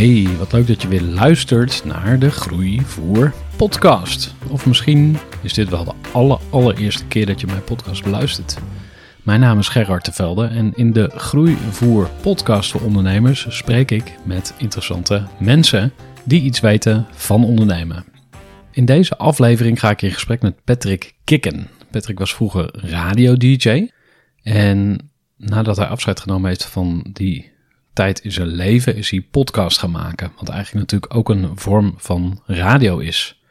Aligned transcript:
Hey, 0.00 0.36
wat 0.38 0.52
leuk 0.52 0.66
dat 0.66 0.82
je 0.82 0.88
weer 0.88 1.02
luistert 1.02 1.84
naar 1.84 2.18
de 2.18 2.30
Groeivoer 2.30 3.32
podcast. 3.56 4.34
Of 4.48 4.66
misschien 4.66 5.16
is 5.42 5.52
dit 5.52 5.68
wel 5.68 5.84
de 5.84 5.92
aller, 6.12 6.38
allereerste 6.50 7.06
keer 7.06 7.26
dat 7.26 7.40
je 7.40 7.46
mijn 7.46 7.64
podcast 7.64 8.02
beluistert. 8.02 8.58
Mijn 9.22 9.40
naam 9.40 9.58
is 9.58 9.68
Gerard 9.68 10.04
Tevelde 10.04 10.46
en 10.46 10.72
in 10.76 10.92
de 10.92 11.10
Groeivoer 11.14 12.10
podcast 12.22 12.70
voor 12.70 12.80
ondernemers 12.80 13.46
spreek 13.48 13.90
ik 13.90 14.14
met 14.24 14.54
interessante 14.58 15.26
mensen 15.38 15.92
die 16.24 16.42
iets 16.42 16.60
weten 16.60 17.06
van 17.10 17.44
ondernemen. 17.44 18.04
In 18.70 18.84
deze 18.84 19.16
aflevering 19.16 19.80
ga 19.80 19.90
ik 19.90 20.02
in 20.02 20.12
gesprek 20.12 20.42
met 20.42 20.64
Patrick 20.64 21.14
Kikken. 21.24 21.68
Patrick 21.90 22.18
was 22.18 22.34
vroeger 22.34 22.70
radio-dj 22.72 23.88
en 24.42 25.10
nadat 25.36 25.76
hij 25.76 25.86
afscheid 25.86 26.20
genomen 26.20 26.48
heeft 26.48 26.64
van 26.64 27.06
die 27.12 27.49
tijd 27.92 28.18
in 28.18 28.32
zijn 28.32 28.46
leven 28.46 28.96
is 28.96 29.10
hij 29.10 29.20
podcast 29.20 29.78
gaan 29.78 29.90
maken. 29.90 30.32
Wat 30.36 30.48
eigenlijk 30.48 30.90
natuurlijk 30.90 31.14
ook 31.14 31.28
een 31.28 31.58
vorm 31.58 31.94
van 31.96 32.42
radio 32.46 32.98
is. 32.98 33.42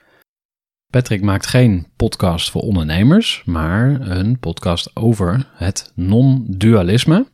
Patrick 0.92 1.22
maakt 1.22 1.46
geen 1.48 1.88
podcast 1.96 2.50
voor 2.52 2.62
ondernemers, 2.62 3.44
maar 3.46 4.02
een 4.02 4.40
podcast 4.40 4.96
over 4.96 5.48
het 5.54 5.92
non-dualisme 5.96 7.28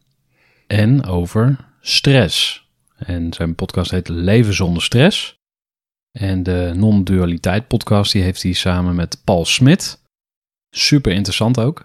en 0.67 1.06
over 1.06 1.58
stress. 1.81 2.66
En 2.95 3.33
zijn 3.33 3.56
podcast 3.56 3.92
heet 3.92 4.08
Leven 4.08 4.53
zonder 4.53 4.83
stress. 4.83 5.36
En 6.11 6.44
de 6.44 6.72
non-dualiteit 6.76 7.67
podcast 7.67 8.11
die 8.11 8.22
heeft 8.22 8.44
hij 8.44 8.53
samen 8.53 8.95
met 8.95 9.22
Paul 9.23 9.45
Smit. 9.45 10.02
Super 10.70 11.11
interessant 11.11 11.59
ook. 11.59 11.83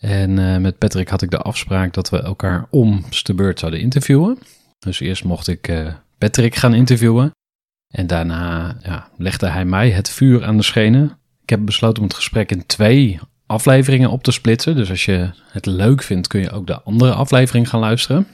En 0.00 0.38
uh, 0.38 0.56
met 0.56 0.78
Patrick 0.78 1.08
had 1.08 1.22
ik 1.22 1.30
de 1.30 1.38
afspraak 1.38 1.94
dat 1.94 2.10
we 2.10 2.22
elkaar 2.22 2.66
om 2.70 3.04
de 3.22 3.34
beurt 3.34 3.58
zouden 3.58 3.80
interviewen. 3.80 4.38
Dus 4.78 5.00
eerst 5.00 5.24
mocht 5.24 5.48
ik 5.48 5.68
uh, 5.68 5.94
Patrick 6.18 6.54
gaan 6.54 6.74
interviewen. 6.74 7.30
En 7.88 8.06
daarna 8.06 8.76
ja, 8.82 9.08
legde 9.16 9.48
hij 9.48 9.64
mij 9.64 9.90
het 9.90 10.10
vuur 10.10 10.44
aan 10.44 10.56
de 10.56 10.62
schenen. 10.62 11.18
Ik 11.42 11.50
heb 11.50 11.64
besloten 11.64 12.02
om 12.02 12.08
het 12.08 12.16
gesprek 12.16 12.50
in 12.50 12.66
twee 12.66 13.20
afleveringen 13.46 14.10
op 14.10 14.22
te 14.22 14.30
splitsen. 14.30 14.76
Dus 14.76 14.90
als 14.90 15.04
je 15.04 15.30
het 15.50 15.66
leuk 15.66 16.02
vindt, 16.02 16.26
kun 16.26 16.40
je 16.40 16.50
ook 16.50 16.66
de 16.66 16.82
andere 16.82 17.12
aflevering 17.12 17.68
gaan 17.68 17.80
luisteren. 17.80 18.26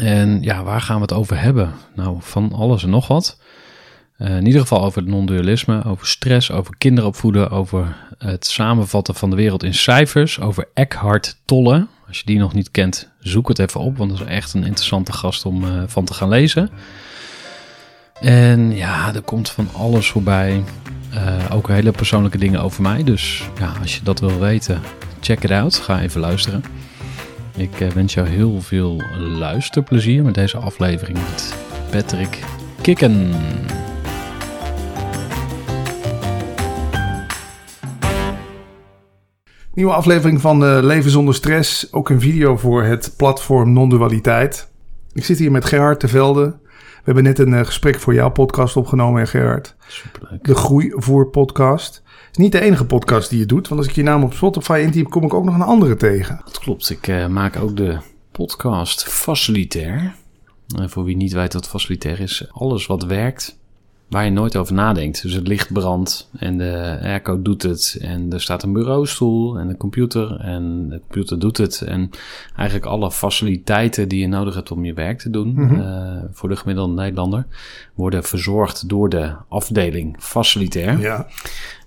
En 0.00 0.42
ja, 0.42 0.62
waar 0.62 0.80
gaan 0.80 0.96
we 0.96 1.02
het 1.02 1.12
over 1.12 1.40
hebben? 1.40 1.72
Nou, 1.94 2.16
van 2.20 2.52
alles 2.52 2.82
en 2.82 2.90
nog 2.90 3.08
wat. 3.08 3.40
Uh, 4.18 4.36
in 4.36 4.46
ieder 4.46 4.60
geval 4.60 4.84
over 4.84 5.02
het 5.02 5.10
non-dualisme, 5.10 5.84
over 5.84 6.06
stress, 6.06 6.50
over 6.50 6.74
kinderopvoeden, 6.78 7.50
over 7.50 7.96
het 8.18 8.46
samenvatten 8.46 9.14
van 9.14 9.30
de 9.30 9.36
wereld 9.36 9.62
in 9.62 9.74
cijfers, 9.74 10.40
over 10.40 10.68
Eckhart 10.74 11.36
Tolle. 11.44 11.86
Als 12.08 12.18
je 12.18 12.24
die 12.24 12.38
nog 12.38 12.54
niet 12.54 12.70
kent, 12.70 13.08
zoek 13.20 13.48
het 13.48 13.58
even 13.58 13.80
op, 13.80 13.96
want 13.96 14.10
dat 14.10 14.20
is 14.20 14.26
echt 14.26 14.54
een 14.54 14.64
interessante 14.64 15.12
gast 15.12 15.44
om 15.44 15.64
uh, 15.64 15.82
van 15.86 16.04
te 16.04 16.14
gaan 16.14 16.28
lezen. 16.28 16.70
En 18.20 18.76
ja, 18.76 19.14
er 19.14 19.22
komt 19.22 19.50
van 19.50 19.68
alles 19.72 20.10
voorbij. 20.10 20.62
Uh, 21.14 21.44
ook 21.52 21.68
hele 21.68 21.90
persoonlijke 21.90 22.38
dingen 22.38 22.60
over 22.60 22.82
mij. 22.82 23.04
Dus 23.04 23.42
ja, 23.58 23.72
als 23.80 23.94
je 23.94 24.02
dat 24.02 24.20
wil 24.20 24.38
weten, 24.38 24.80
check 25.20 25.44
it 25.44 25.50
out. 25.50 25.76
Ga 25.76 26.00
even 26.00 26.20
luisteren. 26.20 26.64
Ik 27.56 27.92
wens 27.94 28.14
jou 28.14 28.28
heel 28.28 28.60
veel 28.60 29.02
luisterplezier 29.18 30.22
met 30.22 30.34
deze 30.34 30.56
aflevering 30.56 31.18
met 31.18 31.54
Patrick 31.90 32.44
Kikken. 32.80 33.34
Nieuwe 39.76 39.92
aflevering 39.92 40.40
van 40.40 40.62
uh, 40.62 40.78
Leven 40.82 41.10
zonder 41.10 41.34
stress. 41.34 41.92
Ook 41.92 42.08
een 42.08 42.20
video 42.20 42.56
voor 42.56 42.82
het 42.82 43.14
platform 43.16 43.72
Non-dualiteit. 43.72 44.68
Ik 45.12 45.24
zit 45.24 45.38
hier 45.38 45.50
met 45.50 45.64
Gerhard 45.64 46.00
Tevelde. 46.00 46.58
We 46.68 47.02
hebben 47.04 47.22
net 47.22 47.38
een 47.38 47.52
uh, 47.52 47.60
gesprek 47.60 48.00
voor 48.00 48.14
jouw 48.14 48.30
podcast 48.30 48.76
opgenomen, 48.76 49.28
Gerhard. 49.28 49.76
Superleuk. 49.86 50.44
De 50.44 50.54
Groeivoer 50.54 51.26
podcast. 51.26 51.94
Het 51.94 52.30
is 52.30 52.36
niet 52.36 52.52
de 52.52 52.60
enige 52.60 52.86
podcast 52.86 53.30
die 53.30 53.38
je 53.38 53.46
doet. 53.46 53.68
Want 53.68 53.80
als 53.80 53.90
ik 53.90 53.96
je 53.96 54.02
naam 54.02 54.22
op 54.22 54.32
Spotify 54.32 54.80
intyp, 54.82 55.10
kom 55.10 55.24
ik 55.24 55.34
ook 55.34 55.44
nog 55.44 55.54
een 55.54 55.62
andere 55.62 55.96
tegen. 55.96 56.40
Dat 56.44 56.58
klopt. 56.58 56.90
Ik 56.90 57.08
uh, 57.08 57.26
maak 57.26 57.56
ook 57.56 57.76
de 57.76 57.98
podcast 58.32 59.04
Facilitair. 59.04 60.14
Voor 60.66 61.04
wie 61.04 61.16
niet 61.16 61.32
weet 61.32 61.52
wat 61.52 61.68
facilitair 61.68 62.20
is. 62.20 62.48
Alles 62.52 62.86
wat 62.86 63.04
werkt 63.04 63.58
waar 64.08 64.24
je 64.24 64.30
nooit 64.30 64.56
over 64.56 64.74
nadenkt. 64.74 65.22
Dus 65.22 65.32
het 65.32 65.48
licht 65.48 65.72
brandt 65.72 66.30
en 66.38 66.58
de 66.58 66.98
airco 67.02 67.42
doet 67.42 67.62
het 67.62 67.98
en 68.00 68.32
er 68.32 68.40
staat 68.40 68.62
een 68.62 68.72
bureaustoel 68.72 69.58
en 69.58 69.68
de 69.68 69.76
computer 69.76 70.40
en 70.40 70.88
de 70.88 71.00
computer 71.00 71.38
doet 71.38 71.56
het. 71.56 71.80
En 71.80 72.10
eigenlijk 72.56 72.86
alle 72.86 73.10
faciliteiten 73.10 74.08
die 74.08 74.20
je 74.20 74.28
nodig 74.28 74.54
hebt 74.54 74.70
om 74.70 74.84
je 74.84 74.92
werk 74.92 75.18
te 75.18 75.30
doen 75.30 75.48
mm 75.48 75.68
-hmm. 75.68 75.80
uh, 75.80 76.22
voor 76.32 76.48
de 76.48 76.56
gemiddelde 76.56 76.94
Nederlander 76.94 77.46
worden 77.94 78.24
verzorgd 78.24 78.88
door 78.88 79.08
de 79.08 79.34
afdeling 79.48 80.16
facilitair. 80.18 80.98
Ja. 80.98 81.26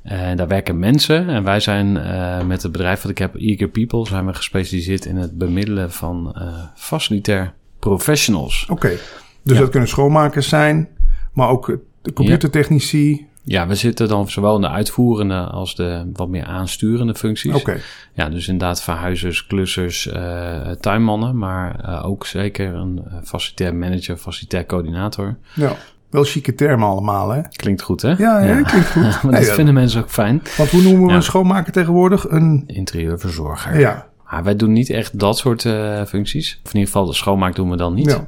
En 0.04 0.38
daar 0.38 0.48
werken 0.48 0.80
mensen 0.80 1.30
en 1.30 1.44
wij 1.44 1.60
zijn 1.60 1.96
uh, 1.96 2.46
met 2.46 2.64
het 2.64 2.72
bedrijf 2.72 3.02
wat 3.02 3.12
ik 3.12 3.18
heb, 3.18 3.36
Eager 3.36 3.68
People, 3.68 4.06
zijn 4.06 4.26
we 4.26 4.34
gespecialiseerd 4.34 5.06
in 5.06 5.16
het 5.16 5.38
bemiddelen 5.38 5.92
van 5.92 6.36
facilitair 6.76 7.54
professionals. 7.80 8.64
Oké, 8.64 8.72
okay. 8.72 8.98
dus 9.44 9.54
ja. 9.54 9.60
dat 9.60 9.70
kunnen 9.70 9.90
schoonmakers 9.90 10.50
zijn, 10.50 10.88
maar 11.34 11.50
ook 11.50 11.78
de 12.10 12.16
computertechnici. 12.16 13.28
Ja. 13.44 13.68
we 13.68 13.76
zitten 13.76 14.08
dan 14.08 14.30
zowel 14.30 14.56
in 14.56 14.62
de 14.62 14.70
uitvoerende 14.70 15.40
als 15.40 15.76
de 15.76 16.10
wat 16.14 16.30
meer 16.30 16.46
aansturende 16.46 17.16
functies. 17.16 17.54
Oké. 17.54 17.60
Okay. 17.60 17.82
Ja, 18.14 18.30
dus 18.30 18.48
inderdaad 18.48 18.82
verhuizers, 18.82 19.48
klussers, 19.48 20.08
uh, 20.08 20.72
tuinmannen, 20.72 21.38
maar 21.38 21.86
uh, 21.86 22.06
ook 22.06 22.26
zeker 22.26 22.74
een 22.74 23.02
facilitair 23.24 23.76
manager, 23.76 24.18
facilitair 24.18 24.66
coördinator. 24.66 25.38
Ja. 25.54 25.76
Wel 26.10 26.24
chique 26.24 26.56
termen 26.56 26.88
allemaal, 26.88 27.30
hè? 27.30 27.42
Klinkt 27.52 27.82
goed, 27.82 28.02
hè? 28.02 28.10
Ja, 28.18 28.40
ja, 28.40 28.62
klinkt 28.62 28.92
goed. 28.92 29.02
maar 29.24 29.32
dat 29.32 29.32
nee, 29.32 29.44
vinden 29.44 29.74
mensen 29.74 30.02
ook 30.02 30.10
fijn. 30.10 30.42
Want 30.58 30.70
hoe 30.70 30.82
noemen 30.82 31.04
we 31.04 31.10
ja. 31.10 31.16
een 31.16 31.24
schoonmaker 31.24 31.74
tegenwoordig? 31.74 32.30
Een 32.30 32.64
interieurverzorger. 32.68 33.80
Ja. 33.80 34.08
Maar 34.30 34.44
wij 34.44 34.56
doen 34.56 34.74
niet 34.74 34.90
echt 34.90 35.20
dat 35.20 35.38
soort 35.38 35.64
uh, 35.64 36.06
functies. 36.06 36.60
Of 36.64 36.74
in 36.74 36.80
ieder 36.80 36.94
geval 36.94 37.06
de 37.06 37.14
schoonmaak 37.14 37.56
doen 37.56 37.70
we 37.70 37.78
dan 37.78 37.94
niet. 37.94 38.20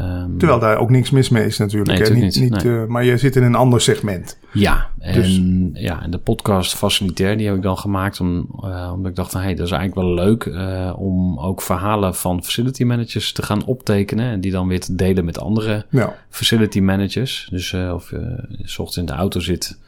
Um, 0.00 0.38
Terwijl 0.38 0.60
daar 0.60 0.78
ook 0.78 0.90
niks 0.90 1.10
mis 1.10 1.28
mee 1.28 1.46
is 1.46 1.58
natuurlijk. 1.58 1.90
Nee, 1.90 1.98
natuurlijk 1.98 2.26
niet, 2.26 2.40
niet, 2.42 2.52
niet 2.52 2.64
nee. 2.64 2.72
uh, 2.72 2.86
maar 2.86 3.04
je 3.04 3.16
zit 3.16 3.36
in 3.36 3.42
een 3.42 3.54
ander 3.54 3.80
segment. 3.80 4.38
Ja, 4.52 4.90
en, 4.98 5.14
dus. 5.22 5.40
ja, 5.82 6.02
en 6.02 6.10
de 6.10 6.18
podcast 6.18 6.74
Facilitair 6.74 7.36
die 7.36 7.46
heb 7.46 7.56
ik 7.56 7.62
dan 7.62 7.78
gemaakt 7.78 8.20
om, 8.20 8.48
uh, 8.64 8.90
omdat 8.94 9.10
ik 9.10 9.16
dacht 9.16 9.30
van... 9.30 9.40
hé, 9.40 9.46
hey, 9.46 9.54
dat 9.54 9.66
is 9.66 9.72
eigenlijk 9.72 10.06
wel 10.06 10.14
leuk 10.14 10.44
uh, 10.44 10.92
om 10.96 11.38
ook 11.38 11.62
verhalen 11.62 12.14
van 12.14 12.44
facility 12.44 12.84
managers 12.84 13.32
te 13.32 13.42
gaan 13.42 13.64
optekenen... 13.64 14.30
en 14.30 14.40
die 14.40 14.52
dan 14.52 14.68
weer 14.68 14.80
te 14.80 14.94
delen 14.94 15.24
met 15.24 15.38
andere 15.38 15.86
ja. 15.90 16.14
facility 16.28 16.80
managers. 16.80 17.48
Dus 17.50 17.74
of 17.74 18.10
je 18.10 18.46
s 18.62 18.78
ochtends 18.78 18.96
in 18.96 19.06
de 19.06 19.12
auto 19.12 19.40
zit, 19.40 19.78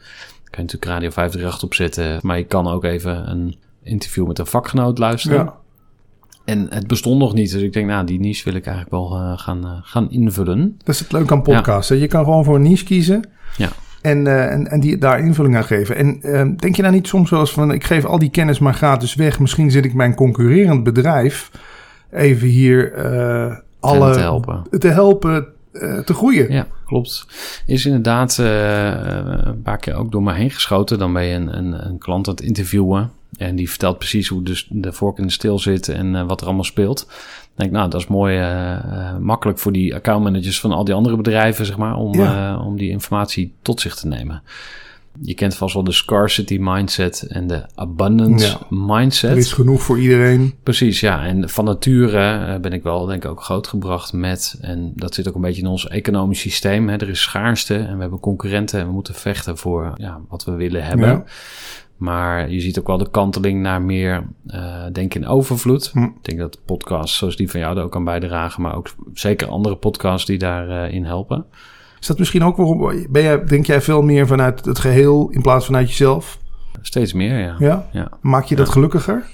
kan 0.43 0.63
je 0.65 0.71
natuurlijk 0.71 0.91
Radio 0.91 1.09
538 1.09 1.63
opzetten... 1.63 2.19
maar 2.21 2.37
je 2.37 2.45
kan 2.45 2.67
ook 2.67 2.83
even 2.83 3.29
een 3.29 3.55
interview 3.83 4.27
met 4.27 4.39
een 4.39 4.45
vakgenoot 4.45 4.97
luisteren... 4.97 5.43
Ja. 5.43 5.59
En 6.45 6.67
het 6.69 6.87
bestond 6.87 7.19
nog 7.19 7.33
niet. 7.33 7.51
Dus 7.51 7.61
ik 7.61 7.73
denk, 7.73 7.87
nou, 7.87 8.05
die 8.05 8.19
niche 8.19 8.43
wil 8.43 8.53
ik 8.53 8.65
eigenlijk 8.65 8.95
wel 8.95 9.19
uh, 9.19 9.37
gaan, 9.37 9.65
uh, 9.65 9.71
gaan 9.81 10.11
invullen. 10.11 10.75
Dat 10.77 10.95
is 10.95 10.99
het 10.99 11.11
leuke 11.11 11.33
aan 11.33 11.41
podcasten. 11.41 11.95
Ja. 11.95 12.01
Je 12.01 12.07
kan 12.07 12.23
gewoon 12.23 12.43
voor 12.43 12.55
een 12.55 12.61
niche 12.61 12.83
kiezen. 12.83 13.29
Ja. 13.57 13.69
En, 14.01 14.25
uh, 14.25 14.51
en, 14.51 14.67
en 14.67 14.79
die, 14.79 14.97
daar 14.97 15.19
invulling 15.19 15.55
aan 15.55 15.63
geven. 15.63 15.95
En 15.95 16.57
denk 16.57 16.75
je 16.75 16.81
nou 16.81 16.93
niet 16.93 17.07
soms 17.07 17.29
wel 17.29 17.39
eens 17.39 17.51
van... 17.51 17.71
ik 17.71 17.83
geef 17.83 18.05
al 18.05 18.19
die 18.19 18.29
kennis 18.29 18.59
maar 18.59 18.73
gratis 18.73 19.15
weg. 19.15 19.39
Misschien 19.39 19.71
zit 19.71 19.85
ik 19.85 19.93
mijn 19.93 20.15
concurrerend 20.15 20.83
bedrijf... 20.83 21.51
even 22.11 22.47
hier 22.47 22.95
alle 23.79 24.13
te 24.13 24.19
helpen. 24.19 24.63
te, 24.79 24.87
helpen 24.87 25.45
te 26.05 26.13
groeien. 26.13 26.51
Ja, 26.51 26.67
klopt. 26.85 27.25
Is 27.65 27.85
inderdaad 27.85 28.37
een 28.37 29.61
paar 29.61 29.77
keer 29.77 29.95
ook 29.95 30.11
door 30.11 30.23
me 30.23 30.33
heen 30.33 30.51
geschoten. 30.51 30.99
Dan 30.99 31.13
ben 31.13 31.23
je 31.23 31.35
een, 31.35 31.57
een, 31.57 31.87
een 31.87 31.97
klant 31.97 32.27
aan 32.27 32.33
het 32.33 32.43
interviewen. 32.43 33.11
En 33.37 33.55
die 33.55 33.69
vertelt 33.69 33.97
precies 33.97 34.27
hoe 34.27 34.43
dus 34.43 34.67
de 34.69 34.93
vork 34.93 35.17
in 35.17 35.25
de 35.25 35.31
stil 35.31 35.59
zit 35.59 35.89
en 35.89 36.27
wat 36.27 36.39
er 36.39 36.45
allemaal 36.45 36.63
speelt 36.63 37.07
denk 37.61 37.71
nou, 37.71 37.89
dat 37.89 38.01
is 38.01 38.07
mooi 38.07 38.39
uh, 38.39 39.17
makkelijk 39.17 39.59
voor 39.59 39.71
die 39.71 39.95
accountmanagers 39.95 40.59
van 40.59 40.71
al 40.71 40.83
die 40.83 40.93
andere 40.93 41.15
bedrijven, 41.15 41.65
zeg 41.65 41.77
maar, 41.77 41.95
om, 41.95 42.13
ja. 42.13 42.59
om 42.59 42.77
die 42.77 42.89
informatie 42.89 43.53
tot 43.61 43.81
zich 43.81 43.95
te 43.95 44.07
nemen. 44.07 44.41
Je 45.21 45.33
kent 45.33 45.55
vast 45.55 45.73
wel 45.73 45.83
de 45.83 45.91
scarcity 45.91 46.57
mindset 46.59 47.21
en 47.21 47.47
de 47.47 47.65
abundance 47.75 48.47
ja. 48.47 48.59
mindset. 48.69 49.31
Er 49.31 49.37
is 49.37 49.53
genoeg 49.53 49.81
voor 49.81 49.99
iedereen. 49.99 50.55
Precies, 50.63 50.99
ja. 50.99 51.25
En 51.25 51.49
van 51.49 51.65
nature 51.65 52.59
ben 52.59 52.73
ik 52.73 52.83
wel, 52.83 53.05
denk 53.05 53.23
ik, 53.23 53.29
ook 53.29 53.43
grootgebracht 53.43 54.13
met, 54.13 54.57
en 54.61 54.91
dat 54.95 55.13
zit 55.13 55.27
ook 55.27 55.35
een 55.35 55.41
beetje 55.41 55.61
in 55.61 55.67
ons 55.67 55.87
economisch 55.87 56.39
systeem. 56.39 56.89
Hè. 56.89 56.95
Er 56.95 57.09
is 57.09 57.21
schaarste 57.21 57.75
en 57.75 57.95
we 57.95 58.01
hebben 58.01 58.19
concurrenten 58.19 58.79
en 58.79 58.85
we 58.85 58.91
moeten 58.91 59.15
vechten 59.15 59.57
voor 59.57 59.93
ja, 59.95 60.21
wat 60.29 60.43
we 60.43 60.51
willen 60.51 60.83
hebben. 60.83 61.09
Ja. 61.09 61.23
Maar 62.01 62.51
je 62.51 62.59
ziet 62.59 62.79
ook 62.79 62.87
wel 62.87 62.97
de 62.97 63.09
kanteling 63.09 63.61
naar 63.61 63.81
meer 63.81 64.27
uh, 64.47 64.83
denken 64.91 65.21
in 65.21 65.27
overvloed. 65.27 65.89
Hm. 65.93 66.03
Ik 66.03 66.11
denk 66.21 66.39
dat 66.39 66.59
podcasts 66.65 67.17
zoals 67.17 67.35
die 67.35 67.49
van 67.49 67.59
jou 67.59 67.77
er 67.77 67.83
ook 67.83 67.91
kan 67.91 68.03
bijdragen, 68.03 68.61
maar 68.61 68.75
ook 68.75 68.89
zeker 69.13 69.47
andere 69.47 69.75
podcasts 69.75 70.25
die 70.25 70.37
daarin 70.37 70.89
uh, 70.89 70.93
in 70.93 71.05
helpen. 71.05 71.45
Is 71.99 72.07
dat 72.07 72.17
misschien 72.17 72.43
ook 72.43 72.57
waarom 72.57 73.05
ben 73.09 73.23
jij, 73.23 73.43
denk 73.43 73.65
jij 73.65 73.81
veel 73.81 74.01
meer 74.01 74.27
vanuit 74.27 74.65
het 74.65 74.79
geheel 74.79 75.29
in 75.29 75.41
plaats 75.41 75.65
van 75.65 75.75
uit 75.75 75.89
jezelf? 75.89 76.39
Steeds 76.81 77.13
meer, 77.13 77.39
ja. 77.39 77.55
Ja? 77.59 77.89
ja. 77.91 78.11
Maak 78.21 78.45
je 78.45 78.55
dat 78.55 78.67
ja. 78.67 78.73
gelukkiger? 78.73 79.25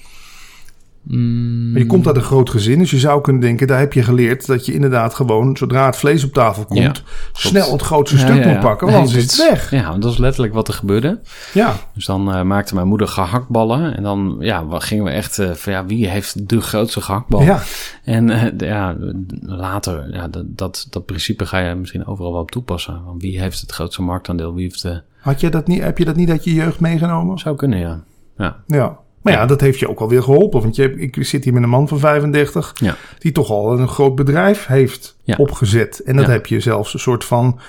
Mm. 1.08 1.72
Maar 1.72 1.82
je 1.82 1.88
komt 1.88 2.08
uit 2.08 2.16
een 2.16 2.22
groot 2.22 2.50
gezin, 2.50 2.80
dus 2.80 2.92
je 2.92 2.98
zou 2.98 3.22
kunnen 3.22 3.42
denken, 3.42 3.68
daar 3.68 3.80
heb 3.80 3.94
je 3.94 4.04
geleerd 4.04 4.46
dat 4.46 4.66
je 4.66 4.74
inderdaad 4.74 5.14
gewoon, 5.14 5.58
zodra 5.58 5.86
het 5.86 5.96
vlees 5.96 6.24
op 6.24 6.34
tafel 6.34 6.66
komt, 6.66 6.80
Ja, 6.80 6.94
snel 7.34 7.72
het 7.72 7.82
grootste 7.82 8.18
stuk 8.18 8.46
moet 8.46 8.60
pakken, 8.60 8.88
Nee, 8.88 8.96
want 8.96 9.08
anders 9.08 9.26
is 9.26 9.38
dat 9.38 9.48
het 9.48 9.50
weg. 9.50 9.72
Ja, 9.72 9.90
want 9.90 10.02
dat 10.02 10.12
is 10.12 10.18
letterlijk 10.18 10.54
wat 10.54 10.68
er 10.68 10.74
gebeurde. 10.74 11.20
Ja, 11.54 11.76
Dus 11.94 12.06
dan 12.06 12.34
eh, 12.34 12.42
maakte 12.42 12.76
mijn 12.76 12.88
moeder 12.88 13.08
gehaktballen. 13.08 13.96
En 13.96 14.04
dan 14.04 14.36
ja, 14.40 14.66
gingen 14.70 15.04
we 15.04 15.10
echt 15.10 15.40
eh, 15.40 15.52
van 15.52 15.74
ja, 15.74 15.86
wie 15.86 16.08
heeft 16.08 16.50
de 16.50 16.62
grootste 16.62 17.02
gehaktbal? 17.02 17.42
ja. 17.42 17.62
En 18.04 18.30
eh, 18.30 18.70
ja, 18.70 18.96
later, 19.42 20.14
ja, 20.14 20.28
dat, 20.28 20.44
dat, 20.48 20.88
dat 20.90 21.06
principe 21.06 21.46
ga 21.46 21.58
je 21.58 21.76
misschien 21.76 22.06
overal 22.06 22.32
wel 22.32 22.42
op 22.42 22.52
toepassen. 22.52 23.02
Want 23.06 23.22
wie 23.22 23.40
heeft 23.40 23.62
het 23.62 23.72
grootste 23.72 24.02
marktaandeel? 24.02 24.54
Wie 24.54 24.64
heeft 24.64 24.82
de... 24.82 25.02
Had 25.20 25.40
je 25.40 25.50
dat 25.50 25.68
niet, 25.68 25.82
heb 25.82 25.98
je 25.98 26.06
dat 26.06 26.16
niet 26.16 26.30
uit 26.30 26.44
je 26.44 26.54
jeugd 26.54 26.80
meegenomen? 26.80 27.38
Zou 27.40 27.56
kunnen, 27.56 27.80
ja. 27.80 28.04
Ja, 28.38 28.56
Ja. 28.68 28.98
Maar 29.32 29.42
ja, 29.42 29.46
dat 29.46 29.62
heeft 29.62 29.80
je 29.80 29.90
ook 29.90 30.00
alweer 30.00 30.24
geholpen. 30.24 30.62
Want 30.62 30.76
je, 30.76 30.96
ik 30.96 31.18
zit 31.20 31.44
hier 31.44 31.54
met 31.54 31.64
een 31.64 31.70
man 31.70 31.88
van 31.88 32.00
35, 32.00 32.74
ja. 32.76 32.96
die 33.20 33.32
toch 33.32 33.50
al 33.50 33.80
een 33.80 33.88
groot 33.88 34.16
bedrijf 34.16 34.66
heeft 34.66 35.18
opgezet. 35.38 36.00
En 36.00 36.16
dat 36.16 36.28
heb 36.28 36.46
je 36.46 36.60
zelfs 36.60 36.94
een 36.94 37.00
soort 37.00 37.26
van 37.26 37.60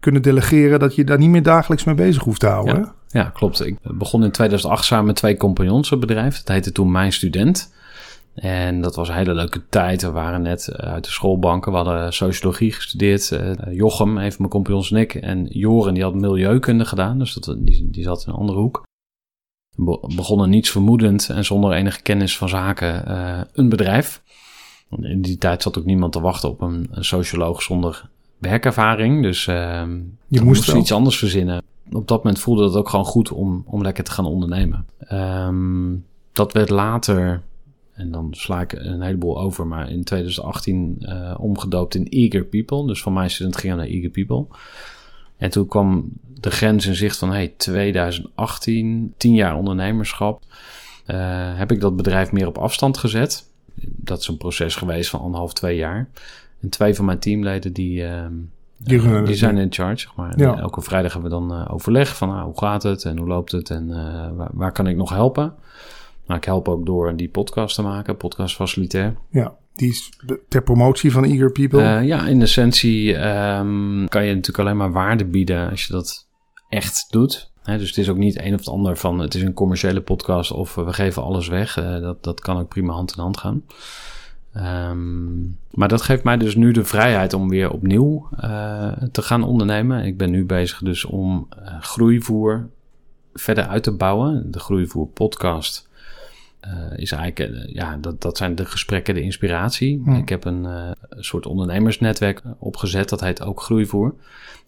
kunnen 0.00 0.22
delegeren 0.22 0.78
dat 0.78 0.94
je 0.94 1.04
daar 1.04 1.18
niet 1.18 1.30
meer 1.30 1.42
dagelijks 1.42 1.84
mee 1.84 1.94
bezig 1.94 2.22
hoeft 2.22 2.40
te 2.40 2.46
houden. 2.46 2.92
Ja. 3.08 3.24
klopt. 3.24 3.66
Ik 3.66 3.76
begon 3.82 4.24
in 4.24 4.30
2008 4.30 4.84
samen 4.84 5.06
met 5.06 5.16
twee 5.16 5.36
compagnons 5.36 5.90
een 5.90 6.00
bedrijf. 6.00 6.36
Dat 6.36 6.48
heette 6.48 6.72
toen 6.72 6.90
Mijn 6.90 7.12
Student. 7.12 7.72
En 8.34 8.80
dat 8.80 8.94
was 8.94 9.08
een 9.08 9.14
hele 9.14 9.34
leuke 9.34 9.62
tijd. 9.68 10.02
We 10.02 10.10
waren 10.10 10.42
net 10.42 10.68
eh, 10.68 10.92
uit 10.92 11.04
de 11.04 11.10
schoolbanken. 11.10 11.72
We 11.72 11.78
hadden 11.78 12.12
sociologie 12.12 12.72
gestudeerd. 12.72 13.30
Eh, 13.30 13.50
Jochem, 13.70 14.14
van 14.14 14.16
mijn 14.16 14.48
compagnons 14.48 14.90
en 14.90 14.96
ik. 14.96 15.14
En 15.14 15.44
Joren, 15.44 15.94
die 15.94 16.02
had 16.02 16.14
milieukunde 16.14 16.84
gedaan. 16.84 17.18
Dus 17.18 17.34
dat, 17.34 17.56
die, 17.58 17.88
die 17.90 18.02
zat 18.02 18.24
in 18.26 18.32
een 18.32 18.38
andere 18.38 18.58
hoek. 18.58 18.82
Be- 19.76 20.00
begonnen 20.16 20.50
niets 20.50 20.70
vermoedend 20.70 21.28
en 21.28 21.44
zonder 21.44 21.72
enige 21.72 22.02
kennis 22.02 22.36
van 22.36 22.48
zaken 22.48 23.06
eh, 23.06 23.40
een 23.52 23.68
bedrijf. 23.68 24.22
In 25.00 25.22
die 25.22 25.38
tijd 25.38 25.62
zat 25.62 25.78
ook 25.78 25.84
niemand 25.84 26.12
te 26.12 26.20
wachten 26.20 26.48
op 26.48 26.60
een, 26.60 26.88
een 26.90 27.04
socioloog 27.04 27.62
zonder 27.62 28.08
werkervaring. 28.38 29.22
Dus 29.22 29.46
ehm 29.46 29.90
Je 29.90 30.02
moest 30.28 30.42
moesten 30.44 30.72
wel. 30.72 30.82
iets 30.82 30.92
anders 30.92 31.18
verzinnen. 31.18 31.62
Op 31.92 32.08
dat 32.08 32.24
moment 32.24 32.42
voelde 32.42 32.64
het 32.64 32.74
ook 32.74 32.88
gewoon 32.88 33.04
goed 33.04 33.32
om, 33.32 33.64
om 33.66 33.82
lekker 33.82 34.04
te 34.04 34.10
gaan 34.10 34.26
ondernemen. 34.26 34.86
Ehm, 34.98 35.94
dat 36.32 36.52
werd 36.52 36.68
later, 36.68 37.42
en 37.92 38.10
dan 38.10 38.28
sla 38.30 38.60
ik 38.60 38.72
een 38.72 39.00
heleboel 39.02 39.40
over, 39.40 39.66
maar 39.66 39.90
in 39.90 40.04
2018 40.04 40.96
eh, 41.00 41.34
omgedoopt 41.38 41.94
in 41.94 42.06
Eager 42.08 42.44
People. 42.44 42.86
Dus 42.86 43.02
van 43.02 43.12
mij 43.12 43.28
student 43.28 43.56
ging 43.56 43.76
naar 43.76 43.86
Eager 43.86 44.10
People. 44.10 44.46
En 45.36 45.50
toen 45.50 45.66
kwam 45.66 46.08
de 46.44 46.50
grens 46.50 46.86
in 46.86 46.94
zicht 46.94 47.18
van 47.18 47.32
hey, 47.32 47.54
2018, 47.56 49.14
10 49.16 49.34
jaar 49.34 49.56
ondernemerschap. 49.56 50.42
Eh, 51.06 51.16
heb 51.56 51.72
ik 51.72 51.80
dat 51.80 51.96
bedrijf 51.96 52.32
meer 52.32 52.46
op 52.46 52.58
afstand 52.58 52.98
gezet. 52.98 53.44
Dat 53.80 54.20
is 54.20 54.28
een 54.28 54.36
proces 54.36 54.76
geweest 54.76 55.10
van 55.10 55.20
anderhalf, 55.20 55.52
twee 55.52 55.76
jaar. 55.76 56.08
En 56.60 56.68
twee 56.68 56.94
van 56.94 57.04
mijn 57.04 57.18
teamleden 57.18 57.72
die, 57.72 58.04
ehm, 58.04 58.32
Die 58.78 59.34
zijn 59.34 59.56
in 59.56 59.72
charge, 59.72 59.98
zeg 59.98 60.14
maar. 60.16 60.38
Ja. 60.38 60.58
Elke 60.58 60.80
vrijdag 60.80 61.12
hebben 61.12 61.30
we 61.30 61.36
dan 61.36 61.52
eh, 61.52 61.74
overleg 61.74 62.16
van 62.16 62.30
ah, 62.30 62.42
hoe 62.42 62.58
gaat 62.58 62.82
het 62.82 63.04
en 63.04 63.18
hoe 63.18 63.26
loopt 63.26 63.52
het 63.52 63.70
en 63.70 63.90
eh, 63.90 64.36
waar, 64.36 64.50
waar 64.52 64.72
kan 64.72 64.86
ik 64.86 64.96
nog 64.96 65.10
helpen. 65.10 65.54
Nou, 66.26 66.38
ik 66.38 66.44
help 66.44 66.68
ook 66.68 66.86
door 66.86 67.16
die 67.16 67.28
podcast 67.28 67.74
te 67.74 67.82
maken, 67.82 68.16
podcast 68.16 68.54
facilitair. 68.54 69.14
Ja, 69.30 69.54
die 69.74 69.88
is 69.88 70.12
ter 70.48 70.62
promotie 70.62 71.12
van 71.12 71.24
Eager 71.24 71.52
People. 71.52 72.04
Ja, 72.04 72.26
in 72.26 72.42
essentie 72.42 73.16
ehm, 73.16 74.06
kan 74.06 74.24
je 74.24 74.34
natuurlijk 74.34 74.58
alleen 74.58 74.76
maar 74.76 74.92
waarde 74.92 75.24
bieden 75.24 75.70
als 75.70 75.86
je 75.86 75.92
dat 75.92 76.26
echt 76.74 77.06
doet. 77.10 77.50
Dus 77.64 77.88
het 77.88 77.98
is 77.98 78.08
ook 78.08 78.16
niet 78.16 78.40
een 78.40 78.52
of 78.52 78.58
het 78.58 78.68
ander 78.68 78.96
van 78.96 79.18
het 79.18 79.34
is 79.34 79.42
een 79.42 79.52
commerciële 79.52 80.00
podcast 80.00 80.50
of 80.50 80.74
we 80.74 80.92
geven 80.92 81.22
alles 81.22 81.48
weg. 81.48 81.76
Eh, 81.76 82.00
dat, 82.00 82.24
dat 82.24 82.40
kan 82.40 82.58
ook 82.58 82.68
prima 82.68 82.92
hand 82.92 83.14
in 83.16 83.22
hand 83.22 83.36
gaan. 83.36 83.62
Ehm, 84.52 85.42
maar 85.70 85.88
dat 85.88 86.02
geeft 86.02 86.24
mij 86.24 86.36
dus 86.36 86.54
nu 86.54 86.72
de 86.72 86.84
vrijheid 86.84 87.32
om 87.32 87.48
weer 87.48 87.70
opnieuw 87.70 88.28
eh, 88.36 88.92
te 89.12 89.22
gaan 89.22 89.42
ondernemen. 89.42 90.04
Ik 90.04 90.16
ben 90.16 90.30
nu 90.30 90.44
bezig 90.44 90.78
dus 90.78 91.04
om 91.04 91.46
eh, 91.48 91.80
groeivoer 91.80 92.68
verder 93.34 93.66
uit 93.66 93.82
te 93.82 93.92
bouwen. 93.92 94.50
De 94.50 94.58
groeivoer 94.58 95.06
podcast 95.06 95.88
is 96.96 97.12
eigenlijk, 97.12 97.68
ja, 97.68 97.96
dat, 97.96 98.22
dat 98.22 98.36
zijn 98.36 98.54
de 98.54 98.64
gesprekken, 98.64 99.14
de 99.14 99.20
inspiratie. 99.20 100.02
Ik 100.16 100.28
heb 100.28 100.44
een, 100.44 100.64
een 100.64 101.24
soort 101.24 101.46
ondernemersnetwerk 101.46 102.42
opgezet, 102.58 103.08
dat 103.08 103.20
heet 103.20 103.42
ook 103.42 103.62
Groeivoer. 103.62 104.14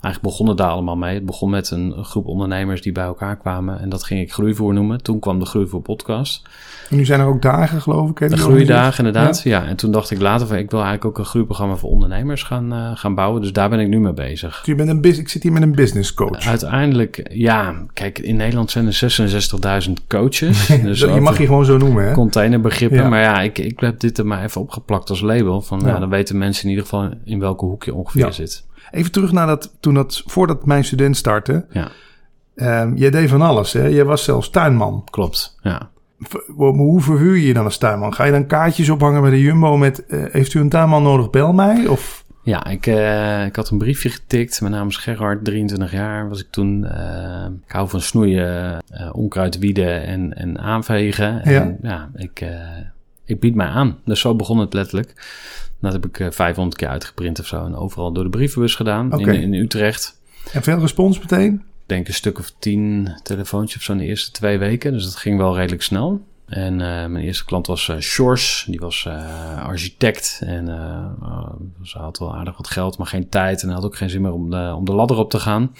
Eigenlijk 0.06 0.34
begon 0.36 0.48
het 0.48 0.58
daar 0.58 0.70
allemaal 0.70 0.96
mee. 0.96 1.14
Het 1.14 1.26
begon 1.26 1.50
met 1.50 1.70
een, 1.70 1.94
groep 2.04 2.26
ondernemers 2.26 2.82
die 2.82 2.92
bij 2.92 3.04
elkaar 3.04 3.36
kwamen 3.36 3.80
en 3.80 3.88
dat 3.88 4.04
ging 4.04 4.20
ik 4.20 4.32
Groeivoer 4.32 4.74
noemen. 4.74 5.02
Toen 5.02 5.18
kwam 5.18 5.38
de 5.38 5.44
Groeivoer 5.44 5.80
podcast. 5.80 6.42
En 6.90 6.96
nu 6.96 7.04
zijn 7.04 7.20
er 7.20 7.26
ook 7.26 7.42
dagen, 7.42 7.80
geloof 7.80 8.10
ik. 8.10 8.18
Hè, 8.18 8.28
De 8.28 8.36
groeidagen, 8.36 9.06
inderdaad. 9.06 9.42
Ja. 9.42 9.66
en 9.66 9.76
toen 9.76 9.90
dacht 9.90 10.10
ik 10.10 10.20
later 10.20 10.46
van, 10.46 10.56
ik 10.56 10.70
wil 10.70 10.80
eigenlijk 10.80 11.08
ook 11.08 11.18
een 11.18 11.24
groeiprogramma 11.30 11.76
voor 11.76 11.90
ondernemers 11.90 12.42
gaan, 12.42 12.72
eh, 12.72 12.90
gaan 12.94 13.14
bouwen. 13.14 13.40
Dus 13.42 13.52
daar 13.52 13.68
ben 13.68 13.80
ik 13.80 13.88
nu 13.88 14.00
mee 14.00 14.12
bezig. 14.12 14.62
Je 14.64 14.74
bent 14.74 14.88
een 14.88 15.02
ik 15.02 15.28
zit 15.28 15.42
hier 15.42 15.52
met 15.52 15.62
een 15.62 15.74
business 15.74 16.14
coach. 16.14 16.46
Uiteindelijk, 16.46 17.28
ja, 17.32 17.74
kijk, 17.92 18.18
in 18.18 18.36
Nederland 18.36 18.70
zijn 18.70 18.86
er 18.86 18.92
66.000 18.92 20.06
coaches. 20.08 20.66
Dus 20.82 21.00
je 21.00 21.20
mag 21.20 21.38
je 21.38 21.46
gewoon 21.46 21.64
zo 21.64 21.76
noemen, 21.76 22.06
hè? 22.06 22.12
containerbegrippen. 22.12 22.98
Ja. 22.98 23.08
Maar 23.08 23.20
ja, 23.22 23.40
ik, 23.40 23.58
ik 23.58 23.80
heb 23.80 24.00
dit 24.00 24.18
er 24.18 24.26
maar 24.26 24.44
even 24.44 24.60
opgeplakt 24.60 25.10
als 25.10 25.20
label. 25.20 25.60
Van, 25.62 25.80
Ja. 25.80 25.88
ja. 25.88 25.98
dan 25.98 26.08
weten 26.08 26.38
mensen 26.38 26.64
in 26.64 26.70
ieder 26.70 26.84
geval 26.84 27.10
in 27.24 27.40
welke 27.40 27.64
hoek 27.64 27.84
je 27.84 27.94
ongeveer 27.94 28.24
Ja. 28.24 28.30
zit. 28.30 28.64
Even 28.90 29.12
terug 29.12 29.32
naar 29.32 29.46
dat, 29.46 29.76
toen 29.80 29.94
dat, 29.94 30.22
voordat 30.26 30.66
mijn 30.66 30.84
student 30.84 31.16
startte. 31.16 31.66
Ja, 31.70 31.88
Ehm, 32.56 32.94
jij 32.94 33.10
deed 33.10 33.28
van 33.28 33.42
alles, 33.42 33.72
hè? 33.72 33.86
Jij 33.86 34.04
was 34.04 34.24
zelfs 34.24 34.50
tuinman. 34.50 35.04
klopt. 35.10 35.58
Ja. 35.62 35.90
Hoe 36.56 37.00
verhuur 37.00 37.36
je 37.36 37.46
je 37.46 37.54
dan 37.54 37.64
als 37.64 37.78
tuinman? 37.78 38.14
Ga 38.14 38.24
je 38.24 38.32
dan 38.32 38.46
kaartjes 38.46 38.88
ophangen 38.90 39.20
bij 39.22 39.30
de 39.30 39.40
Jumbo 39.40 39.76
met... 39.76 40.06
eh, 40.06 40.24
heeft 40.30 40.54
u 40.54 40.60
een 40.60 40.68
tuinman 40.68 41.02
nodig, 41.02 41.30
bel 41.30 41.52
mij? 41.52 41.86
Of... 41.86 42.24
Ja, 42.42 42.66
ik, 42.66 42.86
eh, 42.86 43.44
ik 43.44 43.56
had 43.56 43.70
een 43.70 43.78
briefje 43.78 44.08
getikt. 44.08 44.60
Mijn 44.60 44.72
naam 44.72 44.88
is 44.88 44.96
Gerhard, 44.96 45.44
23 45.44 45.92
jaar 45.92 46.28
was 46.28 46.40
ik 46.40 46.46
toen. 46.50 46.84
Eh, 46.84 47.46
ik 47.66 47.72
hou 47.72 47.88
van 47.88 48.00
snoeien, 48.00 48.80
eh, 48.90 49.08
onkruid 49.12 49.58
wieden 49.58 50.02
en, 50.06 50.34
en 50.36 50.58
aanvegen. 50.58 51.42
En 51.42 51.78
ja, 51.82 52.10
ik, 52.14 52.44
ik 53.26 53.40
bied 53.40 53.54
mij 53.54 53.66
aan. 53.66 53.98
Dus 54.04 54.20
zo 54.20 54.34
begon 54.34 54.58
het 54.58 54.72
letterlijk. 54.72 55.12
Dat 55.80 55.92
heb 55.92 56.06
ik 56.06 56.20
eh, 56.20 56.30
500 56.30 56.76
keer 56.76 56.88
uitgeprint 56.88 57.40
of 57.40 57.46
zo. 57.46 57.64
En 57.64 57.74
overal 57.76 58.12
door 58.12 58.24
de 58.24 58.30
brievenbus 58.30 58.74
gedaan 58.74 59.20
in, 59.20 59.28
in 59.34 59.54
Utrecht. 59.54 60.20
En 60.52 60.62
veel 60.62 60.78
respons 60.78 61.18
meteen? 61.18 61.54
Ik 61.54 61.92
denk 61.92 62.08
een 62.08 62.14
stuk 62.14 62.38
of 62.38 62.52
tien 62.58 63.08
telefoontjes 63.22 63.76
of 63.76 63.82
zo 63.82 63.92
in 63.92 63.98
de 63.98 64.04
eerste 64.04 64.30
twee 64.30 64.58
weken. 64.58 64.92
Dus 64.92 65.04
dat 65.04 65.16
ging 65.16 65.38
wel 65.38 65.56
redelijk 65.56 65.82
snel. 65.82 66.20
En 66.46 66.72
eh, 66.72 67.06
mijn 67.06 67.24
eerste 67.24 67.44
klant 67.44 67.66
was 67.66 67.88
eh 67.88 67.98
Shores. 67.98 68.64
Die 68.68 68.80
was 68.80 69.06
eh, 69.06 69.66
architect. 69.66 70.40
En 70.44 70.68
eh, 70.68 71.04
uh, 71.22 71.48
ze 71.82 71.98
had 71.98 72.18
wel 72.18 72.36
aardig 72.36 72.56
wat 72.56 72.68
geld, 72.68 72.98
maar 72.98 73.06
geen 73.06 73.28
tijd. 73.28 73.62
En 73.62 73.68
had 73.68 73.84
ook 73.84 73.96
geen 73.96 74.10
zin 74.10 74.22
meer 74.22 74.32
om 74.32 74.50
de, 74.50 74.72
om 74.76 74.84
de 74.84 74.92
ladder 74.92 75.16
op 75.16 75.30
te 75.30 75.38
gaan. 75.40 75.70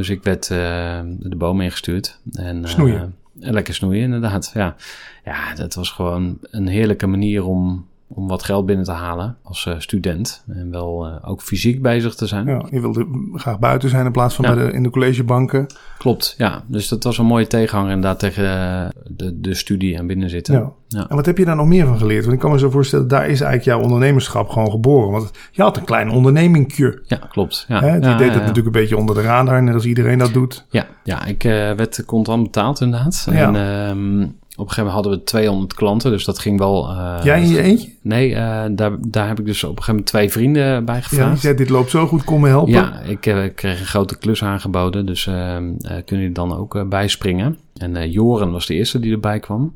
Dus 0.00 0.08
ik 0.08 0.22
werd 0.22 0.50
eh, 0.50 1.00
de 1.18 1.36
boom 1.36 1.60
ingestuurd. 1.60 2.20
En, 2.32 2.64
eh, 2.64 2.70
Snoeien. 2.70 3.14
en 3.40 3.52
lekker 3.52 3.74
snoeien, 3.74 4.02
inderdaad. 4.02 4.50
Ja. 4.54 4.76
Ja, 5.24 5.54
dat 5.54 5.74
was 5.74 5.90
gewoon 5.90 6.38
een 6.40 6.66
heerlijke 6.66 7.06
manier 7.06 7.44
om 7.44 7.88
om 8.14 8.28
wat 8.28 8.42
geld 8.42 8.66
binnen 8.66 8.84
te 8.84 8.92
halen 8.92 9.36
als 9.42 9.66
eh, 9.66 9.74
student. 9.78 10.44
En 10.48 10.70
wel 10.70 11.06
eh, 11.06 11.30
ook 11.30 11.42
fysiek 11.42 11.82
bezig 11.82 12.14
te 12.14 12.26
zijn. 12.26 12.46
Ja, 12.46 12.66
je 12.70 12.80
wilde 12.80 13.06
graag 13.34 13.58
buiten 13.58 13.88
zijn 13.88 14.06
in 14.06 14.12
plaats 14.12 14.34
van 14.34 14.44
Ja. 14.44 14.54
bij 14.54 14.64
de, 14.66 14.72
in 14.72 14.82
de 14.82 14.90
collegebanken. 14.90 15.66
Klopt, 15.98 16.34
ja. 16.38 16.64
Dus 16.66 16.88
dat 16.88 17.04
was 17.04 17.18
een 17.18 17.26
mooie 17.26 17.46
tegenhanger 17.46 17.92
inderdaad 17.92 18.18
tegen 18.18 18.44
eh, 18.44 18.88
de, 19.06 19.40
de 19.40 19.54
studie 19.54 19.96
en 19.96 20.06
binnen 20.06 20.30
zitten. 20.30 20.54
Ja. 20.54 20.72
Ja. 20.88 21.08
En 21.08 21.16
wat 21.16 21.26
heb 21.26 21.38
je 21.38 21.44
daar 21.44 21.56
nog 21.56 21.66
meer 21.66 21.86
van 21.86 21.98
geleerd? 21.98 22.22
Want 22.22 22.34
ik 22.34 22.40
kan 22.40 22.50
me 22.50 22.58
zo 22.58 22.70
voorstellen, 22.70 23.08
daar 23.08 23.22
is 23.28 23.40
eigenlijk 23.40 23.64
jouw 23.64 23.80
ondernemerschap 23.80 24.48
gewoon 24.48 24.70
geboren. 24.70 25.10
Want 25.10 25.30
je 25.50 25.62
had 25.62 25.76
een 25.76 25.84
klein 25.84 26.10
ondernemingje. 26.10 27.02
Ja, 27.06 27.16
klopt. 27.16 27.64
Ja, 27.68 27.80
hè? 27.80 27.96
Ja, 27.96 28.16
deed 28.16 28.28
het 28.28 28.40
natuurlijk 28.40 28.66
een 28.66 28.80
beetje 28.80 28.96
onder 28.96 29.14
de 29.14 29.22
radar, 29.22 29.62
net 29.62 29.74
als 29.74 29.84
iedereen 29.84 30.18
dat 30.18 30.32
doet. 30.32 30.66
Ja, 30.70 30.86
ja 31.04 31.24
ik 31.24 31.44
eh, 31.44 31.50
werd 31.52 32.04
contant 32.06 32.42
betaald 32.42 32.80
inderdaad. 32.80 33.26
Ja. 33.30 33.52
En 33.52 33.56
ehm, 33.56 34.28
op 34.60 34.66
een 34.68 34.72
gegeven 34.72 34.84
moment 34.94 35.04
hadden 35.04 35.12
we 35.24 35.30
200 35.30 35.74
klanten, 35.74 36.10
dus 36.10 36.24
dat 36.24 36.38
ging 36.38 36.58
wel... 36.58 36.88
eh, 36.88 37.18
Jij 37.24 37.42
in 37.42 37.48
je 37.48 37.62
eentje? 37.62 37.88
Nee, 38.02 38.34
eh, 38.34 38.62
daar, 38.70 38.92
daar 39.00 39.28
heb 39.28 39.38
ik 39.38 39.44
dus 39.46 39.64
op 39.64 39.68
een 39.70 39.74
gegeven 39.76 39.92
moment 39.94 40.06
twee 40.10 40.30
vrienden 40.30 40.84
bij 40.84 40.94
Ja, 40.94 41.00
gevraagd. 41.00 41.40
zei, 41.40 41.54
dit 41.54 41.68
loopt 41.68 41.90
zo 41.90 42.06
goed, 42.06 42.24
kom 42.24 42.40
me 42.40 42.48
helpen. 42.48 42.72
Ja, 42.72 42.98
ik 43.00 43.26
eh, 43.26 43.38
kreeg 43.54 43.80
een 43.80 43.86
grote 43.86 44.18
klus 44.18 44.42
aangeboden, 44.44 45.06
dus 45.06 45.26
ehm 45.26 45.64
eh, 45.80 45.88
kunnen 45.88 46.04
jullie 46.08 46.32
dan 46.32 46.56
ook 46.56 46.88
bijspringen. 46.88 47.58
En 47.76 48.10
Joren 48.10 48.50
was 48.52 48.66
de 48.66 48.74
eerste 48.74 49.00
die 49.00 49.12
erbij 49.12 49.38
kwam. 49.40 49.74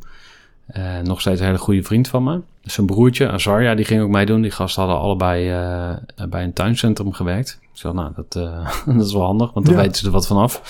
Eh, 0.66 0.98
nog 0.98 1.20
steeds 1.20 1.40
een 1.40 1.46
hele 1.46 1.58
goede 1.58 1.82
vriend 1.82 2.08
van 2.08 2.22
me. 2.24 2.40
Zijn 2.62 2.86
broertje, 2.86 3.30
Azarja, 3.30 3.74
die 3.74 3.84
ging 3.84 4.02
ook 4.02 4.08
meedoen. 4.08 4.40
Die 4.42 4.50
gasten 4.50 4.82
hadden 4.82 5.00
allebei 5.00 5.50
eh, 5.50 6.26
bij 6.28 6.42
een 6.44 6.52
tuincentrum 6.52 7.12
gewerkt. 7.12 7.58
Ik 7.62 7.68
zei, 7.80 7.94
nou, 7.94 8.12
dat, 8.16 8.36
eh, 8.36 8.70
dat 8.96 9.06
is 9.06 9.12
wel 9.12 9.22
handig, 9.22 9.52
want 9.52 9.66
dan 9.66 9.74
Ja. 9.74 9.80
weten 9.80 9.96
ze 9.96 10.06
er 10.06 10.12
wat 10.12 10.26
vanaf. 10.26 10.62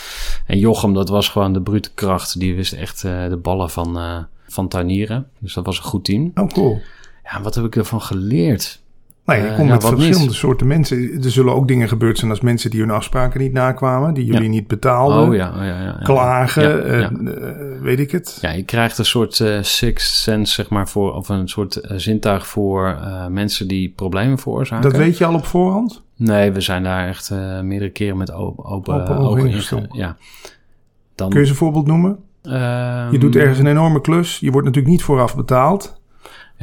En 0.47 0.59
Jochem, 0.59 0.95
dat 0.95 1.09
was 1.09 1.29
gewoon 1.29 1.53
de 1.53 1.61
brute 1.63 1.91
kracht. 1.95 2.39
Die 2.39 2.55
wist 2.55 2.73
echt 2.73 3.05
eh, 3.05 3.29
de 3.29 3.37
ballen 3.37 3.71
van, 3.71 3.99
eh, 3.99 4.17
van 4.49 4.69
tuinieren. 4.69 5.29
Dus 5.39 5.55
dat 5.55 5.67
was 5.67 5.77
een 5.79 5.85
goed 5.85 6.05
team. 6.05 6.31
Oh, 6.35 6.49
cool. 6.49 6.81
Ja, 7.25 7.41
wat 7.43 7.55
heb 7.55 7.65
ik 7.65 7.77
ervan 7.77 8.01
geleerd? 8.03 8.81
Nou, 9.25 9.40
je 9.40 9.47
Eh, 9.49 9.54
komt 9.57 9.69
ja, 9.69 9.75
met 9.75 9.85
verschillende 9.85 10.33
soorten 10.33 10.66
mensen. 10.66 11.23
Er 11.23 11.31
zullen 11.31 11.54
ook 11.54 11.69
dingen 11.69 11.88
gebeurd 11.88 12.19
zijn 12.19 12.31
als 12.31 12.40
mensen 12.40 12.71
die 12.71 12.81
hun 12.81 12.90
afspraken 12.90 13.40
niet 13.40 13.52
nakwamen, 13.52 14.14
die 14.14 14.25
jullie 14.25 14.43
Ja. 14.43 14.49
niet 14.49 14.66
betaalden, 14.66 15.28
Oh 15.28 15.35
ja, 15.35 15.49
oh, 15.99 16.02
klagen, 16.04 16.85
eh, 16.85 17.04
eh, 17.04 17.11
weet 17.81 17.99
ik 18.00 18.11
het. 18.11 18.38
Ja, 18.40 18.50
je 18.50 18.62
krijgt 18.64 18.99
een 18.99 19.04
soort 19.04 19.40
eh 19.40 19.59
sixth 19.62 20.14
sense, 20.14 20.52
zeg 20.54 20.69
maar, 20.71 20.88
voor, 20.88 21.14
of 21.14 21.28
een 21.28 21.49
soort 21.49 21.81
zintuig 21.97 22.47
voor 22.47 22.99
mensen 23.28 23.69
die 23.69 23.93
problemen 23.97 24.38
veroorzaken. 24.38 24.90
Dat 24.90 25.00
weet 25.00 25.19
je 25.19 25.25
al 25.25 25.35
op 25.35 25.47
voorhand? 25.47 26.02
Nee, 26.16 26.52
we 26.52 26.61
zijn 26.61 26.83
daar 26.83 27.09
echt 27.09 27.31
meerdere 27.62 27.90
keren 27.90 28.16
met 28.16 28.33
open, 28.33 28.64
open, 28.64 29.16
ogen 29.19 29.50
in. 29.50 29.88
Ja. 29.93 30.16
Dan, 31.14 31.28
Kun 31.31 31.38
je 31.40 31.45
ze 31.47 31.52
een 31.52 31.59
voorbeeld 31.59 31.87
noemen? 31.87 32.19
ehm, 32.43 33.12
Je 33.12 33.19
doet 33.19 33.37
ergens 33.37 33.59
een 33.59 33.66
enorme 33.66 34.00
klus. 34.00 34.38
Je 34.38 34.50
wordt 34.50 34.66
natuurlijk 34.66 34.95
niet 34.95 35.02
vooraf 35.04 35.37
betaald. 35.37 36.00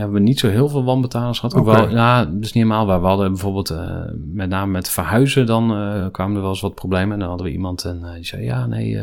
Ja, 0.01 0.08
we 0.08 0.13
hebben 0.13 0.29
niet 0.29 0.39
zo 0.39 0.50
heel 0.50 0.70
veel 0.70 0.84
wanbetalers 0.84 1.39
gehad. 1.39 1.55
Oké. 1.55 1.72
Wel, 1.72 1.89
ja, 1.89 2.25
dat 2.25 2.34
is 2.34 2.53
niet 2.53 2.63
helemaal 2.63 2.86
waar. 2.86 3.01
We 3.01 3.08
hadden 3.08 3.31
bijvoorbeeld, 3.31 3.70
eh, 3.70 3.96
met 4.34 4.50
name 4.50 4.72
met 4.72 4.89
verhuizen, 4.89 5.46
dan 5.46 5.72
eh, 5.72 6.05
kwamen 6.12 6.36
er 6.36 6.41
wel 6.41 6.50
eens 6.50 6.62
wat 6.62 6.75
problemen. 6.75 7.13
En 7.13 7.20
dan 7.20 7.27
hadden 7.27 7.46
we 7.46 7.51
iemand 7.51 7.86
en 7.86 8.01
eh, 8.03 8.13
die 8.13 8.25
zei, 8.25 8.43
ja, 8.43 8.65
nee, 8.65 8.89
ik 8.89 8.98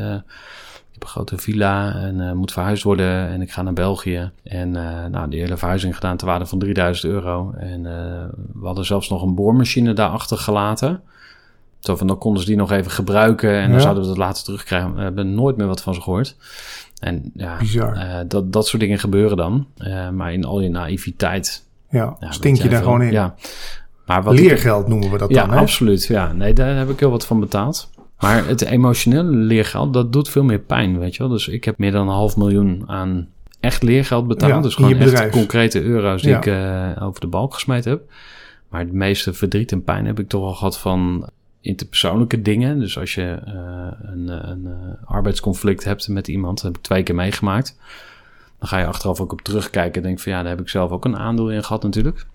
heb 0.93 1.03
een 1.03 1.09
grote 1.09 1.39
villa 1.39 1.95
en 1.95 2.37
moet 2.37 2.53
verhuisd 2.53 2.83
worden 2.83 3.29
en 3.29 3.41
ik 3.41 3.51
ga 3.51 3.63
naar 3.63 3.73
België. 3.73 4.31
En 4.43 4.71
nou, 5.11 5.29
die 5.29 5.41
hele 5.41 5.57
verhuizing 5.57 5.95
gedaan 5.95 6.17
ter 6.17 6.27
waarde 6.27 6.47
van 6.47 6.59
3000 6.59 7.13
euro. 7.13 7.53
En 7.57 7.83
we 8.53 8.67
hadden 8.67 8.85
zelfs 8.85 9.09
nog 9.09 9.23
een 9.23 9.35
boormachine 9.35 9.93
daarachter 9.93 10.39
gelaten. 10.39 11.01
Zo 11.79 11.97
van, 11.97 12.07
dan 12.07 12.19
konden 12.19 12.41
ze 12.43 12.49
die 12.49 12.57
nog 12.57 12.71
even 12.71 12.91
gebruiken 12.91 13.53
en 13.53 13.71
dan 13.71 13.81
zouden 13.81 14.03
we 14.03 14.09
dat 14.09 14.19
later 14.19 14.45
terugkrijgen. 14.45 14.95
We 14.95 15.01
hebben 15.01 15.35
nooit 15.35 15.57
meer 15.57 15.67
wat 15.67 15.83
van 15.83 15.95
ze 15.95 16.01
gehoord. 16.01 16.37
En 17.01 17.31
ja, 17.35 17.59
eh, 17.95 18.19
dat, 18.29 18.53
dat 18.53 18.67
soort 18.67 18.83
dingen 18.83 18.99
gebeuren 18.99 19.37
dan. 19.37 19.67
Eh, 19.77 20.11
maar 20.11 20.33
in 20.33 20.45
al 20.45 20.61
je 20.61 20.69
naïviteit 20.69 21.67
Ja, 21.91 22.17
ja, 22.21 22.31
stink 22.31 22.57
je 22.57 22.63
daar 22.63 22.71
veel. 22.73 22.83
gewoon 22.83 23.03
in. 23.03 23.13
Ja. 23.13 23.35
Maar 24.07 24.23
wat 24.23 24.33
ik- 24.35 24.41
Leergeld 24.41 24.89
noemen 24.89 25.11
we 25.11 25.19
dat 25.19 25.31
ja, 25.31 25.41
dan, 25.47 25.51
hè? 25.55 25.61
absoluut. 25.61 26.05
Ja, 26.07 26.33
nee, 26.33 26.53
daar 26.53 26.77
heb 26.77 26.89
ik 26.91 27.01
heel 27.01 27.11
wat 27.11 27.27
van 27.27 27.41
betaald. 27.41 27.91
Maar 28.19 28.47
het 28.47 28.63
emotionele 28.65 29.31
leergeld, 29.31 29.93
dat 29.95 30.13
doet 30.13 30.29
veel 30.29 30.45
meer 30.45 30.59
pijn, 30.59 30.99
weet 30.99 31.13
je 31.17 31.19
wel. 31.23 31.33
Dus 31.33 31.49
ik 31.49 31.65
heb 31.65 31.79
meer 31.79 31.93
dan 31.93 32.09
een 32.09 32.15
half 32.15 32.37
miljoen 32.37 32.83
aan 32.87 33.29
echt 33.61 33.83
leergeld 33.83 34.27
betaald. 34.27 34.53
Ja, 34.53 34.61
dus 34.61 34.75
gewoon 34.75 34.91
echt 34.91 35.05
bedrijf. 35.05 35.33
concrete 35.33 35.83
euro's 35.83 36.23
die 36.23 36.31
Ja. 36.31 36.37
ik 36.37 36.47
eh, 36.47 37.03
over 37.07 37.21
de 37.21 37.27
balk 37.27 37.55
gesmeten 37.55 37.91
heb. 37.91 38.01
Maar 38.71 38.81
het 38.81 38.93
meeste 38.93 39.33
verdriet 39.33 39.73
en 39.73 39.85
pijn 39.85 40.07
heb 40.07 40.19
ik 40.21 40.29
toch 40.29 40.43
al 40.45 40.55
gehad 40.55 40.79
van 40.79 41.29
interpersoonlijke 41.61 42.43
dingen. 42.43 42.79
Dus 42.79 42.99
als 42.99 43.15
je 43.15 43.41
eh, 43.45 43.53
een, 44.03 44.51
een 44.51 44.67
eh, 44.67 45.11
arbeidsconflict 45.11 45.85
hebt 45.85 46.09
met 46.09 46.29
iemand, 46.29 46.57
dat 46.57 46.65
heb 46.67 46.77
ik 46.77 46.83
twee 46.83 47.03
keer 47.03 47.15
meegemaakt. 47.15 47.77
Dan 48.59 48.69
ga 48.69 48.79
je 48.79 48.87
achteraf 48.87 49.21
ook 49.21 49.33
op 49.33 49.41
terugkijken 49.41 50.03
en 50.03 50.09
denk 50.09 50.21
van 50.21 50.33
ja, 50.33 50.41
daar 50.41 50.51
heb 50.51 50.61
ik 50.61 50.69
zelf 50.69 50.91
ook 50.91 51.05
een 51.05 51.17
aandeel 51.17 51.51
in 51.51 51.65
gehad 51.65 51.83
natuurlijk. 51.83 52.27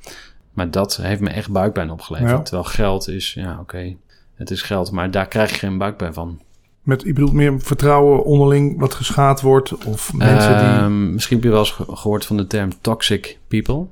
Maar 0.53 0.71
dat 0.71 0.95
heeft 0.95 1.21
me 1.21 1.29
echt 1.29 1.51
buikpijn 1.51 1.91
opgeleverd. 1.91 2.31
Ja. 2.31 2.41
Terwijl 2.41 2.63
geld 2.63 3.07
is, 3.07 3.33
ja 3.33 3.57
oké, 3.59 3.95
het 4.35 4.51
is 4.51 4.61
geld, 4.61 4.91
maar 4.91 5.11
daar 5.11 5.27
krijg 5.27 5.49
je 5.51 5.57
geen 5.57 5.77
buikpijn 5.77 6.13
van. 6.13 6.41
Met, 6.81 7.01
je 7.01 7.13
bedoelt 7.13 7.33
meer 7.33 7.61
vertrouwen 7.61 8.23
onderling 8.25 8.79
wat 8.79 8.93
geschaad 8.93 9.41
wordt? 9.41 9.85
Of 9.85 10.13
mensen 10.13 10.57
die... 10.57 10.67
Ehm, 10.67 11.13
misschien 11.13 11.35
heb 11.35 11.45
je 11.45 11.51
wel 11.51 11.59
eens 11.59 11.71
ge- 11.71 11.95
gehoord 11.95 12.25
van 12.25 12.37
de 12.37 12.47
term 12.47 12.69
toxic 12.81 13.39
people. 13.47 13.87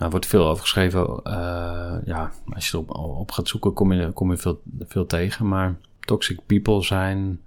Daar 0.00 0.10
wordt 0.10 0.26
veel 0.26 0.46
over 0.48 0.62
geschreven. 0.62 1.20
eh, 1.22 1.94
ja, 2.04 2.30
als 2.54 2.68
je 2.68 2.72
erop 2.76 2.96
op 2.96 3.30
gaat 3.30 3.48
zoeken, 3.48 3.72
kom 3.72 3.92
je, 3.92 4.10
kom 4.10 4.30
je 4.30 4.36
veel, 4.36 4.60
veel 4.88 5.06
tegen. 5.06 5.48
Maar 5.48 5.74
toxic 6.00 6.38
people 6.46 6.82
zijn 6.82 7.40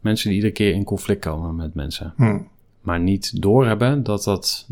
mensen 0.00 0.28
die 0.28 0.36
iedere 0.36 0.54
keer 0.54 0.72
in 0.74 0.84
conflict 0.84 1.20
komen 1.20 1.56
met 1.56 1.74
mensen. 1.74 2.12
Hm. 2.16 2.38
maar 2.80 3.00
niet 3.00 3.42
doorhebben 3.42 4.02
dat 4.02 4.24
dat 4.24 4.68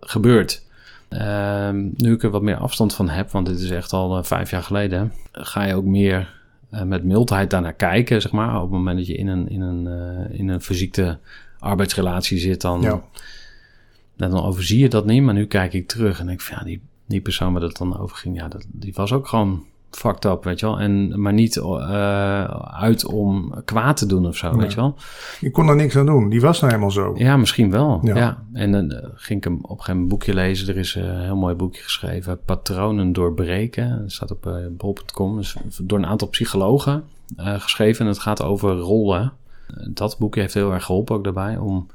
gebeurt. 0.00 0.66
Ehm, 1.08 1.88
nu 1.96 2.12
ik 2.12 2.22
er 2.22 2.30
wat 2.30 2.42
meer 2.42 2.56
afstand 2.56 2.94
van 2.94 3.08
heb, 3.08 3.30
want 3.30 3.46
dit 3.46 3.60
is 3.60 3.70
echt 3.70 3.92
al 3.92 4.16
eh, 4.16 4.24
vijf 4.24 4.50
jaar 4.50 4.62
geleden, 4.62 5.12
ga 5.32 5.64
je 5.64 5.74
ook 5.74 5.84
meer 5.84 6.34
eh, 6.70 6.82
met 6.82 7.04
mildheid 7.04 7.50
daarnaar 7.50 7.72
kijken, 7.72 8.20
zeg 8.22 8.32
maar. 8.32 8.54
Op 8.56 8.62
het 8.62 8.70
moment 8.70 8.96
dat 8.98 9.06
je 9.06 9.16
in 9.16 9.28
een, 9.28 9.48
in 9.48 9.60
een, 9.60 9.86
in 10.32 10.48
een 10.48 10.60
verziekte 10.60 11.18
arbeidsrelatie 11.58 12.38
zit, 12.38 12.60
dan, 12.60 12.80
Ja. 12.80 13.02
Dan 14.28 14.42
overzie 14.44 14.78
je 14.78 14.88
dat 14.88 15.06
niet. 15.06 15.22
Maar 15.22 15.34
nu 15.34 15.46
kijk 15.46 15.72
ik 15.72 15.88
terug 15.88 16.20
en 16.20 16.26
denk 16.26 16.40
van 16.40 16.56
ja, 16.58 16.64
die, 16.64 16.80
die 17.06 17.20
persoon 17.20 17.52
waar 17.52 17.60
dat 17.60 17.76
dan 17.76 17.98
over 17.98 18.16
ging, 18.16 18.36
ja, 18.36 18.48
dat, 18.48 18.66
die 18.68 18.92
was 18.94 19.12
ook 19.12 19.28
gewoon 19.28 19.64
fucked 19.90 20.24
up, 20.24 20.44
weet 20.44 20.60
je 20.60 20.66
wel. 20.66 20.80
En, 20.80 21.20
maar 21.20 21.32
niet 21.32 21.56
eh, 21.56 22.44
uit 22.80 23.04
om 23.04 23.54
kwaad 23.64 23.96
te 23.96 24.06
doen 24.06 24.26
of 24.26 24.36
zo, 24.36 24.50
Nee. 24.50 24.60
weet 24.60 24.70
je 24.70 24.76
wel. 24.76 24.94
Je 25.40 25.50
kon 25.50 25.68
er 25.68 25.76
niks 25.76 25.96
aan 25.96 26.06
doen. 26.06 26.28
Die 26.28 26.40
was 26.40 26.60
nou 26.60 26.72
helemaal 26.72 26.92
zo. 26.92 27.12
Ja, 27.16 27.36
misschien 27.36 27.70
wel. 27.70 28.00
Ja. 28.02 28.16
Ja. 28.16 28.42
En 28.52 28.72
dan 28.72 28.90
eh, 28.90 29.08
ging 29.14 29.38
ik 29.38 29.44
hem 29.44 29.54
op 29.54 29.62
een 29.62 29.68
gegeven 29.68 29.92
moment 29.92 30.08
boekje 30.08 30.34
lezen. 30.34 30.68
Er 30.68 30.76
is 30.76 30.96
eh, 30.96 31.04
een 31.04 31.20
heel 31.20 31.36
mooi 31.36 31.54
boekje 31.54 31.82
geschreven. 31.82 32.40
Patronen 32.44 33.12
doorbreken. 33.12 33.98
Dat 34.00 34.12
staat 34.12 34.30
op 34.30 34.46
uh, 34.46 34.54
bol.com. 34.70 35.36
Dus 35.36 35.56
door 35.82 35.98
een 35.98 36.06
aantal 36.06 36.28
psychologen 36.28 37.02
geschreven. 37.36 38.04
En 38.04 38.10
het 38.10 38.20
gaat 38.20 38.42
over 38.42 38.76
rollen. 38.76 39.32
Dat 39.88 40.16
boekje 40.18 40.40
heeft 40.40 40.54
heel 40.54 40.72
erg 40.72 40.84
geholpen 40.84 41.16
ook 41.16 41.24
daarbij. 41.24 41.56
Om, 41.56 41.86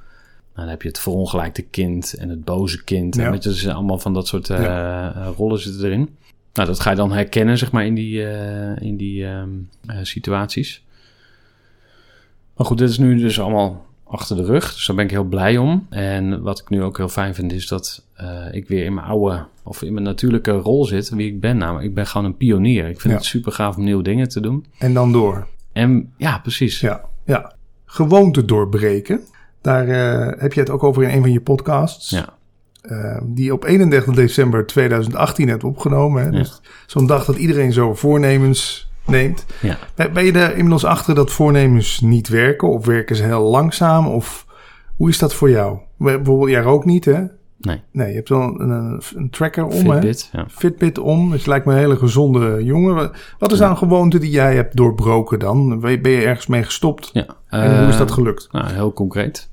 nou, 0.56 0.68
dan 0.68 0.68
heb 0.68 0.82
je 0.82 0.88
het 0.88 1.00
verongelijkte 1.00 1.62
kind 1.62 2.14
en 2.14 2.30
het 2.30 2.44
boze 2.44 2.84
kind. 2.84 3.16
Ja. 3.16 3.26
En 3.26 3.32
weet 3.32 3.44
je, 3.44 3.54
zijn 3.54 3.76
allemaal 3.76 4.00
van 4.00 4.14
dat 4.14 4.28
soort 4.28 4.50
eh, 4.50 4.66
eh, 5.06 5.28
rollen 5.38 5.60
zitten 5.60 5.86
erin. 5.86 6.10
Nou, 6.54 6.68
dat 6.68 6.80
ga 6.80 6.90
je 6.90 6.96
dan 6.96 7.12
herkennen, 7.12 7.58
zeg 7.58 7.72
maar, 7.72 7.86
in 7.86 7.94
die, 7.96 8.26
eh, 8.28 8.82
in 8.88 8.98
die 8.98 9.26
ehm, 9.26 9.50
eh, 9.86 9.98
situaties. 10.02 10.84
Maar 12.56 12.66
goed, 12.68 12.78
dit 12.78 12.90
is 12.90 12.98
nu 12.98 13.18
dus 13.20 13.40
allemaal 13.40 13.86
achter 14.04 14.36
de 14.36 14.46
rug. 14.46 14.74
Dus 14.74 14.86
daar 14.86 14.96
ben 14.96 15.06
ik 15.06 15.12
heel 15.12 15.24
blij 15.24 15.58
om. 15.58 15.88
En 15.90 16.42
wat 16.42 16.60
ik 16.60 16.70
nu 16.70 16.84
ook 16.84 16.98
heel 16.98 17.10
fijn 17.10 17.36
vind, 17.36 17.54
is 17.54 17.68
dat 17.68 18.06
ik 18.52 18.68
weer 18.68 18.86
in 18.86 18.94
mijn 18.94 19.08
oude 19.08 19.46
of 19.64 19.82
in 19.82 19.94
mijn 19.94 20.06
natuurlijke 20.06 20.52
rol 20.52 20.86
zit. 20.86 21.10
Wie 21.10 21.28
ik 21.28 21.40
ben. 21.40 21.58
Namelijk, 21.58 21.86
ik 21.88 21.94
ben 21.94 22.08
gewoon 22.08 22.26
een 22.26 22.38
pionier. 22.38 22.88
Ik 22.88 23.00
vind 23.02 23.14
Ja. 23.14 23.20
het 23.20 23.28
super 23.28 23.52
gaaf 23.52 23.78
om 23.78 23.84
nieuwe 23.84 24.04
dingen 24.04 24.30
te 24.30 24.40
doen. 24.40 24.66
En 24.78 24.94
dan 24.94 25.12
door. 25.12 25.48
En 25.74 26.14
ja, 26.18 26.40
precies. 26.40 26.80
Ja, 26.80 27.02
ja. 27.26 27.54
Gewoonte 27.86 28.46
doorbreken. 28.46 29.22
Daar 29.66 29.88
eh, 29.88 30.42
heb 30.42 30.54
je 30.54 30.60
het 30.60 30.70
ook 30.70 30.84
over 30.84 31.04
in 31.04 31.10
een 31.10 31.22
van 31.22 31.32
je 31.32 31.42
podcasts. 31.42 32.10
Ja. 32.10 32.26
eh, 32.82 33.22
die 33.24 33.54
op 33.54 33.64
31 33.64 34.14
december 34.16 34.66
2018 34.66 35.50
hebt 35.50 35.64
opgenomen. 35.64 36.24
Hè? 36.24 36.30
Ja. 36.30 36.38
Dus 36.38 36.62
zo'n 36.86 37.08
dag 37.08 37.26
dat 37.26 37.36
iedereen 37.36 37.74
zo 37.74 37.94
voornemens 37.94 38.90
neemt. 39.06 39.46
Ja. 39.62 39.78
Ben 40.14 40.26
je 40.26 40.32
er 40.32 40.52
inmiddels 40.52 40.86
achter 40.86 41.16
dat 41.16 41.32
voornemens 41.32 42.00
niet 42.02 42.28
werken? 42.28 42.70
Of 42.70 42.86
werken 42.86 43.16
ze 43.16 43.24
heel 43.24 43.42
langzaam? 43.44 44.08
Of 44.08 44.46
hoe 44.96 45.10
is 45.10 45.18
dat 45.20 45.34
voor 45.34 45.50
jou? 45.50 45.78
Bijvoorbeeld, 45.98 46.50
jij 46.50 46.62
rookt 46.62 46.86
niet, 46.86 47.06
hè? 47.06 47.24
Nee, 47.58 47.82
Nee, 47.92 48.10
je 48.10 48.16
hebt 48.16 48.30
wel 48.30 48.42
een, 48.42 48.70
een, 48.70 49.02
een 49.16 49.30
tracker 49.30 49.64
om, 49.66 49.72
hè? 49.72 49.80
Fitbit. 49.94 50.30
Ja. 50.32 50.46
Fitbit 50.50 50.98
om. 51.00 51.32
Dus 51.32 51.44
je 51.44 51.50
lijkt 51.50 51.66
me 51.66 51.72
een 51.74 51.78
hele 51.80 51.98
gezonde 51.98 52.64
jongen. 52.64 52.96
Wat- 53.40 53.52
is 53.52 53.60
nou 53.60 53.72
een 53.72 53.78
gewoonte 53.78 54.18
die 54.20 54.30
jij 54.32 54.56
hebt 54.56 54.76
doorbroken 54.76 55.40
dan? 55.40 55.80
Ben 55.80 56.12
je- 56.12 56.26
ergens 56.26 56.48
mee 56.48 56.64
gestopt? 56.64 57.10
ja. 57.14 57.26
En 57.50 57.80
hoe 57.80 57.88
is 57.88 57.98
dat 57.98 58.08
Eh, 58.10 58.14
gelukt? 58.14 58.48
Nou, 58.52 58.72
heel 58.74 58.94
concreet. 58.94 59.50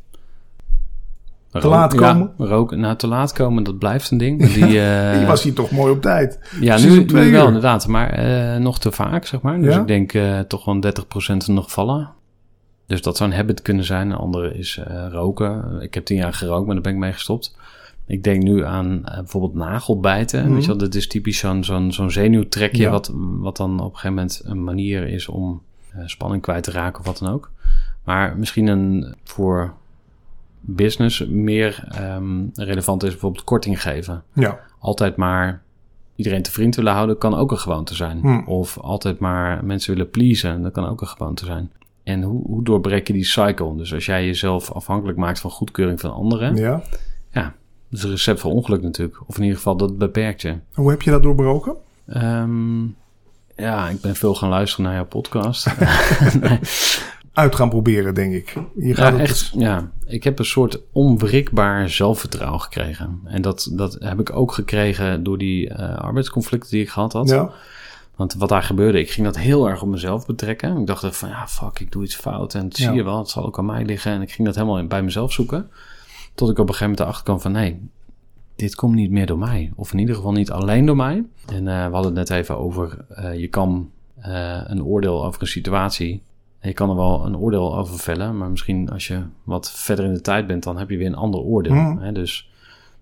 Te 1.61 1.69
laat 1.69 1.95
komen? 1.95 2.33
Ja, 2.39 2.45
roken. 2.45 2.81
Nou, 2.81 2.97
te 2.97 3.07
laat 3.07 3.33
komen, 3.33 3.63
dat 3.63 3.79
blijft 3.79 4.11
een 4.11 4.19
ding. 4.19 4.47
Die, 4.53 4.65
eh, 4.81 5.21
je 5.21 5.27
was 5.27 5.43
hier 5.43 5.55
toch 5.55 5.71
mooi 5.71 5.93
op 5.93 6.03
tijd. 6.03 6.39
Ja, 6.61 6.75
Precies 6.75 7.13
nu, 7.13 7.31
wel 7.31 7.47
inderdaad, 7.47 7.87
maar 7.87 8.11
eh, 8.11 8.61
nog 8.61 8.79
te 8.79 8.93
vaak, 8.93 9.27
zeg 9.27 9.41
maar. 9.41 9.61
Dus 9.61 9.75
Ja? 9.75 9.81
ik 9.81 9.87
denk 9.87 10.13
eh, 10.13 10.41
toch 10.41 10.65
wel 10.65 10.81
30% 10.81 11.37
nog 11.47 11.71
vallen. 11.71 12.11
Dus 12.87 13.03
dat 13.03 13.17
zou 13.17 13.31
een 13.31 13.37
habit 13.37 13.63
kunnen 13.63 13.85
zijn. 13.85 14.11
Een 14.11 14.17
andere 14.17 14.55
is 14.55 14.81
roken. 15.11 15.79
Ik 15.81 15.95
heb 15.95 16.05
tien 16.05 16.17
jaar 16.17 16.33
gerookt, 16.33 16.65
maar 16.67 16.75
daar 16.75 16.83
ben 16.85 16.93
ik 16.93 16.99
mee 16.99 17.13
gestopt. 17.13 17.57
Ik 18.07 18.25
denk 18.25 18.43
nu 18.43 18.65
aan 18.65 19.03
bijvoorbeeld 19.03 19.55
nagelbijten. 19.55 20.45
Mhm. 20.45 20.53
Weet 20.53 20.63
je 20.63 20.69
wel, 20.69 20.77
dat 20.77 20.95
is 20.95 21.09
typisch 21.09 21.39
zo'n 21.39 21.65
zo'n 21.65 21.93
zo'n 21.93 22.11
zenuwtrekje... 22.11 22.83
Ja. 22.83 22.91
Wat, 22.91 23.11
wat 23.15 23.57
dan 23.57 23.73
op 23.73 23.93
een 23.93 23.99
gegeven 23.99 24.15
moment 24.15 24.43
een 24.45 24.65
manier 24.65 25.09
is 25.09 25.29
om 25.29 25.63
spanning 26.07 26.43
kwijt 26.43 26.63
te 26.63 26.71
raken 26.71 27.01
of 27.01 27.07
wat 27.07 27.19
dan 27.19 27.33
ook. 27.33 27.51
Maar 28.05 28.37
misschien 28.39 28.67
een 28.67 29.15
voor 29.25 29.75
business 30.65 31.27
meer 31.27 31.85
ehm, 31.89 32.45
relevant 32.55 33.03
is 33.03 33.11
bijvoorbeeld 33.11 33.45
korting 33.45 33.83
geven. 33.83 34.23
Ja. 34.33 34.59
Altijd 34.79 35.17
maar 35.17 35.63
iedereen 36.17 36.43
te 36.43 36.51
vriend 36.53 36.77
willen 36.77 36.93
houden 36.93 37.19
kan 37.19 37.35
ook 37.35 37.51
een 37.51 37.59
gewoonte 37.59 37.95
zijn. 37.95 38.19
Hmm. 38.21 38.47
Of 38.47 38.79
altijd 38.79 39.19
maar 39.19 39.65
mensen 39.65 39.95
willen 39.95 40.11
pleasen, 40.11 40.63
dat 40.63 40.73
kan 40.73 40.89
ook 40.89 41.01
een 41.01 41.07
gewoonte 41.07 41.45
zijn. 41.45 41.71
En 42.03 42.23
hoe, 42.23 42.43
hoe 42.47 42.65
doorbreek 42.65 43.07
je 43.07 43.13
die 43.13 43.25
cycle? 43.25 43.77
Dus 43.77 43.95
als 43.95 44.07
jij 44.07 44.27
jezelf 44.27 44.73
afhankelijk 44.73 45.19
maakt 45.19 45.41
van 45.41 45.51
goedkeuring 45.51 46.01
van 46.01 46.13
anderen... 46.13 46.57
ja. 46.57 46.83
Dat 47.93 48.01
is 48.01 48.07
een 48.07 48.11
recept 48.11 48.41
voor 48.41 48.53
ongeluk 48.53 48.83
natuurlijk. 48.83 49.21
Of 49.27 49.37
in 49.37 49.43
ieder 49.43 49.57
geval, 49.57 49.77
dat 49.77 49.99
beperkt 49.99 50.43
je. 50.43 50.59
Hoe 50.73 50.91
heb 50.91 51.03
je 51.03 51.11
dat 51.11 51.23
doorbroken? 51.23 51.75
Ehm, 52.07 52.83
ja, 53.57 53.89
ik 53.89 54.01
ben 54.01 54.17
veel 54.17 54.35
gaan 54.35 54.49
luisteren 54.49 54.85
naar 54.85 54.95
jouw 54.95 55.07
podcast. 55.07 55.67
nee. 56.41 56.59
Uit 57.33 57.55
gaan 57.55 57.69
proberen, 57.69 58.15
denk 58.15 58.33
ik. 58.35 58.55
Je 58.77 58.87
ja, 58.87 58.95
gaat 58.95 59.13
het 59.13 59.21
echt, 59.21 59.53
ja, 59.57 59.91
ik 60.07 60.25
heb 60.25 60.39
een 60.39 60.45
soort 60.45 60.81
onwrikbaar 60.93 61.89
zelfvertrouwen 61.89 62.61
gekregen. 62.61 63.21
En 63.25 63.43
dat, 63.43 63.71
dat 63.73 63.97
heb 64.01 64.21
ik 64.21 64.37
ook 64.37 64.53
gekregen 64.53 65.23
door 65.23 65.39
die 65.39 65.69
eh, 65.69 65.97
arbeidsconflicten 65.99 66.71
die 66.71 66.81
ik 66.83 66.89
gehad 66.89 67.13
had. 67.13 67.29
Ja. 67.29 67.51
Want 68.17 68.35
wat 68.35 68.49
daar 68.49 68.63
gebeurde, 68.63 68.99
ik 69.01 69.11
ging 69.11 69.27
dat 69.27 69.39
heel 69.39 69.69
erg 69.69 69.83
op 69.83 69.89
mezelf 69.89 70.27
betrekken. 70.27 70.77
Ik 70.77 70.87
dacht 70.87 71.17
van, 71.17 71.29
ja, 71.29 71.49
fuck, 71.49 71.79
ik 71.81 71.93
doe 71.93 72.03
iets 72.05 72.17
fout. 72.17 72.55
En 72.55 72.69
dat 72.69 72.79
Ja. 72.79 72.85
zie 72.87 72.95
je 72.95 73.03
wel, 73.03 73.19
het 73.19 73.29
zal 73.29 73.45
ook 73.47 73.59
aan 73.59 73.67
mij 73.67 73.85
liggen. 73.85 74.13
En 74.13 74.23
ik 74.23 74.33
ging 74.33 74.47
dat 74.47 74.57
helemaal 74.57 74.87
bij 74.87 75.03
mezelf 75.03 75.33
zoeken. 75.33 75.71
Tot 76.35 76.51
ik 76.51 76.59
op 76.59 76.69
een 76.69 76.75
gegeven 76.75 76.85
moment 76.85 77.01
erachter 77.01 77.25
kwam 77.25 77.41
van, 77.41 77.53
nee, 77.53 77.89
dit 78.57 78.75
komt 78.75 78.95
niet 78.95 79.11
meer 79.11 79.27
door 79.27 79.39
mij. 79.39 79.73
Of 79.77 79.93
in 79.93 79.99
ieder 79.99 80.15
geval 80.15 80.33
niet 80.33 80.51
alleen 80.51 80.87
door 80.87 80.97
mij. 80.97 81.25
En 81.47 81.69
eh, 81.69 81.87
we 81.87 81.93
hadden 81.93 82.17
het 82.17 82.29
net 82.29 82.39
even 82.39 82.59
over, 82.59 83.05
eh, 83.09 83.39
je 83.39 83.49
kan 83.49 83.91
een 84.65 84.85
oordeel 84.85 85.25
over 85.25 85.41
een 85.41 85.47
situatie... 85.47 86.23
Je 86.63 86.73
kan 86.73 86.91
er 86.91 86.97
wel 86.97 87.27
een 87.27 87.37
oordeel 87.37 87.77
over 87.79 87.99
vellen, 87.99 88.37
maar 88.39 88.51
misschien 88.51 88.91
als 88.91 89.07
je 89.07 89.23
wat 89.45 89.71
verder 89.73 90.05
in 90.05 90.15
de 90.15 90.21
tijd 90.21 90.47
bent, 90.47 90.63
dan 90.63 90.79
heb 90.79 90.91
je 90.91 90.97
weer 90.97 91.07
een 91.07 91.15
ander 91.15 91.41
oordeel. 91.41 91.73
Mhm. 91.75 91.99
Hè? 92.03 92.13
Dus 92.13 92.51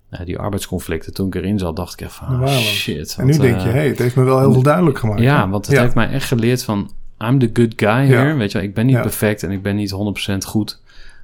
eh, 0.08 0.24
die 0.24 0.38
arbeidsconflicten, 0.38 1.14
toen 1.14 1.26
ik 1.26 1.34
erin 1.34 1.58
zat, 1.58 1.76
dacht 1.76 1.92
ik 1.92 2.00
even 2.00 2.12
van, 2.26 2.42
ah, 2.42 2.48
shit. 2.58 3.16
En 3.18 3.26
nu 3.26 3.36
denk 3.36 3.56
eh, 3.56 3.64
je, 3.64 3.68
hey, 3.70 3.88
het 3.88 3.98
heeft 3.98 4.16
me 4.16 4.22
wel 4.24 4.38
heel 4.38 4.52
veel 4.52 4.62
duidelijk 4.62 4.98
gemaakt. 4.98 5.20
ja, 5.20 5.48
want 5.48 5.66
het 5.66 5.74
Ja. 5.74 5.82
heeft 5.82 5.94
mij 5.94 6.08
echt 6.10 6.26
geleerd 6.28 6.64
van... 6.64 6.90
I'm 7.24 7.38
the 7.38 7.50
good 7.52 7.72
guy 7.76 7.88
Ja. 7.88 8.04
here. 8.04 8.34
Weet 8.34 8.52
je 8.52 8.62
ik 8.62 8.74
ben 8.74 8.86
niet 8.86 8.94
Ja. 8.94 9.00
perfect 9.02 9.42
en 9.42 9.50
ik 9.50 9.62
ben 9.62 9.76
niet 9.76 9.90
100% 9.90 10.44
goed. 10.46 10.80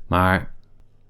Maar 0.06 0.50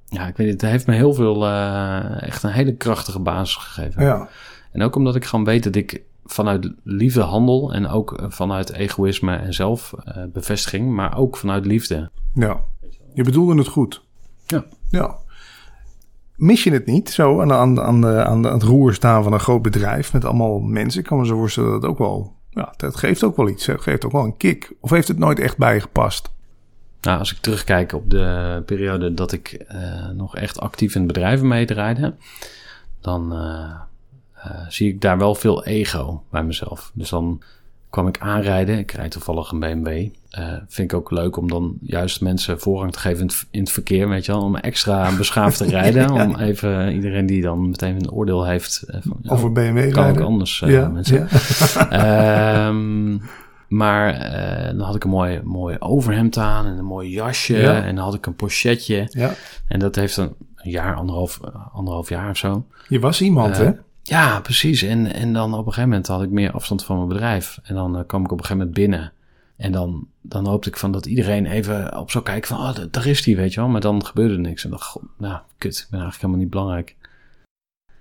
ja, 0.09 0.27
ik 0.27 0.37
weet 0.37 0.47
niet, 0.51 0.61
het 0.61 0.71
heeft 0.71 0.87
me 0.87 0.95
heel 0.95 1.15
veel... 1.15 1.47
eh, 1.47 2.23
echt 2.23 2.43
een 2.43 2.51
hele 2.51 2.75
krachtige 2.75 3.19
basis 3.21 3.55
gegeven. 3.57 4.03
Ja. 4.05 4.29
En 4.73 4.83
ook 4.83 4.97
omdat 4.97 5.15
ik 5.17 5.25
gewoon 5.25 5.45
weet 5.45 5.65
dat 5.65 5.75
ik 5.75 6.03
vanuit 6.27 6.73
liefde 6.83 7.21
handel... 7.21 7.73
en 7.73 7.89
ook 7.89 8.13
eh, 8.13 8.27
vanuit 8.29 8.73
egoïsme 8.73 9.37
en 9.37 9.55
zelfbevestiging... 9.55 10.91
maar 10.91 11.19
ook 11.19 11.37
vanuit 11.37 11.67
liefde. 11.67 12.11
ja. 12.35 12.61
Je 13.15 13.25
bedoelde 13.25 13.59
het 13.59 13.67
goed. 13.67 14.03
Ja. 14.47 14.65
Ja. 14.91 15.17
Mis 16.37 16.65
je 16.65 16.71
het 16.73 16.87
niet 16.87 17.11
zo 17.11 17.41
aan, 17.41 17.53
aan, 17.53 17.81
aan, 17.81 18.01
de, 18.01 18.25
aan, 18.25 18.45
het 18.45 18.63
roer 18.63 18.95
staan 18.95 19.23
van 19.23 19.33
een 19.33 19.41
groot 19.41 19.63
bedrijf 19.63 20.13
met 20.13 20.25
allemaal 20.25 20.59
mensen? 20.59 21.01
Ik 21.01 21.07
kan 21.07 21.19
me 21.19 21.27
zo 21.27 21.37
voorstellen 21.37 21.71
dat 21.71 21.83
het 21.83 21.91
ook 21.91 21.99
wel, 21.99 22.35
ja, 22.51 22.75
het 22.77 22.97
geeft 22.97 23.25
ook 23.25 23.37
wel 23.37 23.49
iets. 23.49 23.67
Het 23.67 23.81
geeft 23.81 24.05
ook 24.05 24.13
wel 24.13 24.25
een 24.25 24.37
kick. 24.37 24.73
Of 24.81 24.91
heeft 24.91 25.09
het 25.09 25.19
nooit 25.19 25.39
echt 25.39 25.57
bijgepast? 25.57 26.35
Nou, 27.01 27.19
als 27.19 27.33
ik 27.33 27.39
terugkijk 27.39 27.93
op 27.93 28.11
de 28.11 28.63
periode 28.67 29.15
dat 29.15 29.33
ik 29.33 29.53
eh, 29.53 30.09
nog 30.09 30.37
echt 30.37 30.61
actief 30.61 30.95
in 30.95 31.07
bedrijven 31.07 31.49
meedraaide, 31.49 32.15
dan 33.01 33.33
eh, 33.33 33.39
eh, 33.39 33.81
zie 34.69 34.89
ik 34.89 35.01
daar 35.01 35.19
wel 35.19 35.35
veel 35.35 35.65
ego 35.65 36.23
bij 36.31 36.45
mezelf. 36.45 36.91
Dus 36.95 37.09
dan 37.11 37.43
kwam 37.91 38.09
ik 38.09 38.19
aanrijden. 38.21 38.79
Ik 38.79 38.91
rijd 38.93 39.11
toevallig 39.11 39.51
een 39.51 39.61
BMW. 39.61 40.09
Eh, 40.31 40.47
vind 40.69 40.93
ik 40.93 40.99
ook 40.99 41.11
leuk 41.11 41.37
om 41.37 41.49
dan 41.49 41.77
juist 41.81 42.21
mensen 42.21 42.61
voorrang 42.61 42.93
te 42.93 42.99
geven 42.99 43.21
in 43.21 43.27
het, 43.27 43.47
in 43.51 43.61
het 43.61 43.71
verkeer, 43.73 44.09
weet 44.09 44.27
je 44.27 44.33
wel. 44.33 44.43
Om 44.43 44.57
extra 44.57 45.17
beschaafd 45.17 45.57
te 45.59 45.65
rijden. 45.79 46.15
Ja. 46.15 46.25
Om 46.25 46.37
even 46.37 46.93
iedereen 46.93 47.27
die 47.27 47.43
dan 47.43 47.69
meteen 47.71 47.95
een 47.97 48.11
oordeel 48.11 48.45
heeft. 48.47 48.83
eh, 48.87 49.01
van, 49.03 49.17
ja, 49.23 49.33
Of 49.33 49.43
een 49.43 49.53
BMW 49.53 49.79
kan 49.93 49.99
ook 50.03 50.05
rijden? 50.05 50.25
anders, 50.25 50.63
eh, 50.63 50.71
ja, 50.71 50.89
mensen. 50.89 51.29
Ehm, 51.91 53.19
maar 53.69 54.09
eh, 54.15 54.67
dan 54.77 54.81
had 54.81 54.95
ik 54.95 55.05
een 55.05 55.11
mooi, 55.11 55.41
mooi 55.45 55.77
overhemd 55.79 56.37
aan 56.37 56.67
en 56.67 56.79
een 56.79 56.85
mooi 56.85 57.11
jasje. 57.11 57.57
Ja. 57.57 57.83
En 57.83 57.95
dan 57.95 58.05
had 58.05 58.15
ik 58.15 58.27
een 58.27 58.35
pochetje. 58.37 59.07
ja. 59.11 59.31
En 59.69 59.79
dat 59.79 59.95
heeft 59.95 60.17
een 60.17 60.35
jaar, 60.63 60.95
anderhalf, 60.95 61.41
eh, 61.45 61.75
anderhalf 61.77 62.09
jaar 62.09 62.31
of 62.31 62.37
zo. 62.37 62.67
Je 62.89 63.01
was 63.01 63.21
iemand, 63.23 63.59
Eh, 63.59 63.65
hè? 63.65 63.71
Ja, 64.09 64.41
precies. 64.41 64.83
En, 64.83 65.13
en 65.13 65.33
dan 65.33 65.53
op 65.53 65.59
een 65.59 65.73
gegeven 65.73 65.89
moment 65.89 66.07
had 66.07 66.23
ik 66.23 66.31
meer 66.31 66.53
afstand 66.53 66.85
van 66.85 66.97
mijn 66.97 67.09
bedrijf. 67.09 67.59
En 67.63 67.75
dan 67.75 67.97
eh, 67.97 68.07
kwam 68.07 68.25
ik 68.25 68.33
op 68.33 68.39
een 68.39 68.45
gegeven 68.45 68.67
moment 68.67 68.75
binnen. 68.75 69.13
En 69.57 69.73
dan, 69.73 70.07
dan 70.21 70.47
hoopte 70.47 70.69
ik 70.69 70.77
van 70.77 70.93
dat 70.93 71.07
iedereen 71.07 71.47
even 71.47 71.99
op 71.99 72.11
zou 72.11 72.25
kijken 72.25 72.49
van... 72.49 72.59
Oh, 72.59 72.75
daar 72.91 73.07
is 73.07 73.23
die, 73.23 73.37
weet 73.37 73.55
je 73.55 73.61
wel. 73.61 73.69
Maar 73.69 73.81
dan 73.81 74.05
gebeurde 74.05 74.35
er 74.35 74.41
niks. 74.41 74.65
En 74.65 74.71
dan 74.71 74.79
dacht 74.79 74.91
god, 74.91 75.03
nou, 75.19 75.39
kut. 75.59 75.77
Ik 75.77 75.87
ben 75.91 76.01
eigenlijk 76.01 76.21
helemaal 76.21 76.43
niet 76.43 76.51
belangrijk. 76.51 76.97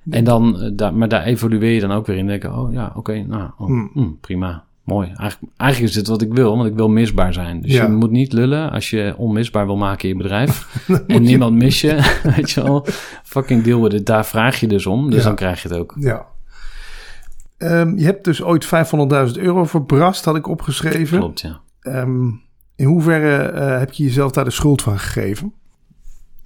En 0.09 0.23
dan, 0.23 0.59
eh, 0.59 0.71
daar, 0.73 0.93
maar 0.93 1.07
daar 1.07 1.23
evalueer 1.23 1.71
je 1.71 1.79
dan 1.79 1.91
ook 1.91 2.05
weer 2.05 2.17
in. 2.17 2.27
Denk 2.27 2.43
ik, 2.43 2.51
oh 2.51 2.73
ja, 2.73 2.91
oké, 2.95 3.23
nou, 3.23 3.51
oh, 3.57 3.67
Hmm. 3.67 3.89
hmm, 3.93 4.17
prima. 4.19 4.64
Mooi. 4.85 5.07
Eigenlijk, 5.17 5.53
eigenlijk 5.57 5.91
is 5.91 5.97
dit 5.97 6.07
wat 6.07 6.21
ik 6.21 6.33
wil, 6.33 6.57
want 6.57 6.69
ik 6.69 6.75
wil 6.75 6.89
misbaar 6.89 7.33
zijn. 7.33 7.61
Dus 7.61 7.71
Ja. 7.71 7.83
je 7.83 7.89
moet 7.91 8.11
niet 8.11 8.33
lullen 8.33 8.71
als 8.71 8.89
je 8.89 9.13
onmisbaar 9.17 9.65
wil 9.65 9.77
maken 9.77 10.09
in 10.09 10.15
je 10.17 10.21
bedrijf. 10.23 10.83
En 11.07 11.21
niemand 11.21 11.55
mis 11.55 11.81
je, 11.81 12.13
weet 12.35 12.51
je 12.51 12.63
wel. 12.63 12.85
Fucking 13.23 13.63
deal 13.63 13.81
with 13.81 13.93
it. 13.93 14.05
Daar 14.05 14.25
vraag 14.25 14.59
je 14.59 14.67
dus 14.67 14.85
om. 14.85 15.09
Dus 15.09 15.19
Ja. 15.19 15.25
dan 15.25 15.35
krijg 15.35 15.61
je 15.61 15.67
het 15.67 15.77
ook. 15.77 15.93
Ja. 15.99 16.25
Ehm, 17.57 17.97
je 17.97 18.05
hebt 18.05 18.23
dus 18.23 18.41
ooit 18.43 18.65
500.000 18.65 19.37
euro 19.37 19.63
verbrast, 19.65 20.25
had 20.25 20.35
ik 20.35 20.47
opgeschreven. 20.47 21.17
Klopt, 21.19 21.41
ja. 21.41 21.59
Ehm, 21.81 22.25
in 22.75 22.85
hoeverre 22.85 23.35
eh, 23.43 23.79
heb 23.79 23.93
je 23.93 24.03
jezelf 24.03 24.31
daar 24.31 24.43
de 24.45 24.51
schuld 24.51 24.81
van 24.81 24.99
gegeven? 24.99 25.53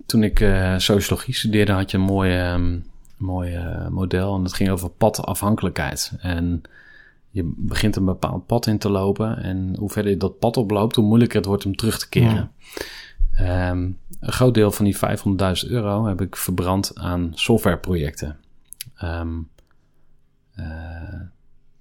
Toen 0.05 0.23
ik 0.23 0.39
eh, 0.39 0.73
sociologie 0.77 1.35
studeerde, 1.35 1.71
had 1.71 1.91
je 1.91 1.97
een 1.97 2.03
mooi, 2.03 2.37
ehm, 2.37 2.77
mooi 3.17 3.53
eh, 3.55 3.87
model. 3.87 4.35
En 4.35 4.43
dat 4.43 4.53
ging 4.53 4.69
over 4.69 4.89
padafhankelijkheid. 4.89 6.11
En 6.19 6.61
je 7.29 7.53
begint 7.55 7.95
een 7.95 8.05
bepaald 8.05 8.45
pad 8.45 8.67
in 8.67 8.77
te 8.77 8.89
lopen. 8.89 9.37
En 9.37 9.75
hoe 9.77 9.89
verder 9.89 10.11
je 10.11 10.17
dat 10.17 10.39
pad 10.39 10.57
oploopt, 10.57 10.95
hoe 10.95 11.05
moeilijker 11.05 11.37
het 11.37 11.45
wordt 11.45 11.65
om 11.65 11.75
terug 11.75 11.99
te 11.99 12.09
keren. 12.09 12.51
Ehm, 13.31 13.89
een 14.19 14.31
groot 14.31 14.53
deel 14.53 14.71
van 14.71 14.85
die 14.85 14.97
500.000 14.97 15.69
euro 15.71 16.05
heb 16.05 16.21
ik 16.21 16.35
verbrand 16.35 16.91
aan 16.95 17.31
softwareprojecten. 17.35 18.37
Ehm 18.95 19.37
eh, 20.59 21.19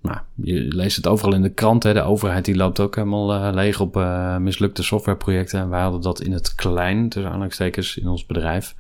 nou, 0.01 0.19
je 0.35 0.61
leest 0.61 0.97
het 0.97 1.07
overal 1.07 1.35
in 1.35 1.43
de 1.43 1.53
krant. 1.53 1.83
Hè. 1.83 1.93
De 1.93 2.03
overheid 2.03 2.45
die 2.45 2.57
loopt 2.57 2.81
ook 2.81 2.95
helemaal 2.95 3.35
eh, 3.35 3.55
leeg 3.55 3.81
op 3.81 3.97
eh, 3.97 4.37
mislukte 4.37 4.83
softwareprojecten. 4.83 5.61
En 5.61 5.69
wij 5.69 5.81
hadden 5.81 6.01
dat 6.01 6.21
in 6.21 6.33
het 6.33 6.55
klein, 6.55 7.09
tussen 7.09 7.31
aanhalingstekens, 7.31 7.97
in 7.97 8.09
ons 8.09 8.27
bedrijf. 8.27 8.75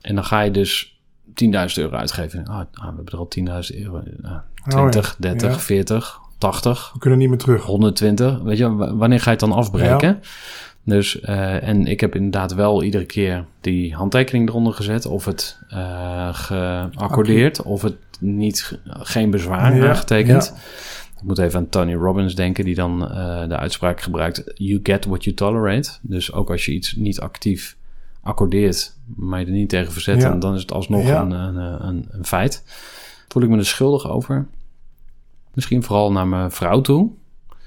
En 0.00 0.14
dan 0.14 0.24
ga 0.24 0.40
je 0.40 0.50
dus 0.50 0.97
10.000 1.28 1.74
euro 1.74 1.96
uitgeven. 1.96 2.40
Ah, 2.46 2.54
nou, 2.56 2.66
we 2.72 2.84
hebben 2.84 3.04
er 3.06 3.18
al 3.18 3.28
10.000 3.70 3.76
euro. 3.82 4.02
Nou, 4.16 4.40
20, 4.68 5.16
30, 5.18 5.50
ja. 5.50 5.58
40, 5.58 6.20
80. 6.38 6.90
We 6.92 6.98
kunnen 6.98 7.18
niet 7.18 7.28
meer 7.28 7.38
terug. 7.38 7.62
120. 7.64 8.38
Weet 8.42 8.58
je, 8.58 8.74
wanneer 8.96 9.18
ga 9.18 9.24
je 9.24 9.30
het 9.30 9.40
dan 9.40 9.52
afbreken? 9.52 10.20
Dus, 10.84 11.20
eh, 11.20 11.68
en 11.68 11.86
ik 11.86 12.00
heb 12.00 12.14
inderdaad 12.14 12.54
wel 12.54 12.82
iedere 12.82 13.04
keer 13.04 13.44
die 13.60 13.94
handtekening 13.94 14.48
eronder 14.48 14.72
gezet. 14.74 15.06
Of 15.06 15.24
het 15.24 15.58
eh 15.68 16.28
geaccordeerd, 16.34 17.62
of 17.62 17.82
het 17.82 17.96
niet, 18.20 18.62
ge- 18.62 18.78
geen 18.86 19.30
bezwaar 19.30 19.72
aangetekend. 19.90 20.54
Ik 21.16 21.24
moet 21.24 21.38
even 21.38 21.58
aan 21.58 21.68
Tony 21.68 21.94
Robbins 21.94 22.34
denken, 22.34 22.64
die 22.64 22.74
dan 22.74 23.10
eh, 23.10 23.48
de 23.48 23.56
uitspraak 23.56 24.00
gebruikt: 24.00 24.42
You 24.54 24.80
get 24.82 25.04
what 25.04 25.24
you 25.24 25.36
tolerate. 25.36 25.90
Dus 26.02 26.32
ook 26.32 26.50
als 26.50 26.64
je 26.64 26.72
iets 26.72 26.94
niet 26.96 27.20
actief 27.20 27.76
accordeert, 28.28 28.96
maar 29.16 29.40
je 29.40 29.46
er 29.46 29.52
niet 29.52 29.68
tegen 29.68 29.92
verzet, 29.92 30.20
Ja. 30.22 30.28
dan- 30.28 30.38
dan 30.38 30.54
is 30.54 30.60
het 30.60 30.72
alsnog 30.72 31.02
Ja. 31.06 31.20
een, 31.22 31.30
een, 31.30 31.86
een, 31.88 32.06
een 32.10 32.24
feit. 32.24 32.62
Voel 33.28 33.42
ik 33.42 33.48
me 33.48 33.56
er 33.56 33.66
schuldig 33.66 34.08
over. 34.10 34.46
Misschien 35.54 35.82
vooral 35.82 36.12
naar 36.12 36.26
mijn 36.26 36.50
vrouw 36.50 36.80
toe. 36.80 37.10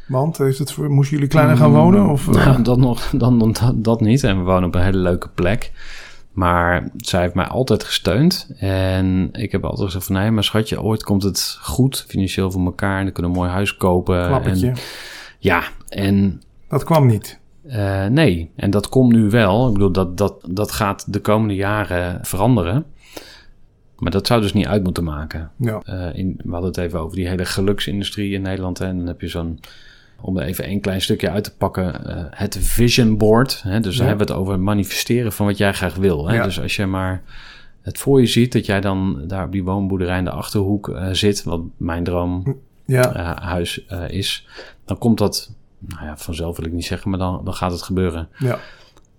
Want 0.08 0.38
heeft 0.38 0.58
het 0.58 0.71
voor, 0.71 0.89
moesten 0.89 1.15
jullie 1.15 1.32
kleiner 1.32 1.58
gaan 1.58 1.71
wonen? 1.71 2.10
Of, 2.10 2.28
eh, 2.28 2.45
Nou, 2.45 2.62
dat, 2.62 2.78
nog, 2.78 3.10
dan, 3.10 3.39
dan, 3.39 3.52
dat, 3.52 3.74
dat 3.84 4.02
niet. 4.02 4.24
En 4.24 4.38
we 4.38 4.43
wonen 4.43 4.67
op 4.67 4.76
een 4.76 4.84
hele 4.84 4.97
leuke 4.97 5.30
plek. 5.30 5.71
Maar 6.32 6.89
zij 6.97 7.21
heeft 7.21 7.34
mij 7.34 7.45
altijd 7.47 7.84
gesteund. 7.84 8.52
En 8.58 9.30
ik 9.32 9.52
heb 9.52 9.63
altijd 9.63 9.86
gezegd 9.86 10.06
van... 10.06 10.15
nee, 10.15 10.32
maar 10.32 10.43
schatje, 10.43 10.82
ooit 10.82 11.04
komt 11.04 11.24
het 11.24 11.58
goed 11.62 12.06
financieel 12.08 12.52
voor 12.52 12.65
elkaar. 12.65 12.97
En 12.97 13.04
dan 13.04 13.13
kunnen 13.13 13.32
we 13.32 13.38
een 13.38 13.43
mooi 13.43 13.54
huis 13.56 13.78
kopen. 13.78 14.28
klappertje. 14.28 14.67
En, 14.67 14.76
ja, 15.39 15.63
en 15.89 16.41
Dat 16.69 16.84
kwam 16.84 17.06
niet. 17.08 17.39
Eh, 17.67 18.06
nee. 18.06 18.52
En 18.56 18.69
dat 18.69 18.89
komt 18.89 19.12
nu 19.12 19.30
wel. 19.30 19.67
Ik 19.67 19.74
bedoel, 19.74 19.91
dat, 19.91 20.17
dat, 20.17 20.45
dat 20.50 20.71
gaat 20.71 21.13
de 21.13 21.19
komende 21.19 21.56
jaren 21.56 22.19
veranderen. 22.21 22.86
Maar 23.97 24.12
dat 24.12 24.28
zou 24.28 24.41
dus 24.41 24.54
niet 24.54 24.65
uit 24.65 24.84
moeten 24.84 25.04
maken. 25.04 25.52
Ja. 25.56 25.82
Eh, 25.86 26.17
in, 26.17 26.39
we 26.43 26.52
hadden 26.52 26.69
het 26.69 26.80
even 26.80 27.00
over 27.00 27.15
die 27.15 27.28
hele 27.28 27.45
geluksindustrie 27.45 28.34
in 28.34 28.41
Nederland. 28.41 28.78
Hè, 28.78 28.86
en 28.86 28.97
dan 28.97 29.08
heb 29.08 29.21
je 29.21 29.28
zo'n, 29.28 29.60
om 30.21 30.38
er 30.38 30.45
even 30.45 30.63
één 30.63 30.82
klein 30.82 31.02
stukje 31.02 31.30
uit 31.30 31.43
te 31.43 31.56
pakken, 31.56 32.06
eh, 32.06 32.24
het 32.30 32.58
vision 32.60 33.17
board. 33.17 33.62
Hè, 33.63 33.80
dus 33.80 33.91
Ja. 33.91 33.97
dan 33.97 34.08
hebben 34.08 34.28
we 34.28 34.34
het 34.34 34.41
over 34.41 34.60
manifesteren 34.60 35.32
van 35.32 35.45
wat 35.45 35.58
jij 35.58 35.74
graag 35.74 35.95
wil. 35.95 36.28
Hè. 36.28 36.36
Ja. 36.36 36.43
Dus 36.43 36.62
als 36.62 36.76
je 36.76 36.86
maar 36.86 37.24
het 37.82 37.97
voor 37.97 38.19
je 38.19 38.28
ziet 38.28 38.54
dat 38.54 38.65
jij 38.65 38.82
dan 38.82 39.24
daar 39.28 39.45
op 39.45 39.52
die 39.52 39.63
woonboerderij 39.63 40.17
in 40.17 40.24
de 40.24 40.32
achterhoek 40.32 40.88
uh, 40.88 41.08
zit, 41.12 41.43
wat 41.43 41.62
mijn 41.78 42.04
droomhuis 42.04 43.82
ja. 43.88 44.04
uh, 44.04 44.10
is, 44.10 44.47
dan 44.86 44.97
komt 44.97 45.17
dat, 45.17 45.54
nou 45.88 46.06
ja, 46.06 46.17
vanzelf 46.17 46.58
wil 46.58 46.65
ik 46.65 46.74
niet 46.74 46.86
zeggen, 46.86 47.10
maar 47.10 47.20
dan, 47.20 47.41
dan 47.44 47.54
gaat 47.54 47.72
het 47.72 47.82
gebeuren. 47.82 48.30
Ja. 48.38 48.60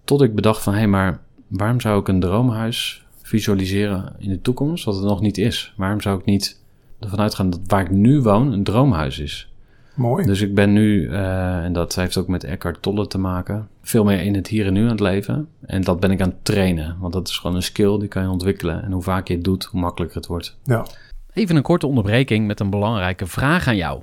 Tot 0.05 0.22
ik 0.22 0.35
bedacht 0.35 0.62
van, 0.62 0.72
hé, 0.72 0.79
hey, 0.79 0.88
maar 0.88 1.20
waarom 1.48 1.81
zou 1.81 2.01
ik 2.01 2.09
een 2.09 2.20
droomhuis 2.20 3.07
visualiseren 3.22 4.14
in 4.18 4.29
de 4.29 4.40
toekomst, 4.40 4.85
wat 4.85 4.94
het 4.94 5.05
nog 5.05 5.20
niet 5.20 5.38
is? 5.38 5.75
Waarom 5.77 6.01
zou 6.01 6.18
ik 6.18 6.25
niet 6.25 6.61
ervan 7.01 7.20
uitgaan 7.20 7.51
dat 7.51 7.61
waar 7.66 7.81
ik 7.81 7.90
nu 7.90 8.20
woon 8.20 8.53
een 8.53 8.64
droomhuis 8.64 9.18
is? 9.18 9.53
Mooi. 9.94 10.27
Dus 10.27 10.40
ik 10.40 10.55
ben 10.55 10.72
nu, 10.72 11.09
uh, 11.09 11.64
en 11.64 11.72
dat 11.72 11.94
heeft 11.94 12.16
ook 12.16 12.29
met 12.29 12.44
Eckhart 12.44 12.83
Tolle 12.83 13.07
te 13.07 13.18
maken, 13.18 13.68
veel 13.83 14.05
meer 14.05 14.20
in 14.20 14.35
het 14.35 14.46
hier 14.46 14.66
en 14.66 14.72
nu 14.72 14.83
aan 14.83 14.88
het 14.88 15.01
leven. 15.01 15.48
En 15.61 15.83
dat 15.83 16.01
ben 16.01 16.11
ik 16.11 16.20
aan 16.20 16.29
het 16.29 16.44
trainen, 16.44 16.96
want 17.01 17.12
dat 17.12 17.29
is 17.29 17.38
gewoon 17.38 17.57
een 17.57 17.62
skill 17.62 17.98
die 17.98 18.09
kan 18.09 18.22
je 18.22 18.29
ontwikkelen. 18.29 18.83
En 18.83 18.92
hoe 18.92 19.03
vaak 19.03 19.29
je 19.29 19.35
het 19.35 19.44
doet, 19.44 19.64
hoe 19.64 19.81
makkelijker 19.81 20.16
het 20.16 20.27
wordt. 20.27 20.59
Ja. 20.64 20.87
Even 21.33 21.57
een 21.57 21.62
korte 21.62 21.87
onderbreking 21.87 22.46
met 22.46 22.61
een 22.61 22.70
belangrijke 22.70 23.27
vraag 23.27 23.68
aan 23.68 23.77
jou. 23.77 24.03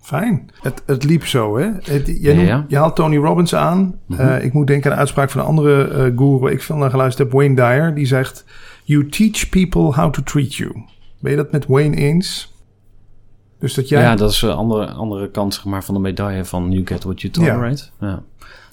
Fijn. 0.00 0.50
Het, 0.62 0.82
het 0.86 1.04
liep 1.04 1.26
zo, 1.26 1.56
hè? 1.56 1.70
Het, 1.82 2.16
jij 2.20 2.34
noemt, 2.34 2.46
ja, 2.46 2.64
Je 2.68 2.76
haalt 2.76 2.96
Tony 2.96 3.16
Robbins 3.16 3.54
aan. 3.54 3.78
Mm 3.78 4.16
-hmm. 4.16 4.28
uh, 4.28 4.44
ik 4.44 4.52
moet 4.52 4.66
denken 4.66 4.90
aan 4.90 4.96
de 4.96 5.00
uitspraak 5.00 5.30
van 5.30 5.40
een 5.40 5.46
andere 5.46 5.88
uh, 5.88 6.18
guru. 6.18 6.50
Ik 6.50 6.62
veel 6.62 6.76
naar 6.76 6.90
geluisterd 6.90 7.28
heb, 7.28 7.36
Wayne 7.38 7.54
Dyer. 7.54 7.94
Die 7.94 8.06
zegt, 8.06 8.44
you 8.84 9.08
teach 9.08 9.48
people 9.48 9.82
how 9.82 10.12
to 10.12 10.22
treat 10.22 10.54
you. 10.54 10.72
Ben 11.18 11.30
je 11.30 11.36
dat 11.36 11.52
met 11.52 11.66
Wayne 11.66 11.96
eens? 11.96 12.54
Dus 13.58 13.74
dat 13.74 13.88
jij... 13.88 14.02
Ja, 14.02 14.14
dat 14.14 14.30
is 14.30 14.42
een 14.42 14.50
andere, 14.50 14.90
andere 14.90 15.30
kant 15.30 15.54
zeg 15.54 15.64
maar, 15.64 15.84
van 15.84 15.94
de 15.94 16.00
medaille 16.00 16.44
van 16.44 16.72
you 16.72 16.86
get 16.86 17.04
what 17.04 17.20
you 17.20 17.32
tolerate. 17.32 17.84
Ja. 18.00 18.08
ja. 18.08 18.22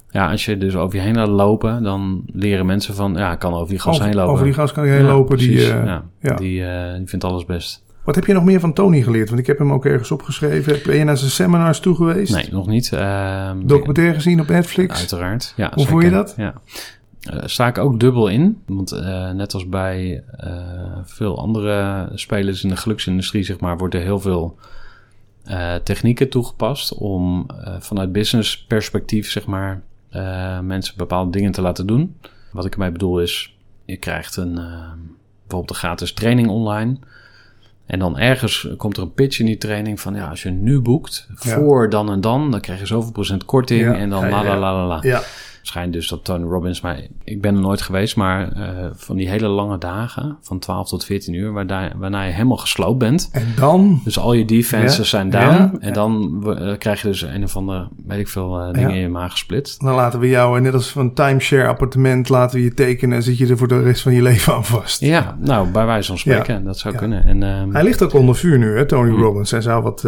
Ja, 0.10 0.32
als 0.32 0.46
je 0.46 0.58
dus 0.58 0.76
over 0.76 0.96
je 0.96 1.04
heen 1.04 1.16
laat 1.16 1.28
lopen, 1.28 1.84
dan 1.84 2.24
leren 2.34 2.66
mensen 2.66 2.96
van, 2.96 3.14
ja, 3.14 3.32
ik 3.32 3.40
kan 3.40 3.54
over 3.54 3.70
die 3.70 3.80
gas 3.80 3.94
over, 3.94 4.06
heen 4.06 4.16
lopen. 4.16 4.34
Over 4.34 4.46
die 4.46 4.54
gas 4.54 4.72
kan 4.72 4.86
je 4.86 4.92
heen 4.92 5.06
ja, 5.06 5.08
lopen. 5.08 5.38
Die, 5.38 5.58
uh, 5.58 5.98
ja. 6.22 6.36
Die, 6.36 6.36
die 6.98 7.08
vindt 7.08 7.24
alles 7.24 7.46
best. 7.46 7.84
Wat 8.08 8.16
heb 8.16 8.26
je 8.26 8.34
nog 8.34 8.44
meer 8.44 8.60
van 8.60 8.74
Tony 8.74 9.02
geleerd? 9.02 9.28
Want 9.28 9.42
ik 9.42 9.48
heb 9.48 9.58
hem 9.58 9.74
ook 9.74 9.86
ergens 9.86 10.12
opgeschreven. 10.12 10.80
Ben 10.86 10.96
je 10.96 11.04
naar 11.04 11.18
zijn 11.18 11.32
seminars 11.32 11.80
toe 11.80 11.96
geweest? 11.96 12.34
Nee, 12.34 12.48
nog 12.52 12.68
niet. 12.68 12.92
Uh, 12.94 13.52
Documentaire 13.64 14.14
gezien 14.14 14.40
op 14.40 14.48
Netflix? 14.48 15.00
Uiteraard, 15.00 15.54
ja. 15.56 15.72
Hoe 15.74 15.86
voel 15.86 16.00
je 16.00 16.10
dat? 16.10 16.34
Ja. 16.38 16.54
Uh, 17.34 17.40
sta 17.46 17.68
ik 17.68 17.78
ook 17.78 18.00
dubbel 18.00 18.28
in. 18.28 18.62
Want 18.66 18.94
uh, 18.94 19.32
net 19.32 19.54
als 19.54 19.70
bij 19.70 20.24
veel 21.04 21.40
andere 21.40 22.10
spelers 22.14 22.64
in 22.64 22.70
de 22.70 22.78
geluksindustrie, 22.78 23.44
zeg 23.44 23.60
maar, 23.60 23.78
wordt 23.78 23.96
er 23.96 24.02
heel 24.02 24.20
veel 24.20 24.58
technieken 25.84 26.30
toegepast 26.30 26.94
om 26.94 27.46
vanuit 27.80 28.12
business 28.12 28.66
perspectief, 28.66 29.32
zeg 29.32 29.46
maar, 29.46 29.82
mensen 30.62 30.98
bepaalde 30.98 31.32
dingen 31.32 31.52
te 31.52 31.62
laten 31.62 31.88
doen. 31.88 32.16
Wat 32.52 32.66
ik 32.66 32.74
ermee 32.74 32.92
bedoel 32.92 33.22
is, 33.22 33.58
je 33.86 33.98
krijgt 33.98 34.36
een, 34.36 34.54
bijvoorbeeld 34.54 35.70
een 35.70 35.76
gratis 35.76 36.14
training 36.14 36.48
online. 36.48 36.98
En 37.88 38.00
dan 38.00 38.18
ergens 38.18 38.68
komt 38.78 38.98
er 38.98 39.04
een 39.04 39.14
pitch 39.14 39.40
in 39.40 39.46
die 39.46 39.58
training 39.58 40.00
van 40.00 40.16
ja, 40.16 40.30
als 40.30 40.44
je 40.44 40.50
nu 40.50 40.80
boekt 40.80 41.28
voor 41.34 41.84
ja. 41.84 41.90
dan 41.90 42.12
en 42.12 42.22
dan, 42.22 42.52
dan 42.52 42.62
krijg 42.62 42.80
je 42.80 42.86
zoveel 42.86 43.12
procent 43.12 43.46
korting 43.46 43.82
ja. 43.82 43.94
en 43.96 44.10
dan 44.10 44.30
la 44.30 44.44
la 44.44 44.58
la 44.58 44.74
la 44.74 44.86
la. 44.86 45.00
Ja. 45.02 45.22
Schijnt 45.68 45.94
dus 45.94 46.08
dat 46.08 46.24
Tony 46.24 46.44
Robbins, 46.44 46.82
maar 46.82 47.02
ik 47.24 47.42
ben 47.42 47.56
er 47.56 47.62
nooit 47.62 47.82
geweest, 47.82 48.16
maar 48.16 48.58
uh, 48.58 48.88
van 48.94 49.16
die 49.16 49.30
hele 49.30 49.48
lange 49.48 49.78
dagen, 49.78 50.38
van 50.42 50.60
12 50.60 50.90
tot 50.90 51.06
14 51.06 51.34
uur, 51.34 51.54
waarna, 51.54 51.92
waarna 51.98 52.24
je 52.24 52.32
helemaal 52.32 52.58
gesloopt 52.58 52.98
bent. 52.98 53.30
En 53.32 53.48
dan? 53.56 54.02
Dus 54.04 54.20
al 54.20 54.34
je 54.34 54.46
defenses 54.46 55.10
zijn 55.10 55.30
down. 55.30 55.78
en 55.80 55.94
dan 55.94 56.44
uh, 56.46 56.78
krijg 56.78 57.02
je 57.02 57.08
dus 57.08 57.22
een 57.22 57.44
of 57.44 57.56
andere, 57.56 57.88
weet 58.06 58.20
ik 58.20 58.28
veel, 58.28 58.68
uh, 58.68 58.74
dingen 58.74 58.90
in 58.90 59.02
je 59.02 59.10
maag 59.10 59.32
gesplitst. 59.32 59.82
Dan 59.82 59.96
laten 59.96 60.20
we 60.20 60.28
jou, 60.28 60.62
net 60.62 60.74
als 60.74 60.90
van 60.90 61.14
timeshare 61.14 61.68
appartement, 61.68 62.30
laten 62.30 62.58
we 62.58 62.64
je 62.64 62.74
tekenen 62.74 63.16
en 63.16 63.24
zit 63.24 63.38
je 63.38 63.48
er 63.48 63.58
voor 63.58 63.68
de 63.68 63.82
rest 63.82 64.02
van 64.02 64.14
je 64.14 64.22
leven 64.22 64.54
aan 64.54 64.66
vast. 64.66 65.02
Ja, 65.02 65.38
nou, 65.40 65.72
bij 65.72 65.86
wijze 65.86 66.08
van 66.08 66.18
spreken, 66.18 66.64
dat 66.64 66.80
zou 66.80 66.96
kunnen. 66.96 67.24
En, 67.24 67.44
um, 67.44 67.74
Hij 67.74 67.84
ligt 67.84 68.04
ook 68.04 68.14
onder 68.14 68.36
vuur 68.36 68.58
nu, 68.58 68.78
hè, 68.78 68.86
Tony 68.86 69.10
mm. 69.10 69.22
Robbins. 69.22 69.52
Hij 69.52 69.62
zou 69.62 69.84
wat 69.84 70.04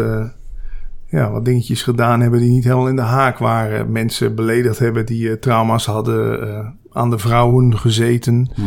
ja, 1.10 1.30
wat 1.30 1.44
dingetjes 1.44 1.82
gedaan 1.82 2.20
hebben 2.20 2.40
die 2.40 2.50
niet 2.50 2.64
helemaal 2.64 2.88
in 2.88 2.96
de 2.96 3.02
haak 3.02 3.38
waren. 3.38 3.92
Mensen 3.92 4.34
beledigd 4.34 4.78
hebben 4.78 5.06
die 5.06 5.22
uh, 5.22 5.32
trauma's 5.32 5.86
hadden, 5.86 6.48
uh, 6.48 6.68
aan 6.90 7.10
de 7.10 7.18
vrouwen 7.18 7.78
gezeten. 7.78 8.50
Hm. 8.54 8.62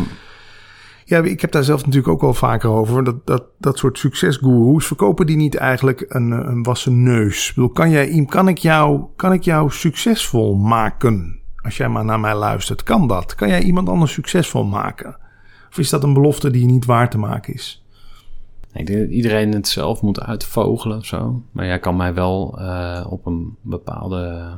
Ja, 1.06 1.20
ik 1.22 1.42
heb 1.42 1.52
daar 1.52 1.64
zelf 1.64 1.86
natuurlijk 1.86 2.14
ook 2.14 2.22
wel 2.22 2.34
vaker 2.34 2.70
over. 2.70 3.04
Dat, 3.04 3.26
dat, 3.26 3.44
dat 3.58 3.78
soort 3.78 3.98
succesgoeroes, 3.98 4.88
verkopen 4.88 5.26
die 5.26 5.36
niet 5.36 5.56
eigenlijk 5.56 6.06
een, 6.08 6.32
een 6.32 6.64
wassen 6.64 7.04
neus? 7.04 7.50
Ik 7.50 7.56
bedoel, 7.56 7.70
kan, 7.70 7.90
jij, 7.90 8.26
kan, 8.26 8.48
ik 8.48 8.58
jou, 8.58 9.04
kan 9.16 9.34
ik 9.34 9.44
jou 9.44 9.72
succesvol 9.72 10.56
maken? 10.56 11.40
Als 11.56 11.78
jij 11.78 11.90
maar 11.90 12.06
naar 12.06 12.20
mij 12.20 12.36
luistert, 12.36 12.84
kan 12.84 13.08
dat? 13.08 13.36
Kan 13.36 13.48
jij 13.48 13.62
iemand 13.62 13.90
anders 13.90 14.14
succesvol 14.14 14.64
maken? 14.64 15.18
Of 15.70 15.78
is 15.78 15.90
dat 15.90 16.04
een 16.04 16.14
belofte 16.14 16.52
die 16.52 16.66
niet 16.66 16.86
waar 16.86 17.10
te 17.10 17.18
maken 17.18 17.54
is? 17.54 17.83
Ik 18.74 18.86
denk 18.86 19.00
dat 19.00 19.10
iedereen 19.10 19.54
het 19.54 19.68
zelf 19.68 20.02
moet 20.02 20.22
uitvogelen 20.22 20.98
of 20.98 21.06
zo. 21.06 21.42
Maar 21.52 21.66
jij 21.66 21.80
kan 21.80 21.96
mij 21.96 22.14
wel 22.14 22.56
uh, 22.60 23.06
op 23.10 23.26
een 23.26 23.56
bepaalde, 23.62 24.52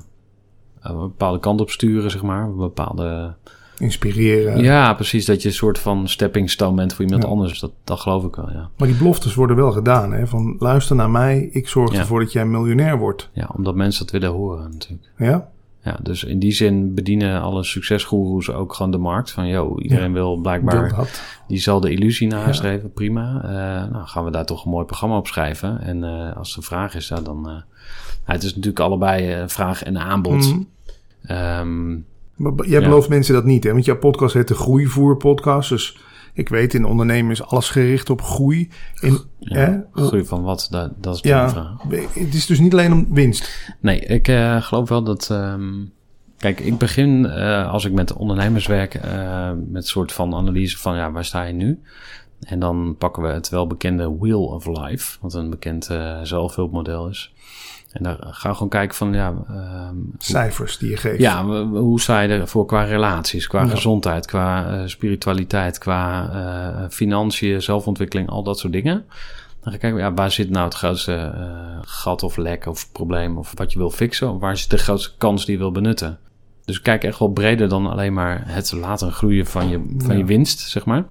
uh, 0.83 0.91
een 0.91 0.99
bepaalde 0.99 1.39
kant 1.39 1.61
op 1.61 1.69
sturen, 1.69 2.11
zeg 2.11 2.23
maar. 2.23 2.43
Een 2.43 2.55
bepaalde... 2.55 3.33
Inspireren. 3.77 4.63
Ja, 4.63 4.93
precies. 4.93 5.25
Dat 5.25 5.41
je 5.41 5.47
een 5.47 5.53
soort 5.53 5.79
van 5.79 6.07
stepping 6.07 6.49
stone 6.49 6.75
bent 6.75 6.93
voor 6.93 7.05
iemand 7.05 7.23
ja. 7.23 7.29
anders. 7.29 7.59
Dat, 7.59 7.71
dat 7.83 7.99
geloof 7.99 8.23
ik 8.23 8.35
wel, 8.35 8.51
ja. 8.51 8.69
Maar 8.77 8.87
die 8.87 8.97
beloftes 8.97 9.35
worden 9.35 9.55
wel 9.55 9.71
gedaan, 9.71 10.13
hè? 10.13 10.27
Van 10.27 10.55
luister 10.59 10.95
naar 10.95 11.09
mij, 11.09 11.49
ik 11.51 11.67
zorg 11.67 11.91
ja. 11.91 11.99
ervoor 11.99 12.19
dat 12.19 12.31
jij 12.31 12.45
miljonair 12.45 12.97
wordt. 12.97 13.29
Ja, 13.33 13.49
omdat 13.55 13.75
mensen 13.75 14.05
dat 14.05 14.11
willen 14.11 14.35
horen 14.35 14.71
natuurlijk. 14.71 15.11
Ja? 15.17 15.49
Ja, 15.85 15.97
dus 16.01 16.23
in 16.23 16.39
die 16.39 16.51
zin 16.51 16.93
bedienen 16.93 17.41
alle 17.41 17.63
succesgoeroes 17.63 18.49
ook 18.49 18.73
gewoon 18.73 18.91
de 18.91 18.97
markt. 18.97 19.31
Van, 19.31 19.47
joh, 19.47 19.83
iedereen 19.83 20.07
ja, 20.07 20.13
wil 20.13 20.35
blijkbaar 20.37 21.07
diezelfde 21.47 21.91
illusie 21.91 22.27
nastreven. 22.27 22.83
Ja. 22.83 22.93
Prima. 22.93 23.41
Uh, 23.43 23.91
nou, 23.91 24.07
gaan 24.07 24.25
we 24.25 24.31
daar 24.31 24.45
toch 24.45 24.65
een 24.65 24.71
mooi 24.71 24.85
programma 24.85 25.17
op 25.17 25.27
schrijven. 25.27 25.81
En 25.81 26.03
uh, 26.03 26.37
als 26.37 26.55
de 26.55 26.61
vraag 26.61 26.95
is, 26.95 27.07
ja, 27.07 27.21
dan... 27.21 27.49
Uh, 27.49 27.55
het 28.23 28.43
is 28.43 28.49
natuurlijk 28.49 28.79
allebei 28.79 29.43
vraag 29.47 29.83
en 29.83 29.97
aanbod. 29.97 30.53
Mm. 30.53 30.67
Um, 31.31 32.05
maar 32.35 32.67
jij 32.67 32.81
belooft 32.81 33.09
mensen 33.09 33.33
dat 33.33 33.45
niet, 33.45 33.63
hè? 33.63 33.71
Want 33.71 33.85
jouw 33.85 33.97
podcast 33.97 34.33
heet 34.33 34.47
de 34.47 34.55
Groeivoer 34.55 35.17
Podcast. 35.17 35.69
Dus 35.69 35.97
ik 36.35 36.49
weet, 36.49 36.73
in 36.73 36.85
ondernemen 36.85 37.31
is 37.31 37.43
alles 37.43 37.69
gericht 37.69 38.09
op 38.09 38.21
groei. 38.21 38.69
In, 38.99 39.19
ja, 39.39 39.57
hè? 39.57 39.79
Groei 39.91 40.25
van 40.25 40.43
wat? 40.43 40.67
Dat, 40.69 40.91
dat 40.97 41.15
is 41.15 41.21
de 41.21 41.27
ja, 41.27 41.49
vraag. 41.49 41.83
Het 42.13 42.33
is 42.33 42.45
dus 42.45 42.59
niet 42.59 42.73
alleen 42.73 42.93
om 42.93 43.13
winst. 43.13 43.71
Nee, 43.79 43.99
ik 43.99 44.27
uh, 44.27 44.61
geloof 44.61 44.89
wel 44.89 45.03
dat... 45.03 45.29
Um, 45.31 45.91
kijk, 46.37 46.59
ik 46.59 46.77
begin 46.77 47.25
uh, 47.25 47.71
als 47.71 47.85
ik 47.85 47.91
met 47.91 48.13
ondernemers 48.13 48.67
werk... 48.67 48.95
Uh, 49.05 49.51
met 49.51 49.81
een 49.81 49.89
soort 49.89 50.11
van 50.11 50.35
analyse 50.35 50.77
van... 50.77 50.95
ja, 50.95 51.11
waar 51.11 51.25
sta 51.25 51.43
je 51.43 51.53
nu? 51.53 51.81
En 52.39 52.59
dan 52.59 52.95
pakken 52.97 53.23
we 53.23 53.29
het 53.29 53.49
welbekende 53.49 54.17
Wheel 54.19 54.45
of 54.45 54.65
Life... 54.65 55.17
wat 55.21 55.33
een 55.33 55.49
bekend 55.49 55.85
zelfhulpmodel 56.23 57.09
is... 57.09 57.33
En 57.95 58.03
dan 58.03 58.17
gaan 58.19 58.51
we 58.51 58.57
gewoon 58.57 58.69
kijken 58.69 58.95
van, 58.95 59.13
ja... 59.13 59.33
Um, 59.89 60.11
Cijfers 60.17 60.77
die 60.77 60.89
je 60.89 60.97
geeft. 60.97 61.19
Ja, 61.19 61.45
hoe 61.65 62.01
sta 62.01 62.19
je 62.19 62.27
ervoor 62.27 62.65
qua 62.65 62.83
relaties, 62.83 63.47
qua 63.47 63.63
ja. 63.63 63.67
gezondheid, 63.67 64.25
qua 64.25 64.71
uh, 64.71 64.87
spiritualiteit, 64.87 65.77
qua 65.77 66.29
uh, 66.33 66.89
financiën, 66.89 67.61
zelfontwikkeling, 67.61 68.29
al 68.29 68.43
dat 68.43 68.59
soort 68.59 68.73
dingen. 68.73 68.93
Dan 68.93 69.63
ga 69.63 69.71
je 69.71 69.77
kijken, 69.77 69.99
ja, 69.99 70.13
waar 70.13 70.31
zit 70.31 70.49
nou 70.49 70.65
het 70.65 70.73
grootste 70.73 71.33
uh, 71.35 71.77
gat 71.81 72.23
of 72.23 72.37
lek 72.37 72.65
of 72.65 72.91
probleem 72.91 73.37
of 73.37 73.53
wat 73.55 73.71
je 73.71 73.77
wil 73.77 73.91
fixen? 73.91 74.33
Of 74.33 74.39
waar 74.39 74.57
zit 74.57 74.69
de 74.69 74.77
grootste 74.77 75.11
kans 75.17 75.45
die 75.45 75.53
je 75.53 75.59
wil 75.59 75.71
benutten? 75.71 76.19
Dus 76.65 76.81
kijk 76.81 77.03
echt 77.03 77.19
wel 77.19 77.31
breder 77.31 77.69
dan 77.69 77.87
alleen 77.87 78.13
maar 78.13 78.43
het 78.45 78.71
laten 78.71 79.11
groeien 79.11 79.45
van 79.45 79.69
je, 79.69 79.95
van 79.97 80.11
ja. 80.11 80.17
je 80.17 80.25
winst, 80.25 80.59
zeg 80.59 80.85
maar. 80.85 81.05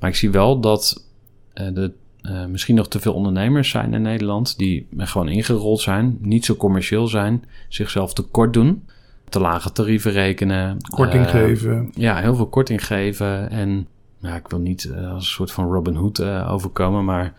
Maar 0.00 0.10
ik 0.10 0.16
zie 0.16 0.30
wel 0.30 0.60
dat 0.60 1.04
de 1.52 1.92
eh, 2.28 2.44
misschien 2.44 2.74
nog 2.74 2.88
te 2.88 3.00
veel 3.00 3.14
ondernemers 3.14 3.70
zijn 3.70 3.94
in 3.94 4.02
Nederland 4.02 4.58
die 4.58 4.86
gewoon 4.96 5.28
ingerold 5.28 5.80
zijn, 5.80 6.18
niet 6.20 6.44
zo 6.44 6.54
commercieel 6.54 7.06
zijn, 7.06 7.44
zichzelf 7.68 8.12
tekort 8.12 8.52
doen, 8.52 8.84
te 9.28 9.40
lage 9.40 9.72
tarieven 9.72 10.12
rekenen, 10.12 10.76
Korting 10.90 11.24
eh, 11.24 11.30
geven. 11.30 11.90
Ja, 11.94 12.16
heel 12.16 12.34
veel 12.34 12.46
korting 12.48 12.86
geven 12.86 13.50
en 13.50 13.86
ja, 14.20 14.36
ik 14.36 14.48
wil 14.48 14.58
niet 14.58 14.84
eh, 14.84 15.12
als 15.12 15.24
een 15.24 15.30
soort 15.30 15.52
van 15.52 15.72
Robin 15.72 15.94
Hood 15.94 16.22
overkomen, 16.22 17.04
maar 17.04 17.34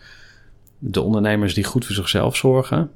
de 0.78 1.00
ondernemers 1.00 1.54
die 1.54 1.64
goed 1.64 1.84
voor 1.84 1.94
zichzelf 1.94 2.36
zorgen, 2.36 2.90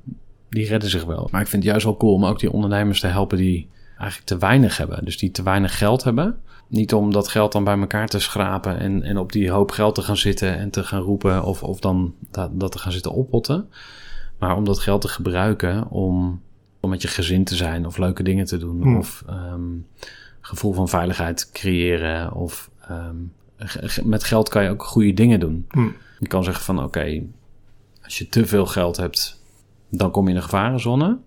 die 0.48 0.66
redden 0.66 0.90
zich 0.90 1.04
wel. 1.04 1.28
Maar 1.30 1.40
ik 1.40 1.48
vind 1.48 1.62
het 1.62 1.70
juist 1.70 1.86
wel 1.86 1.96
cool 1.96 2.14
om 2.14 2.24
ook 2.24 2.40
die 2.40 2.52
ondernemers 2.52 3.00
te 3.00 3.06
helpen 3.06 3.38
die 3.38 3.68
eigenlijk 3.96 4.28
te 4.28 4.38
weinig 4.38 4.76
hebben, 4.76 5.04
dus 5.04 5.18
die 5.18 5.30
te 5.30 5.42
weinig 5.42 5.78
geld 5.78 6.04
hebben. 6.04 6.38
Niet 6.74 6.94
om 6.94 7.12
dat 7.12 7.28
geld 7.28 7.52
dan 7.52 7.64
bij 7.64 7.78
elkaar 7.78 8.08
te 8.08 8.18
schrapen 8.18 8.78
en, 8.78 9.02
en 9.02 9.18
op 9.18 9.32
die 9.32 9.50
hoop 9.50 9.70
geld 9.70 9.94
te 9.94 10.02
gaan 10.02 10.16
zitten 10.16 10.58
en 10.58 10.70
te 10.70 10.84
gaan 10.84 11.00
roepen 11.00 11.44
of, 11.44 11.62
of 11.62 11.80
dan 11.80 12.14
dat, 12.30 12.60
dat 12.60 12.72
te 12.72 12.78
gaan 12.78 12.92
zitten 12.92 13.12
oppotten. 13.12 13.68
Maar 14.38 14.56
om 14.56 14.64
dat 14.64 14.78
geld 14.78 15.00
te 15.00 15.08
gebruiken 15.08 15.90
om, 15.90 16.42
om 16.80 16.90
met 16.90 17.02
je 17.02 17.08
gezin 17.08 17.44
te 17.44 17.56
zijn 17.56 17.86
of 17.86 17.98
leuke 17.98 18.22
dingen 18.22 18.44
te 18.44 18.58
doen. 18.58 18.82
Hmm. 18.82 18.96
Of 18.96 19.24
ehm, 19.26 19.62
gevoel 20.40 20.72
van 20.72 20.88
veiligheid 20.88 21.50
creëren. 21.50 22.32
Of 22.32 22.70
ehm, 22.88 23.16
met 24.04 24.24
geld 24.24 24.48
kan 24.48 24.62
je 24.62 24.70
ook 24.70 24.84
goede 24.84 25.14
dingen 25.14 25.40
doen. 25.40 25.66
Hm. 25.68 25.88
Je 26.18 26.26
kan 26.26 26.44
zeggen 26.44 26.64
van 26.64 26.84
oké, 26.84 27.22
als 28.02 28.18
je 28.18 28.28
te 28.28 28.46
veel 28.46 28.66
geld 28.66 28.96
hebt, 28.96 29.42
dan 29.88 30.10
kom 30.10 30.22
je 30.24 30.30
in 30.30 30.36
de 30.36 30.42
gevarenzone. 30.42 31.18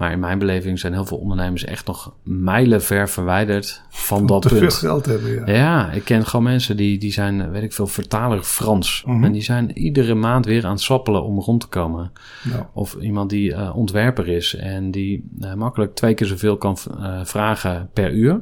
Maar 0.00 0.12
in 0.12 0.18
mijn 0.20 0.38
beleving 0.38 0.78
zijn 0.78 0.92
heel 0.92 1.04
veel 1.04 1.16
ondernemers 1.16 1.64
echt 1.64 1.86
nog 1.86 2.14
mijlenver 2.22 3.08
verwijderd 3.08 3.82
van 3.90 4.26
dat 4.26 4.42
te 4.42 4.48
veel 4.48 4.58
punt. 4.58 4.72
geld 4.72 5.06
hebben, 5.06 5.34
ja. 5.34 5.52
Ja, 5.54 5.90
ik 5.90 6.04
ken 6.04 6.26
gewoon 6.26 6.44
mensen 6.44 6.76
die, 6.76 6.98
die 6.98 7.12
zijn, 7.12 7.50
weet 7.50 7.62
ik 7.62 7.72
veel, 7.72 7.86
vertaler 7.86 8.42
Frans. 8.42 9.02
Mhm. 9.06 9.24
En 9.24 9.32
die 9.32 9.42
zijn 9.42 9.78
iedere 9.78 10.14
maand 10.14 10.44
weer 10.46 10.64
aan 10.64 10.70
het 10.72 10.80
sappelen 10.80 11.24
om 11.24 11.38
rond 11.40 11.60
te 11.60 11.66
komen. 11.66 12.12
Nou, 12.50 12.64
Of 12.72 12.94
iemand 13.00 13.30
die 13.30 13.54
eh, 13.54 13.76
ontwerper 13.76 14.28
is 14.28 14.54
en 14.54 14.90
die 14.90 15.24
eh, 15.40 15.54
makkelijk 15.54 15.94
twee 15.94 16.14
keer 16.14 16.26
zoveel 16.26 16.56
kan 16.56 16.76
eh, 17.00 17.20
vragen 17.24 17.88
per 17.92 18.12
uur. 18.12 18.40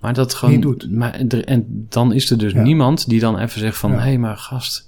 Maar 0.00 0.14
dat 0.14 0.34
gewoon. 0.34 0.54
Niet 0.54 0.62
doet. 0.62 0.90
Maar, 0.90 1.10
en 1.44 1.86
dan 1.88 2.12
is 2.12 2.30
er 2.30 2.38
dus 2.38 2.52
Ja. 2.52 2.62
niemand 2.62 3.08
die 3.08 3.20
dan 3.20 3.38
even 3.38 3.60
zegt 3.60 3.76
van: 3.78 3.90
hé, 3.90 3.96
Ja. 3.96 4.02
hey, 4.02 4.18
maar 4.18 4.36
gast, 4.36 4.87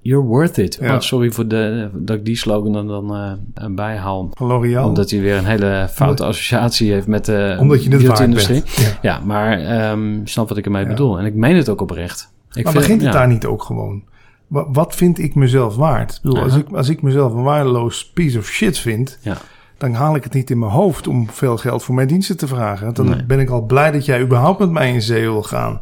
you're 0.00 0.24
worth 0.26 0.56
it. 0.58 0.78
Ja. 0.80 0.94
Oh, 0.94 1.00
sorry 1.00 1.30
voor 1.30 1.48
de, 1.48 1.88
dat 1.92 2.16
ik 2.16 2.24
die 2.24 2.36
slogan 2.36 2.74
er 2.74 2.86
dan 2.86 3.14
eh, 3.54 3.66
bijhaal. 3.70 4.30
van 4.34 4.46
L'Oreal. 4.46 4.88
Omdat 4.88 5.10
hij 5.10 5.20
weer 5.20 5.36
een 5.36 5.44
hele 5.44 5.88
foute 5.92 6.24
associatie 6.24 6.92
heeft 6.92 7.06
met 7.06 7.24
de 7.24 7.56
Omdat 7.60 7.84
je 7.84 7.90
beauty-industrie. 7.90 8.62
Ja. 8.76 8.98
Ja, 9.02 9.20
maar 9.24 9.58
je 9.60 10.20
snapt 10.24 10.48
wat 10.48 10.58
ik 10.58 10.64
ermee 10.64 10.82
Ja. 10.82 10.88
bedoel. 10.88 11.18
En 11.18 11.24
ik 11.26 11.34
meen 11.34 11.56
het 11.56 11.68
ook 11.68 11.80
oprecht. 11.80 12.32
Ik 12.52 12.64
maar 12.64 12.72
vind- 12.72 12.84
begint 12.84 13.02
het 13.02 13.12
daar 13.12 13.28
niet 13.28 13.46
ook 13.46 13.62
gewoon? 13.62 14.02
Wa- 14.46 14.70
Wat 14.70 14.94
vind 14.94 15.18
ik 15.18 15.34
mezelf 15.34 15.76
waard? 15.76 16.14
Ik 16.14 16.22
bedoel, 16.22 16.42
als, 16.42 16.56
ik, 16.56 16.66
als 16.72 16.88
ik 16.88 17.02
mezelf 17.02 17.32
een 17.34 17.42
waardeloos 17.42 18.10
piece 18.14 18.38
of 18.38 18.46
shit 18.46 18.78
vind, 18.78 19.18
Ja. 19.22 19.36
dan 19.78 19.92
haal 19.94 20.14
ik 20.16 20.24
het 20.24 20.32
niet 20.32 20.50
in 20.50 20.58
mijn 20.58 20.72
hoofd 20.72 21.06
om 21.06 21.30
veel 21.30 21.56
geld 21.56 21.82
voor 21.82 21.94
mijn 21.94 22.08
diensten 22.08 22.36
te 22.36 22.46
vragen. 22.46 22.94
Dan 22.94 23.08
Nee. 23.08 23.24
ben 23.24 23.40
ik 23.40 23.50
al 23.50 23.62
blij 23.62 23.90
dat 23.90 24.04
jij 24.04 24.20
überhaupt 24.20 24.58
met 24.58 24.70
mij 24.70 24.92
in 24.92 25.02
zee 25.02 25.20
wil 25.20 25.42
gaan. 25.42 25.80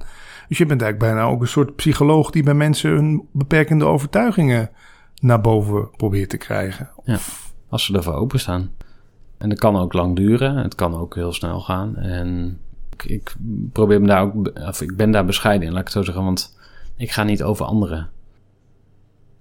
Dus 0.49 0.59
je 0.59 0.67
bent 0.67 0.83
eigenlijk 0.83 1.13
bijna 1.13 1.29
ook 1.29 1.41
een 1.41 1.49
soort 1.49 1.77
psycholoog 1.77 2.31
die 2.31 2.43
bij 2.43 2.55
mensen 2.55 2.91
hun 2.91 3.29
beperkende 3.33 3.85
overtuigingen 3.85 4.71
naar 5.21 5.41
boven 5.41 5.91
probeert 5.97 6.31
te 6.31 6.37
krijgen. 6.37 6.91
Ja, 7.05 7.19
als 7.69 7.85
ze 7.85 7.95
ervoor 7.95 8.15
openstaan. 8.15 8.71
En 9.39 9.49
dat 9.49 9.59
kan 9.59 9.77
ook 9.77 9.93
lang 9.93 10.17
duren. 10.17 10.57
Het 10.57 10.75
kan 10.75 10.95
ook 10.95 11.15
heel 11.15 11.33
snel 11.33 11.61
gaan. 11.61 11.97
En 11.97 12.59
ik, 12.93 13.05
ik 13.05 13.35
probeer 13.73 14.01
me 14.01 14.07
daar 14.07 14.23
ook, 14.23 14.51
of 14.69 14.81
ik 14.81 14.97
ben 14.97 15.11
daar 15.11 15.25
bescheiden 15.25 15.67
in, 15.67 15.73
laat 15.73 15.81
ik 15.81 15.87
het 15.87 15.97
zo 15.97 16.03
zeggen, 16.03 16.25
want 16.25 16.59
ik 16.97 17.11
ga 17.11 17.23
niet 17.23 17.43
over 17.43 17.65
anderen. 17.65 18.09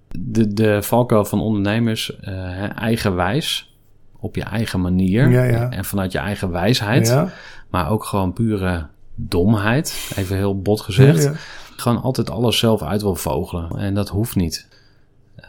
De, 0.08 0.52
de 0.54 0.82
valkuil 0.82 1.24
van 1.24 1.40
ondernemers, 1.40 2.16
eh, 2.20 2.32
hè, 2.34 2.66
eigenwijs, 2.66 3.76
op 4.20 4.34
je 4.34 4.42
eigen 4.42 4.80
manier 4.80 5.28
Ja, 5.28 5.42
ja. 5.42 5.70
en 5.70 5.84
vanuit 5.84 6.12
je 6.12 6.18
eigen 6.18 6.50
wijsheid, 6.50 7.06
Ja, 7.06 7.28
maar 7.70 7.90
ook 7.90 8.04
gewoon 8.04 8.32
pure 8.32 8.86
domheid, 9.20 10.12
even 10.16 10.36
heel 10.36 10.60
bot 10.60 10.80
gezegd 10.80 11.22
ja, 11.22 11.30
ja. 11.30 11.36
gewoon 11.76 12.02
altijd 12.02 12.30
alles 12.30 12.58
zelf 12.58 12.82
uit 12.82 13.02
wil 13.02 13.14
vogelen. 13.14 13.70
En 13.78 13.94
dat 13.94 14.08
hoeft 14.08 14.36
niet. 14.36 14.68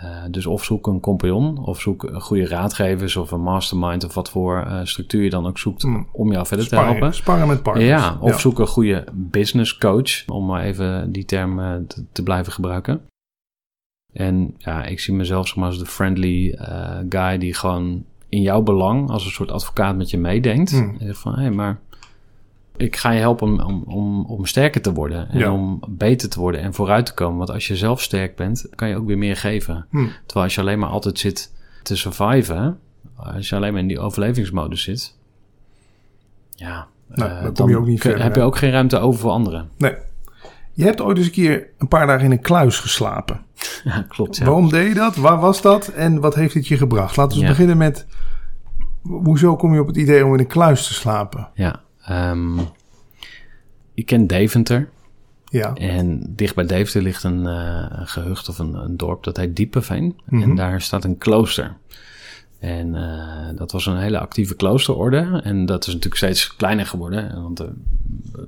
Eh, 0.02 0.24
dus 0.30 0.46
of 0.46 0.64
zoek 0.64 0.88
een 0.88 1.00
compagnon, 1.00 1.66
of 1.66 1.82
zoek 1.82 2.10
goede 2.14 2.48
raadgevers 2.48 3.16
of 3.16 3.32
een 3.32 3.42
mastermind 3.42 4.04
of 4.04 4.14
wat 4.14 4.30
voor 4.30 4.64
eh, 4.64 4.80
structuur 4.84 5.24
je 5.24 5.30
dan 5.30 5.48
ook 5.48 5.58
zoekt 5.58 5.82
Hmm. 5.82 6.08
om 6.12 6.32
jou 6.32 6.46
verder 6.46 6.68
te 6.68 6.76
helpen. 6.76 7.14
sparren 7.14 7.48
met 7.48 7.64
partners. 7.64 7.88
Ja, 7.88 8.18
of 8.22 8.40
zoek 8.40 8.60
een 8.60 8.68
goede 8.68 9.04
business 9.14 9.78
coach, 9.78 10.28
om 10.28 10.46
maar 10.46 10.64
even 10.64 11.12
die 11.12 11.26
term 11.26 11.60
eh, 11.60 11.76
te, 11.88 12.04
te 12.12 12.24
blijven 12.24 12.54
gebruiken. 12.54 13.02
En 14.14 14.56
ja, 14.58 14.86
ik 14.86 15.00
zie 15.00 15.14
mezelf 15.14 15.48
zeg 15.48 15.56
maar, 15.56 15.68
als 15.68 15.80
de 15.80 15.86
friendly 15.86 16.60
guy 17.10 17.38
die 17.38 17.54
gewoon 17.54 18.04
in 18.30 18.42
jouw 18.42 18.62
belang 18.62 19.10
als 19.10 19.26
een 19.26 19.32
soort 19.32 19.52
advocaat 19.52 19.96
met 19.96 20.10
je 20.10 20.18
meedenkt. 20.18 20.72
Hmm. 20.72 20.96
En 21.00 21.06
zegt 21.06 21.20
van, 21.20 21.34
hé, 21.34 21.42
hey, 21.42 21.52
maar 21.52 21.80
ik 22.80 22.96
ga 22.96 23.12
je 23.12 23.20
helpen 23.20 23.48
om, 23.66 23.84
om, 23.88 24.26
om, 24.26 24.46
sterker 24.46 24.82
te 24.82 24.94
worden 24.94 25.30
en 25.30 25.40
Ja. 25.40 25.52
om 25.52 25.80
beter 25.88 26.30
te 26.30 26.40
worden 26.40 26.62
en 26.62 26.74
vooruit 26.74 27.06
te 27.06 27.14
komen. 27.14 27.38
Want 27.38 27.50
als 27.52 27.68
je 27.68 27.76
zelf 27.76 28.02
sterk 28.02 28.36
bent, 28.36 28.68
kan 28.76 28.90
je 28.90 28.96
ook 28.96 29.08
weer 29.08 29.18
meer 29.18 29.36
geven. 29.38 29.86
Hm. 29.90 29.98
Terwijl 30.26 30.46
als 30.46 30.56
je 30.56 30.62
alleen 30.62 30.80
maar 30.80 30.90
altijd 30.90 31.20
zit 31.20 31.54
te 31.84 31.98
surviven, 31.98 32.80
als 33.16 33.50
je 33.50 33.56
alleen 33.56 33.72
maar 33.72 33.82
in 33.82 33.88
die 33.88 34.00
overlevingsmodus 34.00 34.84
zit, 34.84 35.16
ja, 36.56 36.88
Nou, 37.08 37.32
eh, 37.32 37.44
dan 37.44 37.54
kom 37.54 37.70
je 37.70 37.78
ook 37.78 37.86
niet 37.86 38.00
kun- 38.00 38.10
verder, 38.10 38.24
heb 38.28 38.36
je 38.36 38.42
ook 38.42 38.58
geen 38.58 38.72
ruimte 38.72 39.00
over 39.00 39.20
voor 39.20 39.32
anderen. 39.32 39.70
Nee. 39.78 39.96
Je 40.74 40.84
hebt 40.84 41.02
ooit 41.02 41.18
eens 41.18 41.26
een 41.26 41.32
keer 41.32 41.68
een 41.78 41.88
paar 41.88 42.08
dagen 42.08 42.26
in 42.26 42.32
een 42.32 42.42
kluis 42.42 42.80
geslapen. 42.80 43.42
Ja, 43.84 44.06
klopt. 44.08 44.38
Ja. 44.38 44.46
Waarom 44.46 44.70
deed 44.70 44.88
je 44.88 44.94
dat? 44.94 45.16
Waar 45.16 45.40
was 45.40 45.62
dat? 45.62 45.88
En 45.88 46.20
wat 46.20 46.36
heeft 46.36 46.54
het 46.54 46.68
je 46.68 46.78
gebracht? 46.78 47.16
Laten 47.16 47.38
we 47.38 47.44
Ja. 47.44 47.50
beginnen 47.50 47.78
met... 47.78 48.06
Hoezo 49.02 49.56
kom 49.56 49.74
je 49.74 49.80
op 49.82 49.88
het 49.88 49.98
idee 49.98 50.26
om 50.26 50.34
in 50.34 50.40
een 50.40 50.48
kluis 50.48 50.88
te 50.88 50.94
slapen? 50.94 51.50
Ja, 51.54 51.82
ehm, 52.10 52.58
je 53.94 54.04
kent 54.04 54.30
Deventer. 54.30 54.90
Ja. 55.46 55.74
En 55.74 56.34
dicht 56.36 56.56
bij 56.56 56.66
Deventer 56.66 57.02
ligt 57.02 57.24
een, 57.24 57.48
eh, 57.48 57.86
een 57.90 58.08
gehucht 58.08 58.50
of 58.50 58.60
een, 58.60 58.74
een 58.74 58.98
dorp 58.98 59.24
dat 59.24 59.38
heet 59.38 59.56
Diepenveen. 59.56 60.20
Mhm. 60.26 60.42
En 60.42 60.56
daar 60.56 60.82
staat 60.82 61.04
een 61.04 61.18
klooster. 61.18 61.76
En 62.60 62.96
eh, 62.96 63.58
dat 63.58 63.72
was 63.72 63.86
een 63.86 63.98
hele 63.98 64.20
actieve 64.20 64.56
kloosterorde. 64.56 65.42
En 65.44 65.66
dat 65.66 65.82
is 65.82 65.88
natuurlijk 65.88 66.16
steeds 66.16 66.56
kleiner 66.56 66.86
geworden. 66.86 67.42
Want 67.42 67.60
er 67.60 67.74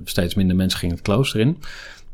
steeds 0.04 0.34
minder 0.34 0.56
mensen 0.56 0.78
gingen 0.78 0.94
het 0.94 1.04
klooster 1.04 1.40
in. 1.40 1.58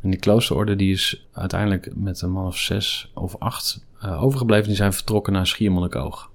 En 0.00 0.10
die 0.10 0.18
kloosterorde 0.18 0.76
die 0.76 0.92
is 0.92 1.26
uiteindelijk 1.32 1.90
met 1.94 2.20
een 2.20 2.30
man 2.30 2.46
of 2.46 2.56
zes 2.56 3.10
of 3.14 3.36
acht 3.38 3.84
eh, 4.00 4.22
overgebleven. 4.22 4.66
Die 4.66 4.76
zijn 4.76 4.92
vertrokken 4.92 5.32
naar 5.32 5.46
Schiermonnikoog. 5.46 6.27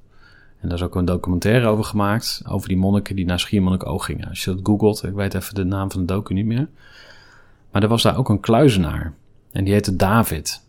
En 0.63 0.69
daar 0.69 0.77
is 0.77 0.83
ook 0.83 0.95
een 0.95 1.05
documentaire 1.05 1.67
over 1.67 1.83
gemaakt. 1.83 2.41
Over 2.47 2.67
die 2.67 2.77
monniken 2.77 3.15
die 3.15 3.25
naar 3.25 3.39
Schiermonnikoog 3.39 4.05
gingen. 4.05 4.29
Als 4.29 4.43
je 4.43 4.51
dat 4.51 4.59
googelt, 4.63 5.03
ik 5.03 5.13
weet 5.13 5.33
even 5.33 5.55
de 5.55 5.63
naam 5.63 5.91
van 5.91 5.99
de 5.99 6.13
docu 6.13 6.33
niet 6.33 6.45
meer. 6.45 6.67
Maar 7.71 7.83
er 7.83 7.87
was 7.87 8.01
daar 8.01 8.17
ook 8.17 8.29
een 8.29 8.39
kluizenaar. 8.39 9.13
En 9.51 9.63
die 9.63 9.73
heette 9.73 9.95
David. 9.95 10.65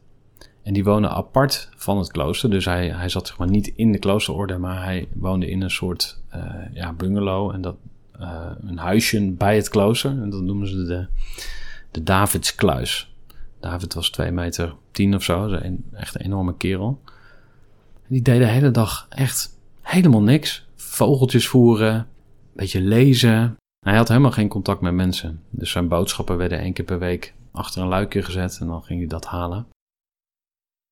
En 0.63 0.73
die 0.73 0.85
woonde 0.85 1.09
apart 1.09 1.71
van 1.77 1.99
het 1.99 2.11
klooster. 2.11 2.51
Dus 2.51 2.65
hij, 2.65 2.89
hij 2.89 3.09
zat 3.09 3.27
zeg 3.27 3.39
maar 3.39 3.49
niet 3.49 3.67
in 3.67 3.93
de 3.93 3.99
kloosterorde, 3.99 4.59
maar 4.59 4.85
hij 4.85 5.09
woonde 5.13 5.51
in 5.51 5.63
een 5.63 5.71
soort 5.71 6.21
eh, 6.29 6.43
ja, 6.73 6.93
bungalow. 6.93 7.51
En 7.51 7.61
dat, 7.61 7.77
eh, 8.19 8.51
een 8.61 8.79
huisje 8.79 9.31
bij 9.31 9.57
het 9.57 9.69
klooster. 9.69 10.11
En 10.11 10.31
dat 10.31 10.43
noemen 10.43 10.69
ze 10.69 10.85
de, 10.85 11.07
de 11.91 12.03
Davidskluis. 12.03 13.15
David 13.61 13.95
was 13.95 14.11
2 14.11 14.31
meter 14.31 14.75
10 14.91 15.15
of 15.15 15.23
zo. 15.23 15.49
Dus 15.49 15.61
echt 15.93 16.15
een 16.15 16.25
enorme 16.25 16.57
kerel. 16.57 17.01
Die 18.07 18.23
deed 18.23 18.39
de 18.39 18.47
hele 18.47 18.71
dag 18.71 19.07
echt 19.09 19.54
helemaal 19.85 20.23
niks. 20.23 20.67
Vogeltjes 20.77 21.49
voeren, 21.49 21.95
een 21.95 22.07
beetje 22.53 22.81
lezen. 22.81 23.57
Hij 23.87 23.97
had 23.97 24.09
helemaal 24.09 24.31
geen 24.31 24.49
contact 24.49 24.81
met 24.81 24.93
mensen. 24.95 25.41
Dus 25.51 25.71
zijn 25.71 25.89
boodschappen 25.89 26.37
werden 26.37 26.59
één 26.59 26.73
keer 26.73 26.85
per 26.85 26.99
week 26.99 27.35
achter 27.53 27.83
een 27.83 27.89
luikje 27.89 28.23
gezet 28.23 28.59
en 28.61 28.67
dan 28.67 28.83
ging 28.83 28.99
hij 28.99 29.09
dat 29.09 29.27
halen. 29.27 29.67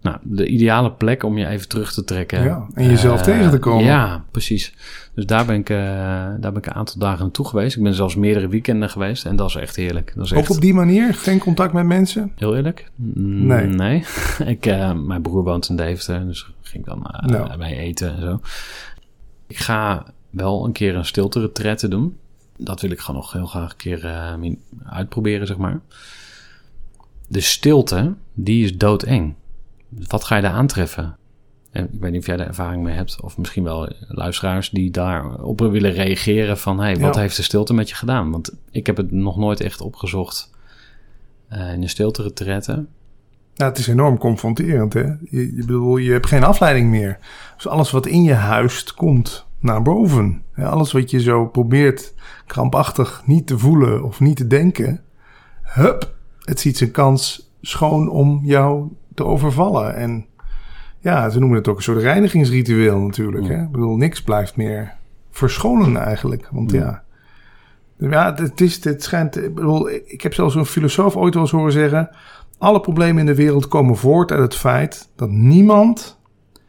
Nou, 0.02 0.16
de 0.22 0.46
ideale 0.46 0.92
plek 0.92 1.22
om 1.22 1.38
je 1.38 1.46
even 1.46 1.68
terug 1.68 1.92
te 1.92 2.04
trekken. 2.04 2.44
Ja, 2.44 2.66
en 2.74 2.84
jezelf 2.88 3.18
Eh, 3.18 3.24
tegen 3.24 3.50
te 3.50 3.58
komen. 3.58 3.84
Ja, 3.84 4.24
precies. 4.30 4.74
Dus 5.14 5.26
daar 5.26 5.46
ben, 5.46 5.56
ik, 5.56 5.70
eh, 5.70 5.76
daar 5.76 6.38
ben 6.40 6.56
ik 6.56 6.66
een 6.66 6.72
aantal 6.74 6.98
dagen 6.98 7.22
naartoe 7.22 7.46
geweest. 7.46 7.76
Ik 7.76 7.82
ben 7.82 7.94
zelfs 7.94 8.14
meerdere 8.16 8.48
weekenden 8.48 8.90
geweest 8.90 9.24
en 9.26 9.36
dat 9.36 9.48
is 9.48 9.54
echt 9.54 9.76
heerlijk. 9.76 10.12
Dat 10.16 10.24
is 10.24 10.32
Ook 10.32 10.38
echt 10.38 10.50
op 10.50 10.60
die 10.60 10.74
manier? 10.74 11.14
Geen 11.14 11.38
contact 11.38 11.72
met 11.72 11.86
mensen? 11.86 12.32
heel 12.36 12.56
eerlijk. 12.56 12.90
Nee. 13.14 13.66
Nee. 13.66 14.04
ik, 14.54 14.66
eh, 14.66 14.92
mijn 14.92 15.22
broer 15.22 15.44
woont 15.44 15.68
in 15.68 15.76
Deventer, 15.76 16.26
dus 16.26 16.52
ging 16.72 16.84
ik 16.86 16.90
dan 16.90 17.06
eh 17.06 17.56
bij 17.56 17.76
eten 17.78 18.14
en 18.14 18.20
zo. 18.20 18.40
Ik 19.46 19.56
ga 19.58 20.04
wel 20.30 20.64
een 20.64 20.72
keer 20.72 20.96
een 20.96 21.04
stilte 21.04 21.40
retraite 21.40 21.88
doen. 21.88 22.16
Dat 22.56 22.80
wil 22.80 22.90
ik 22.90 23.00
gewoon 23.00 23.20
nog 23.20 23.32
heel 23.32 23.46
graag 23.46 23.70
een 23.70 23.76
keer 23.76 24.04
eh, 24.04 24.34
uitproberen, 24.84 25.46
zeg 25.46 25.56
maar. 25.56 25.80
De 27.28 27.40
stilte, 27.40 28.14
die 28.34 28.64
is 28.64 28.76
doodeng. 28.76 29.34
Wat 29.88 30.24
ga 30.24 30.36
je 30.36 30.42
daar 30.42 30.52
aantreffen? 30.52 31.16
En 31.70 31.92
ik 31.92 32.00
weet 32.00 32.10
niet 32.10 32.20
of 32.20 32.26
jij 32.26 32.36
daar 32.36 32.46
ervaring 32.46 32.82
mee 32.82 32.94
hebt, 32.94 33.20
of 33.20 33.38
misschien 33.38 33.62
wel 33.64 33.92
luisteraars 34.08 34.70
die 34.70 34.90
daarop 34.90 35.60
willen 35.60 35.92
reageren 35.92 36.58
van, 36.58 36.78
hey, 36.80 36.96
wat 36.96 37.14
Ja. 37.14 37.20
heeft 37.20 37.36
de 37.36 37.42
stilte 37.42 37.74
met 37.74 37.88
je 37.88 37.94
gedaan? 37.94 38.30
Want 38.30 38.52
ik 38.70 38.86
heb 38.86 38.96
het 38.96 39.10
nog 39.12 39.36
nooit 39.36 39.60
echt 39.60 39.80
opgezocht 39.80 40.50
eh, 41.48 41.72
in 41.72 41.80
de 41.80 41.88
stilte 41.88 42.22
retraite. 42.22 42.84
Nou, 43.54 43.70
het 43.70 43.78
is 43.78 43.86
enorm 43.86 44.18
confronterend, 44.18 44.92
hè? 44.92 45.02
Je, 45.02 45.56
je, 45.56 45.64
bedoel, 45.64 45.96
je 45.96 46.12
hebt 46.12 46.26
geen 46.26 46.44
afleiding 46.44 46.90
meer. 46.90 47.18
Dus 47.56 47.68
alles 47.68 47.90
wat 47.90 48.06
in 48.06 48.22
je 48.22 48.34
huist 48.34 48.94
komt 48.94 49.46
naar 49.58 49.82
boven. 49.82 50.42
Alles 50.56 50.92
wat 50.92 51.10
je 51.10 51.20
zo 51.20 51.46
probeert 51.46 52.14
krampachtig 52.46 53.22
niet 53.26 53.46
te 53.46 53.58
voelen 53.58 54.02
of 54.02 54.20
niet 54.20 54.36
te 54.36 54.46
denken. 54.46 55.00
Hup, 55.62 56.14
het 56.40 56.60
ziet 56.60 56.76
zijn 56.76 56.90
kans 56.90 57.50
schoon 57.60 58.08
om 58.08 58.40
jou 58.44 58.88
te 59.14 59.24
overvallen. 59.24 59.94
En 59.94 60.26
ja, 60.98 61.30
ze 61.30 61.38
noemen 61.38 61.58
het 61.58 61.68
ook 61.68 61.76
een 61.76 61.82
soort 61.82 62.02
reinigingsritueel 62.02 62.98
natuurlijk. 62.98 63.48
Hè? 63.48 63.62
Ik 63.62 63.70
bedoel, 63.70 63.96
niks 63.96 64.22
blijft 64.22 64.56
meer 64.56 64.94
verschonen 65.30 65.96
eigenlijk. 65.96 66.48
Want 66.50 66.72
ja, 66.72 67.02
ja, 67.96 68.34
het, 68.34 68.60
is, 68.60 68.84
het 68.84 69.02
schijnt. 69.02 69.36
Ik, 69.44 69.54
bedoel, 69.54 69.90
ik 69.90 70.20
heb 70.22 70.34
zelfs 70.34 70.54
een 70.54 70.66
filosoof 70.66 71.16
ooit 71.16 71.34
wel 71.34 71.42
eens 71.42 71.52
horen 71.52 71.72
zeggen. 71.72 72.10
Alle 72.62 72.80
problemen 72.80 73.18
in 73.18 73.26
de 73.26 73.34
wereld 73.34 73.68
komen 73.68 73.96
voort 73.96 74.30
uit 74.30 74.40
het 74.40 74.54
feit 74.54 75.08
dat 75.16 75.30
niemand 75.30 76.18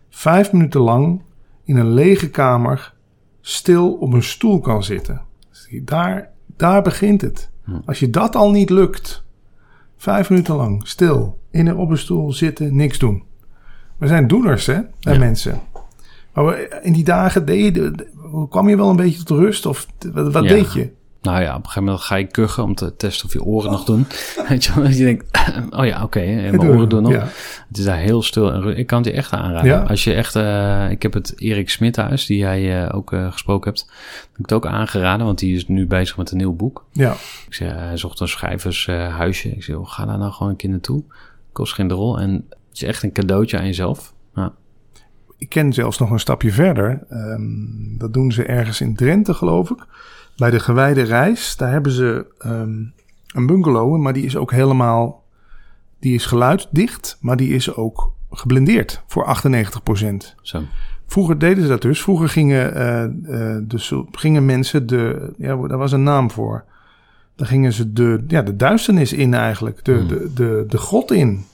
vijf 0.09 0.51
minuten 0.51 0.81
lang 0.81 1.21
in 1.63 1.77
een 1.77 1.93
lege 1.93 2.29
kamer 2.29 2.93
stil 3.41 3.93
op 3.93 4.13
een 4.13 4.23
stoel 4.23 4.59
kan 4.59 4.83
zitten. 4.83 5.21
Daar, 5.81 6.29
daar 6.57 6.81
begint 6.81 7.21
het. 7.21 7.49
Hm. 7.63 7.71
Als 7.85 7.99
je 7.99 8.09
dat 8.09 8.35
al 8.35 8.51
niet 8.51 8.69
lukt, 8.69 9.23
vijf 9.97 10.29
minuten 10.29 10.55
lang 10.55 10.87
stil 10.87 11.39
in 11.51 11.67
een, 11.67 11.75
op 11.77 11.89
een 11.89 11.97
stoel 11.97 12.31
zitten, 12.31 12.75
niks 12.75 12.99
doen. 12.99 13.23
We 13.97 14.07
zijn 14.07 14.27
doeners, 14.27 14.65
hè, 14.65 14.79
bij 14.99 15.19
mensen. 15.19 15.61
Maar 16.33 16.83
in 16.83 16.93
die 16.93 17.03
dagen 17.03 17.45
deed 17.45 17.75
je, 17.75 18.07
kwam 18.49 18.69
je 18.69 18.75
wel 18.75 18.89
een 18.89 18.95
beetje 18.95 19.23
tot 19.23 19.37
rust? 19.37 19.65
Of 19.65 19.87
wat, 20.13 20.33
wat 20.33 20.47
deed 20.47 20.73
je? 20.73 20.91
Nou 21.23 21.41
ja, 21.41 21.49
op 21.49 21.57
een 21.57 21.65
gegeven 21.65 21.83
moment 21.83 22.01
ga 22.03 22.15
je 22.15 22.27
kuchen 22.27 22.63
om 22.63 22.75
te 22.75 22.95
testen 22.95 23.25
of 23.25 23.33
je 23.33 23.43
oren 23.43 23.71
nog 23.71 23.83
doen. 23.83 24.05
Weet 24.49 24.63
je, 24.63 24.95
je 24.97 25.03
denkt, 25.03 25.39
oh 25.79 25.85
ja, 25.85 26.03
oké, 26.03 26.19
mijn 26.19 26.61
oren 26.61 26.89
doen 26.89 27.03
nog. 27.03 27.13
Het 27.67 27.77
is 27.77 27.83
daar 27.83 27.97
heel 27.97 28.21
stil 28.21 28.53
en 28.53 28.77
Ik 28.77 28.87
kan 28.87 28.97
het 28.97 29.07
je 29.07 29.13
echt 29.13 29.31
aanraden. 29.31 29.87
Als 29.87 30.03
je 30.03 30.13
echt, 30.13 30.35
uh, 30.35 30.91
ik 30.91 31.01
heb 31.01 31.13
het 31.13 31.33
Erik 31.37 31.69
Smithuis, 31.69 32.25
die 32.25 32.37
jij 32.37 32.83
uh, 32.83 32.95
ook 32.95 33.11
uh, 33.11 33.31
gesproken 33.31 33.69
hebt, 33.69 33.85
heb 34.21 34.37
ik 34.37 34.41
het 34.45 34.53
ook 34.53 34.65
aangeraden, 34.65 35.25
want 35.25 35.39
die 35.39 35.55
is 35.55 35.67
nu 35.67 35.87
bezig 35.87 36.17
met 36.17 36.31
een 36.31 36.37
nieuw 36.37 36.55
boek. 36.55 36.85
Ja. 36.91 37.11
Ik 37.47 37.53
zei, 37.53 37.71
hij 37.71 37.97
zocht 37.97 38.19
een 38.19 38.27
schrijvershuisje. 38.27 39.49
ik 39.49 39.63
zei, 39.63 39.77
oh, 39.77 39.89
ga 39.89 40.05
daar 40.05 40.17
nou 40.17 40.31
gewoon 40.31 40.51
een 40.51 40.57
keer 40.57 40.69
naartoe. 40.69 41.03
Kost 41.51 41.73
geen 41.73 41.91
rol. 41.91 42.19
En 42.19 42.31
het 42.49 42.57
is 42.73 42.83
echt 42.83 43.03
een 43.03 43.11
cadeautje 43.11 43.57
aan 43.57 43.65
jezelf. 43.65 44.13
Ja. 44.35 44.53
Ik 45.37 45.49
ken 45.49 45.73
zelfs 45.73 45.97
nog 45.97 46.11
een 46.11 46.19
stapje 46.19 46.51
verder. 46.51 47.05
Um, 47.09 47.95
dat 47.97 48.13
doen 48.13 48.31
ze 48.31 48.43
ergens 48.43 48.81
in 48.81 48.95
Drenthe, 48.95 49.33
geloof 49.33 49.69
ik 49.69 49.85
bij 50.37 50.49
de 50.49 50.59
gewijde 50.59 51.01
reis, 51.01 51.55
daar 51.57 51.71
hebben 51.71 51.91
ze 51.91 52.25
um, 52.45 52.93
een 53.27 53.45
bungalow, 53.45 53.97
maar 53.97 54.13
die 54.13 54.25
is 54.25 54.37
ook 54.37 54.51
helemaal, 54.51 55.23
die 55.99 56.13
is 56.13 56.25
geluiddicht, 56.25 57.17
maar 57.21 57.37
die 57.37 57.53
is 57.53 57.75
ook 57.75 58.11
geblindeerd 58.31 59.01
voor 59.07 59.37
98%. 60.01 60.39
Zo. 60.41 60.61
Vroeger 61.07 61.39
deden 61.39 61.63
ze 61.63 61.69
dat 61.69 61.81
dus. 61.81 62.01
Vroeger 62.01 62.29
gingen, 62.29 62.77
uh, 62.77 63.39
uh, 63.39 63.57
dus 63.61 63.93
gingen 64.11 64.45
mensen 64.45 64.87
de, 64.87 65.33
ja, 65.37 65.55
daar 65.67 65.77
was 65.77 65.91
een 65.91 66.03
naam 66.03 66.31
voor. 66.31 66.63
Dan 67.35 67.47
gingen 67.47 67.73
ze 67.73 67.93
de, 67.93 68.23
ja, 68.27 68.41
de 68.41 68.55
duisternis 68.55 69.13
in 69.13 69.33
eigenlijk, 69.33 69.85
de, 69.85 69.93
hmm. 69.93 70.07
de, 70.07 70.31
de, 70.33 70.65
de 70.67 70.77
grot 70.77 71.11
in. 71.11 71.45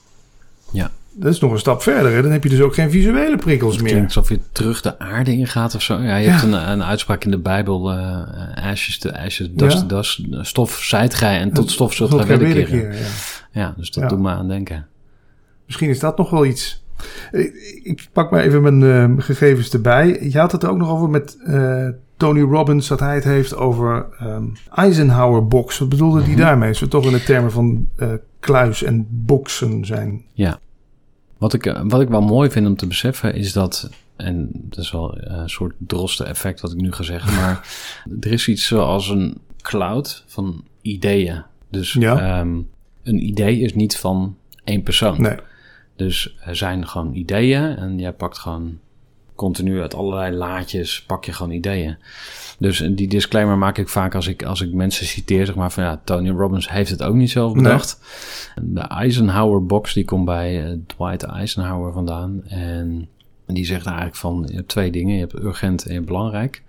Ja 0.70 0.90
dat 1.12 1.32
is 1.32 1.40
nog 1.40 1.52
een 1.52 1.58
stap 1.58 1.82
verder. 1.82 2.12
Hè? 2.12 2.22
Dan 2.22 2.30
heb 2.30 2.42
je 2.42 2.48
dus 2.48 2.60
ook 2.60 2.74
geen 2.74 2.90
visuele 2.90 3.36
prikkels 3.36 3.74
het 3.74 3.82
meer. 3.82 4.04
alsof 4.04 4.28
je 4.28 4.40
terug 4.52 4.80
de 4.80 4.98
aarde 4.98 5.32
ingaat 5.32 5.74
of 5.74 5.82
zo. 5.82 5.98
Ja, 5.98 6.16
je 6.16 6.28
hebt 6.28 6.42
een, 6.42 6.70
een, 6.70 6.84
uitspraak 6.84 7.24
in 7.24 7.30
de 7.30 7.38
Bijbel. 7.38 7.92
Uh, 7.92 8.22
ashes 8.54 8.98
to 8.98 9.10
ashes, 9.10 9.50
dust 9.52 9.76
ja. 9.76 9.86
to 9.86 9.96
dust. 9.96 10.20
Stof 10.40 10.78
zijt 10.82 11.14
gij 11.14 11.38
en 11.38 11.52
tot 11.52 11.70
stof 11.70 11.92
zult 11.92 12.24
gij 12.24 12.38
wederkeren. 12.38 12.96
Ja. 12.96 13.06
ja, 13.50 13.74
dus 13.76 13.90
dat 13.90 14.08
doet 14.08 14.18
me 14.18 14.28
aan 14.28 14.48
denken. 14.48 14.86
Misschien 15.66 15.88
is 15.88 15.98
dat 15.98 16.16
nog 16.16 16.30
wel 16.30 16.46
iets. 16.46 16.84
Ik, 17.30 17.52
ik 17.82 18.08
pak 18.12 18.30
maar 18.30 18.40
even 18.40 18.62
mijn 18.62 18.80
uh, 18.80 19.24
gegevens 19.24 19.70
erbij. 19.70 20.28
Je 20.30 20.38
had 20.38 20.52
het 20.52 20.62
er 20.62 20.70
ook 20.70 20.78
nog 20.78 20.90
over 20.90 21.08
met 21.08 21.36
uh, 21.46 21.88
Tony 22.16 22.40
Robbins... 22.40 22.88
dat 22.88 23.00
hij 23.00 23.14
het 23.14 23.24
heeft 23.24 23.56
over 23.56 24.06
um, 24.22 24.52
Eisenhower 24.74 25.46
box. 25.46 25.78
Wat 25.78 25.88
bedoelde 25.88 26.18
mm 26.18 26.24
-hmm. 26.24 26.34
die 26.34 26.44
daarmee? 26.44 26.68
Als 26.68 26.80
we 26.80 26.88
toch 26.88 27.04
in 27.04 27.12
de 27.12 27.22
termen 27.22 27.52
van 27.52 27.88
kluis 28.40 28.82
en 28.82 29.06
boksen 29.10 29.84
zijn. 29.84 30.22
Ja. 30.32 30.58
Wat 31.40 31.52
ik, 31.52 31.66
eh, 31.66 31.80
wat 31.84 32.00
ik 32.00 32.08
wel 32.08 32.20
mooi 32.20 32.50
vind 32.50 32.66
om 32.66 32.76
te 32.76 32.86
beseffen 32.86 33.34
is 33.34 33.52
dat, 33.52 33.90
en 34.16 34.50
dat 34.52 34.78
is 34.78 34.90
wel 34.90 35.16
eh, 35.16 35.36
een 35.36 35.50
soort 35.50 35.74
droste 35.78 36.24
effect 36.24 36.60
wat 36.60 36.72
ik 36.72 36.80
nu 36.80 36.92
ga 36.92 37.02
zeggen, 37.02 37.34
maar 37.34 37.68
er 38.20 38.32
is 38.32 38.48
iets 38.48 38.66
zoals 38.66 39.08
een 39.08 39.38
cloud 39.62 40.24
van 40.26 40.64
ideeën. 40.82 41.42
Dus 41.70 41.92
ja. 41.92 42.40
um, 42.40 42.68
een 43.02 43.26
idee 43.26 43.60
is 43.60 43.74
niet 43.74 43.96
van 43.96 44.36
één 44.64 44.82
persoon. 44.82 45.20
Nee. 45.20 45.36
Dus 45.96 46.36
er 46.44 46.56
zijn 46.56 46.88
gewoon 46.88 47.14
ideeën 47.14 47.76
en 47.76 47.98
jij 47.98 48.12
pakt 48.12 48.38
gewoon 48.38 48.78
continu 49.40 49.80
uit 49.80 49.94
allerlei 49.94 50.36
laadjes, 50.36 51.02
pak 51.02 51.24
je 51.24 51.32
gewoon 51.32 51.52
ideeën. 51.52 51.96
Dus 52.58 52.78
die 52.78 53.08
disclaimer 53.08 53.58
maak 53.58 53.78
ik 53.78 53.88
vaak 53.88 54.14
als 54.14 54.26
ik, 54.26 54.42
als 54.42 54.60
ik 54.60 54.72
mensen 54.72 55.06
citeer, 55.06 55.46
zeg 55.46 55.54
maar 55.54 55.72
van 55.72 55.84
ja, 55.84 56.00
Tony 56.04 56.30
Robbins 56.30 56.70
heeft 56.70 56.90
het 56.90 57.02
ook 57.02 57.14
niet 57.14 57.30
zelf 57.30 57.52
bedacht. 57.52 58.00
De 58.62 58.80
Eisenhower 58.80 59.66
box 59.66 59.94
die 59.94 60.04
komt 60.04 60.24
bij 60.24 60.64
uh, 60.64 60.78
Dwight 60.86 61.22
Eisenhower 61.22 61.92
vandaan 61.92 62.44
en 62.44 63.08
die 63.46 63.64
zegt 63.64 63.86
eigenlijk 63.86 64.16
van 64.16 64.44
je 64.48 64.54
hebt 64.54 64.68
twee 64.68 64.90
dingen, 64.90 65.14
je 65.14 65.20
hebt 65.20 65.34
urgent 65.34 65.86
en 65.86 66.04
belangrijk. 66.04 66.62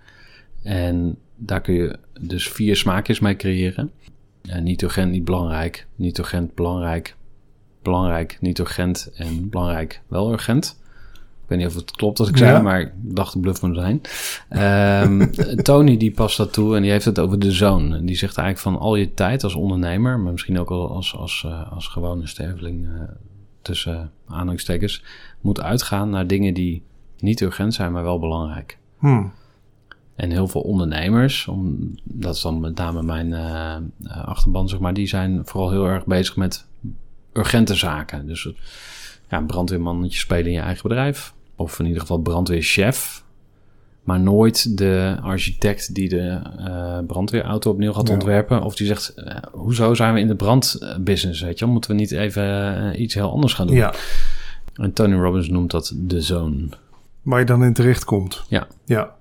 En 0.62 1.16
daar 1.36 1.60
kun 1.60 1.74
je 1.74 1.98
dus 2.20 2.48
vier 2.48 2.76
smaakjes 2.76 3.20
mee 3.20 3.36
creëren. 3.36 3.90
En 4.42 4.62
niet 4.62 4.82
urgent, 4.82 5.10
niet 5.10 5.24
belangrijk, 5.24 5.86
niet 5.96 6.18
urgent, 6.18 6.54
belangrijk, 6.54 7.16
belangrijk, 7.82 8.38
niet 8.40 8.58
urgent 8.58 9.10
en 9.14 9.48
belangrijk, 9.50 10.00
wel 10.08 10.32
urgent 10.32 10.80
weet 11.52 11.66
niet 11.66 11.76
of 11.76 11.80
het 11.82 11.90
klopt 11.90 12.18
als 12.18 12.28
ik 12.28 12.36
zei, 12.36 12.62
maar 12.62 12.80
ik 12.80 12.92
dacht 12.94 13.32
de 13.32 13.40
bluff 13.40 13.60
zijn. 13.72 14.00
Um, 15.10 15.32
Tony 15.62 15.96
die 15.96 16.10
past 16.10 16.36
dat 16.36 16.52
toe 16.52 16.76
en 16.76 16.82
die 16.82 16.90
heeft 16.90 17.04
het 17.04 17.18
over 17.18 17.38
de 17.38 17.52
zoon. 17.52 17.94
En 17.94 18.06
die 18.06 18.16
zegt 18.16 18.36
eigenlijk 18.36 18.76
van 18.76 18.86
al 18.86 18.96
je 18.96 19.14
tijd 19.14 19.44
als 19.44 19.54
ondernemer, 19.54 20.18
maar 20.18 20.32
misschien 20.32 20.58
ook 20.58 20.70
al 20.70 20.90
als, 20.90 21.16
als, 21.16 21.44
uh, 21.46 21.72
als 21.72 21.86
gewone 21.86 22.26
sterveling 22.26 22.86
uh, 22.86 23.00
tussen 23.62 24.10
aanhalingstekens, 24.28 25.04
moet 25.40 25.60
uitgaan 25.60 26.10
naar 26.10 26.26
dingen 26.26 26.54
die 26.54 26.82
niet 27.18 27.40
urgent 27.40 27.74
zijn, 27.74 27.92
maar 27.92 28.02
wel 28.02 28.18
belangrijk. 28.18 28.78
Hmm. 28.98 29.32
En 30.14 30.30
heel 30.30 30.48
veel 30.48 30.60
ondernemers, 30.60 31.48
om, 31.48 31.94
dat 32.04 32.34
is 32.34 32.40
dan 32.40 32.60
met 32.60 32.76
name 32.76 33.02
mijn 33.02 33.28
uh, 33.28 34.24
achterban, 34.24 34.68
zeg 34.68 34.78
maar, 34.78 34.94
die 34.94 35.06
zijn 35.06 35.42
vooral 35.44 35.70
heel 35.70 35.86
erg 35.86 36.06
bezig 36.06 36.36
met 36.36 36.66
urgente 37.32 37.74
zaken. 37.74 38.26
Dus 38.26 38.48
ja, 39.28 39.40
brandweermannetje 39.40 40.18
spelen 40.18 40.46
in 40.46 40.52
je 40.52 40.60
eigen 40.60 40.88
bedrijf. 40.88 41.34
Of 41.62 41.78
in 41.78 41.86
ieder 41.86 42.00
geval 42.00 42.18
brandweerchef. 42.18 43.24
Maar 44.02 44.20
nooit 44.20 44.78
de 44.78 45.16
architect 45.22 45.94
die 45.94 46.08
de 46.08 46.40
uh, 46.58 46.98
brandweerauto 47.06 47.70
opnieuw 47.70 47.92
gaat 47.92 48.10
ontwerpen. 48.10 48.62
Of 48.62 48.74
die 48.74 48.86
zegt, 48.86 49.14
uh, 49.16 49.36
hoezo 49.52 49.94
zijn 49.94 50.14
we 50.14 50.20
in 50.20 50.26
de 50.26 50.36
brandbusiness, 50.36 51.40
weet 51.40 51.58
je 51.58 51.66
Moeten 51.66 51.90
we 51.90 51.96
niet 51.96 52.10
even 52.10 52.44
uh, 52.44 53.00
iets 53.00 53.14
heel 53.14 53.30
anders 53.30 53.54
gaan 53.54 53.66
doen? 53.66 53.76
Ja. 53.76 53.94
En 54.74 54.92
Tony 54.92 55.14
Robbins 55.14 55.48
noemt 55.48 55.70
dat 55.70 55.92
de 55.96 56.20
zone. 56.20 56.68
Waar 57.22 57.38
je 57.38 57.46
dan 57.46 57.64
in 57.64 57.72
terecht 57.72 58.04
komt. 58.04 58.44
Ja. 58.48 58.66
Ja. 58.84 59.14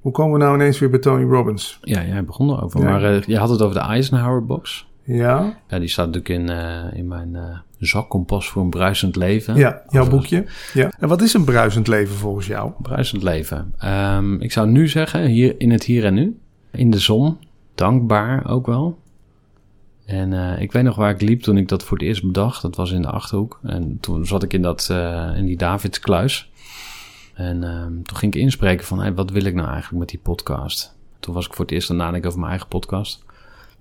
Hoe 0.00 0.12
komen 0.12 0.32
we 0.38 0.44
nou 0.44 0.54
ineens 0.54 0.78
weer 0.78 0.90
bij 0.90 0.98
Tony 0.98 1.24
Robbins? 1.24 1.78
Ja, 1.82 2.04
jij 2.04 2.24
begon 2.24 2.50
erover. 2.50 2.80
Ja. 2.80 2.86
Maar 2.86 3.30
je 3.30 3.38
had 3.38 3.48
het 3.48 3.62
over 3.62 3.74
de 3.74 3.86
Eisenhower 3.86 4.44
box. 4.44 4.86
Ja. 5.02 5.58
Ja, 5.68 5.78
die 5.78 5.88
staat 5.88 6.06
natuurlijk 6.06 6.50
in, 6.50 6.56
in 6.96 7.08
mijn 7.08 7.36
zakkompas 7.78 8.48
voor 8.48 8.62
een 8.62 8.70
bruisend 8.70 9.16
leven. 9.16 9.56
Ja, 9.56 9.82
jouw 9.88 10.08
boekje. 10.08 10.44
Ja. 10.74 10.92
En 10.98 11.08
wat 11.08 11.22
is 11.22 11.34
een 11.34 11.44
bruisend 11.44 11.86
leven 11.86 12.14
volgens 12.14 12.46
jou? 12.46 12.72
Bruisend 12.82 13.22
leven. 13.22 13.74
Um, 13.84 14.40
ik 14.40 14.52
zou 14.52 14.68
nu 14.68 14.88
zeggen, 14.88 15.26
hier 15.26 15.54
in 15.58 15.70
het 15.70 15.84
hier 15.84 16.04
en 16.04 16.14
nu. 16.14 16.38
In 16.70 16.90
de 16.90 16.98
zon. 16.98 17.38
Dankbaar 17.74 18.50
ook 18.50 18.66
wel. 18.66 18.98
En 20.06 20.32
uh, 20.32 20.60
ik 20.60 20.72
weet 20.72 20.82
nog 20.82 20.96
waar 20.96 21.10
ik 21.10 21.20
liep 21.20 21.42
toen 21.42 21.56
ik 21.56 21.68
dat 21.68 21.84
voor 21.84 21.98
het 21.98 22.06
eerst 22.06 22.22
bedacht. 22.22 22.62
Dat 22.62 22.76
was 22.76 22.90
in 22.90 23.02
de 23.02 23.10
Achterhoek. 23.10 23.58
En 23.62 23.98
toen 24.00 24.26
zat 24.26 24.42
ik 24.42 24.52
in, 24.52 24.62
dat, 24.62 24.88
uh, 24.92 25.30
in 25.36 25.46
die 25.46 25.56
Davidskluis. 25.56 26.50
En 27.34 27.62
um, 27.62 28.02
toen 28.02 28.16
ging 28.16 28.34
ik 28.34 28.40
inspreken 28.40 28.86
van, 28.86 29.00
hey, 29.00 29.14
wat 29.14 29.30
wil 29.30 29.44
ik 29.44 29.54
nou 29.54 29.68
eigenlijk 29.68 29.98
met 29.98 30.08
die 30.08 30.18
podcast? 30.18 30.96
Toen 31.20 31.34
was 31.34 31.46
ik 31.46 31.54
voor 31.54 31.64
het 31.64 31.74
eerst 31.74 31.90
aan 31.90 31.96
nadenken 31.96 32.26
over 32.28 32.38
mijn 32.38 32.50
eigen 32.50 32.68
podcast. 32.68 33.24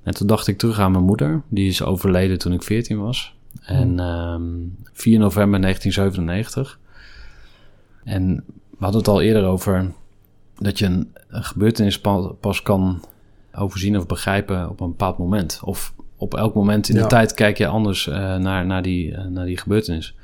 En 0.03 0.13
toen 0.13 0.27
dacht 0.27 0.47
ik 0.47 0.57
terug 0.57 0.79
aan 0.79 0.91
mijn 0.91 1.03
moeder. 1.03 1.41
Die 1.47 1.67
is 1.67 1.83
overleden 1.83 2.39
toen 2.39 2.53
ik 2.53 2.63
14 2.63 2.99
was. 2.99 3.34
En 3.61 3.99
um, 3.99 4.77
4 4.93 5.19
november 5.19 5.61
1997. 5.61 6.79
En 8.03 8.43
we 8.69 8.83
hadden 8.83 8.99
het 8.99 9.09
al 9.09 9.21
eerder 9.21 9.45
over 9.45 9.91
dat 10.57 10.79
je 10.79 10.85
een, 10.85 11.13
gebeurtenis 11.29 12.01
pas 12.39 12.61
kan 12.61 13.03
overzien 13.55 13.97
of 13.97 14.05
begrijpen 14.05 14.69
op 14.69 14.79
een 14.79 14.89
bepaald 14.89 15.17
moment. 15.17 15.59
Of 15.63 15.93
op 16.17 16.35
elk 16.35 16.53
moment 16.53 16.89
in 16.89 16.95
de 16.95 17.07
tijd 17.07 17.33
kijk 17.33 17.57
je 17.57 17.67
anders 17.67 18.07
uh, 18.07 18.15
naar, 18.35 18.65
naar, 18.65 18.81
die, 18.81 19.11
uh, 19.11 19.25
naar 19.25 19.45
die 19.45 19.57
gebeurtenis. 19.57 20.15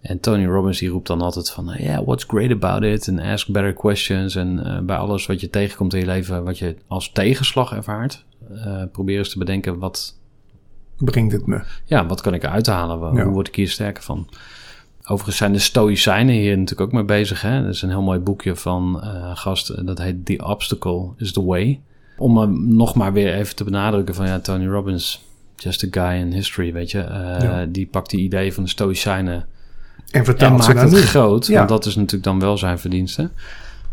En 0.00 0.20
Tony 0.20 0.46
Robbins 0.46 0.78
die 0.78 0.88
roept 0.88 1.06
dan 1.06 1.20
altijd 1.20 1.50
van, 1.50 1.74
yeah, 1.78 2.04
what's 2.04 2.24
great 2.24 2.50
about 2.50 2.82
it? 2.82 3.08
En 3.08 3.18
ask 3.18 3.48
better 3.48 3.72
questions. 3.72 4.34
En 4.34 4.62
uh, 4.66 4.78
bij 4.78 4.96
alles 4.96 5.26
wat 5.26 5.40
je 5.40 5.50
tegenkomt 5.50 5.94
in 5.94 6.00
je 6.00 6.06
leven, 6.06 6.44
wat 6.44 6.58
je 6.58 6.76
als 6.86 7.12
tegenslag 7.12 7.72
ervaart, 7.72 8.24
probeer 8.92 9.18
eens 9.18 9.30
te 9.30 9.38
bedenken 9.38 9.78
wat 9.78 10.19
brengt 11.04 11.32
het 11.32 11.46
me? 11.46 11.60
Ja, 11.84 12.06
wat 12.06 12.20
kan 12.20 12.34
ik 12.34 12.42
eruit 12.42 12.66
halen? 12.66 12.98
Hoe 13.22 13.32
word 13.32 13.48
ik 13.48 13.54
hier 13.56 13.68
sterker 13.68 14.02
van? 14.02 14.28
Overigens 15.04 15.36
zijn 15.36 15.52
de 15.52 15.58
Stoïcijnen 15.58 16.34
hier 16.34 16.58
natuurlijk 16.58 16.80
ook 16.80 16.92
mee 16.92 17.04
bezig. 17.04 17.42
Hè? 17.42 17.62
Dat 17.62 17.74
is 17.74 17.82
een 17.82 17.88
heel 17.88 18.02
mooi 18.02 18.18
boekje 18.18 18.56
van 18.56 19.00
eh 19.02 19.30
gast, 19.36 19.68
eh, 19.68 19.86
dat 19.86 19.98
heet 19.98 20.26
The 20.26 20.44
Obstacle 20.46 21.08
is 21.16 21.32
the 21.32 21.44
Way. 21.44 21.80
Om 22.18 22.38
hem 22.38 22.74
nog 22.76 22.94
maar 22.94 23.12
weer 23.12 23.34
even 23.34 23.56
te 23.56 23.64
benadrukken 23.64 24.14
van 24.14 24.26
ja, 24.26 24.38
Tony 24.40 24.66
Robbins, 24.66 25.24
just 25.56 25.84
a 25.84 25.88
guy 25.90 26.20
in 26.20 26.32
history, 26.32 26.72
weet 26.72 26.90
je. 26.90 27.00
Eh, 27.00 27.40
Ja. 27.40 27.64
Die 27.68 27.86
pakt 27.86 28.10
die 28.10 28.20
idee 28.20 28.54
van 28.54 28.62
de 28.62 28.68
Stoïcijnen 28.68 29.46
En 30.10 30.24
vertaalt 30.24 30.64
ze 30.64 30.68
maakt 30.68 30.74
naar 30.74 30.84
het 30.84 30.92
nu. 30.94 31.00
groot. 31.00 31.46
Ja. 31.46 31.56
Want 31.56 31.68
dat 31.68 31.86
is 31.86 31.94
natuurlijk 31.96 32.24
dan 32.24 32.40
wel 32.40 32.58
zijn 32.58 32.78
verdienste. 32.78 33.30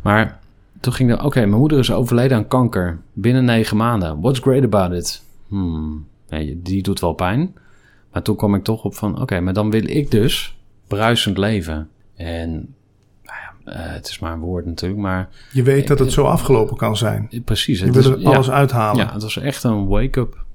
Maar 0.02 0.40
toen 0.80 0.94
ging 0.94 1.12
er, 1.12 1.24
oké, 1.24 1.40
mijn 1.40 1.60
moeder 1.60 1.80
is 1.80 1.92
overleden 1.92 2.38
aan 2.38 2.48
kanker 2.48 2.98
binnen 3.14 3.46
negen 3.46 3.78
maanden. 3.78 4.20
What's 4.22 4.40
great 4.40 4.64
about 4.64 4.92
it? 4.92 5.22
Hmm, 5.48 6.06
nee, 6.30 6.60
die 6.64 6.84
doet 6.84 7.00
wel 7.00 7.14
pijn. 7.14 7.56
Maar 8.12 8.22
toen 8.22 8.36
kwam 8.36 8.56
ik 8.56 8.64
toch 8.64 8.84
op 8.84 8.96
van, 8.96 9.22
oké, 9.22 9.40
maar 9.40 9.54
dan 9.54 9.70
wil 9.70 9.88
ik 9.90 10.12
dus 10.12 10.58
bruisend 10.88 11.38
leven. 11.38 11.90
En 12.16 12.50
nou 13.24 13.38
ja, 13.66 13.72
eh, 13.74 13.94
het 13.94 14.08
is 14.08 14.20
maar 14.20 14.32
een 14.34 14.40
woord 14.40 14.66
natuurlijk, 14.66 15.02
maar 15.02 15.30
Je 15.52 15.64
weet 15.64 15.88
dat 15.88 16.00
het 16.00 16.12
zo 16.12 16.24
afgelopen 16.24 16.78
kan 16.78 16.98
zijn. 16.98 17.28
eh, 17.32 17.44
precies. 17.44 17.80
Je 17.80 17.92
wil 17.92 18.12
er 18.12 18.26
alles 18.26 18.46
ja, 18.46 18.52
uithalen. 18.54 19.06
ja, 19.06 19.14
het 19.14 19.22
was 19.22 19.38
echt 19.40 19.64
een 19.64 19.88
wake-up. 19.88 20.46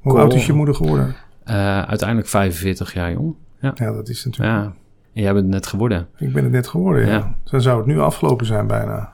Hoe 0.00 0.18
oud 0.18 0.34
is 0.34 0.46
je 0.46 0.52
moeder 0.52 0.74
geworden? 0.74 1.14
Eh, 1.44 1.82
uiteindelijk 1.82 2.28
45 2.28 2.94
jaar 2.94 3.12
jong. 3.12 3.34
Ja, 3.60 3.72
Ja, 3.74 3.92
dat 3.92 4.08
is 4.08 4.24
natuurlijk... 4.24 4.58
ja. 4.58 4.72
En 5.12 5.22
jij 5.22 5.32
bent 5.32 5.44
het 5.44 5.54
net 5.54 5.66
geworden. 5.66 6.08
Ik 6.18 6.32
ben 6.32 6.42
het 6.42 6.52
net 6.52 6.68
geworden, 6.68 7.06
ja. 7.06 7.12
Ja. 7.12 7.34
Dan 7.50 7.60
zou 7.60 7.78
het 7.78 7.86
nu 7.86 8.00
afgelopen 8.00 8.46
zijn 8.46 8.66
bijna. 8.66 9.12